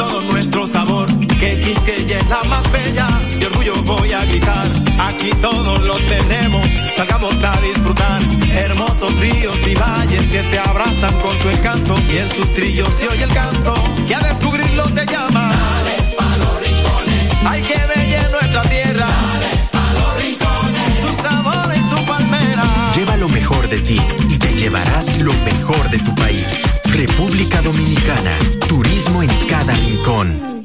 la 2.28 2.42
más 2.44 2.70
bella, 2.72 3.06
de 3.38 3.46
orgullo 3.46 3.74
voy 3.82 4.12
a 4.12 4.24
gritar. 4.24 4.66
Aquí 4.98 5.30
todos 5.40 5.80
lo 5.82 5.94
tenemos, 5.94 6.66
salgamos 6.96 7.42
a 7.44 7.60
disfrutar. 7.60 8.20
Hermosos 8.50 9.18
ríos 9.20 9.56
y 9.66 9.74
valles 9.74 10.22
que 10.30 10.42
te 10.42 10.58
abrazan 10.58 11.12
con 11.20 11.38
su 11.38 11.50
encanto. 11.50 11.96
Y 12.10 12.18
en 12.18 12.28
sus 12.30 12.52
trillos 12.54 12.88
se 12.98 13.08
oye 13.08 13.24
el 13.24 13.32
canto, 13.32 13.74
que 14.06 14.14
a 14.14 14.20
descubrirlo 14.20 14.84
te 14.84 15.06
llama. 15.06 15.50
Dale 15.50 15.96
a 16.18 16.36
los 16.38 16.60
rincones. 16.60 17.44
Hay 17.44 17.62
que 17.62 17.80
bella 17.94 18.28
nuestra 18.30 18.62
tierra. 18.62 19.06
Dale 19.06 19.50
a 19.72 19.92
los 19.98 20.22
rincones. 20.22 20.98
Su 21.00 21.22
sabor 21.22 21.74
y 21.76 21.80
su 21.90 22.06
palmera. 22.06 22.64
Lleva 22.96 23.16
lo 23.16 23.28
mejor 23.28 23.68
de 23.68 23.80
ti 23.80 24.00
y 24.28 24.38
te 24.38 24.54
llevarás 24.54 25.20
lo 25.20 25.32
mejor 25.32 25.90
de 25.90 25.98
tu 25.98 26.14
país. 26.14 26.46
República 26.84 27.60
Dominicana. 27.62 28.36
Turismo 28.68 29.22
en 29.22 29.30
cada 29.48 29.74
rincón. 29.74 30.56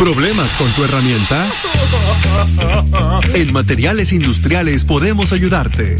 ¿Problemas 0.00 0.50
con 0.52 0.66
tu 0.72 0.82
herramienta? 0.82 1.46
En 3.34 3.52
Materiales 3.52 4.14
Industriales 4.14 4.84
podemos 4.84 5.30
ayudarte. 5.32 5.98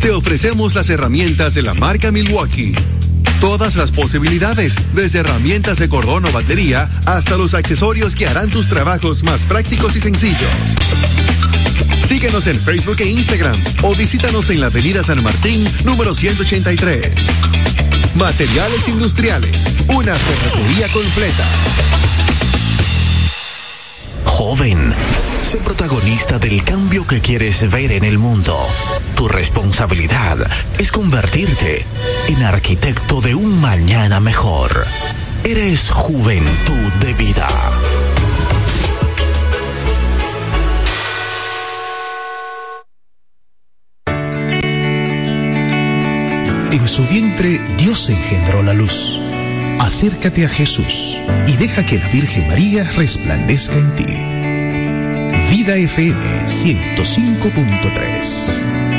Te 0.00 0.10
ofrecemos 0.10 0.74
las 0.74 0.88
herramientas 0.88 1.52
de 1.52 1.60
la 1.60 1.74
marca 1.74 2.10
Milwaukee. 2.10 2.74
Todas 3.42 3.76
las 3.76 3.90
posibilidades, 3.90 4.74
desde 4.94 5.18
herramientas 5.18 5.78
de 5.78 5.86
cordón 5.86 6.24
o 6.24 6.32
batería 6.32 6.88
hasta 7.04 7.36
los 7.36 7.52
accesorios 7.52 8.14
que 8.14 8.26
harán 8.26 8.48
tus 8.48 8.70
trabajos 8.70 9.22
más 9.22 9.42
prácticos 9.42 9.94
y 9.96 10.00
sencillos. 10.00 10.50
Síguenos 12.08 12.46
en 12.46 12.58
Facebook 12.58 12.96
e 13.00 13.06
Instagram 13.10 13.56
o 13.82 13.94
visítanos 13.94 14.48
en 14.48 14.60
la 14.60 14.68
Avenida 14.68 15.04
San 15.04 15.22
Martín, 15.22 15.68
número 15.84 16.14
183. 16.14 17.12
Materiales 18.14 18.88
Industriales, 18.88 19.62
una 19.88 20.14
ferretería 20.14 20.88
completa. 20.88 21.44
Joven, 24.34 24.92
sé 25.44 25.58
protagonista 25.58 26.40
del 26.40 26.64
cambio 26.64 27.06
que 27.06 27.20
quieres 27.20 27.70
ver 27.70 27.92
en 27.92 28.02
el 28.02 28.18
mundo. 28.18 28.58
Tu 29.14 29.28
responsabilidad 29.28 30.38
es 30.76 30.90
convertirte 30.90 31.86
en 32.26 32.42
arquitecto 32.42 33.20
de 33.20 33.36
un 33.36 33.60
mañana 33.60 34.18
mejor. 34.18 34.86
Eres 35.44 35.88
juventud 35.88 36.92
de 37.00 37.14
vida. 37.14 37.48
En 46.72 46.88
su 46.88 47.06
vientre 47.06 47.60
Dios 47.78 48.10
engendró 48.10 48.64
la 48.64 48.74
luz. 48.74 49.23
Acércate 49.84 50.46
a 50.46 50.48
Jesús 50.48 51.20
y 51.46 51.58
deja 51.58 51.84
que 51.84 51.98
la 51.98 52.08
Virgen 52.08 52.48
María 52.48 52.84
resplandezca 52.84 53.74
en 53.74 53.94
ti. 53.96 54.06
Vida 55.54 55.76
FM 55.76 56.46
105.3 56.46 58.93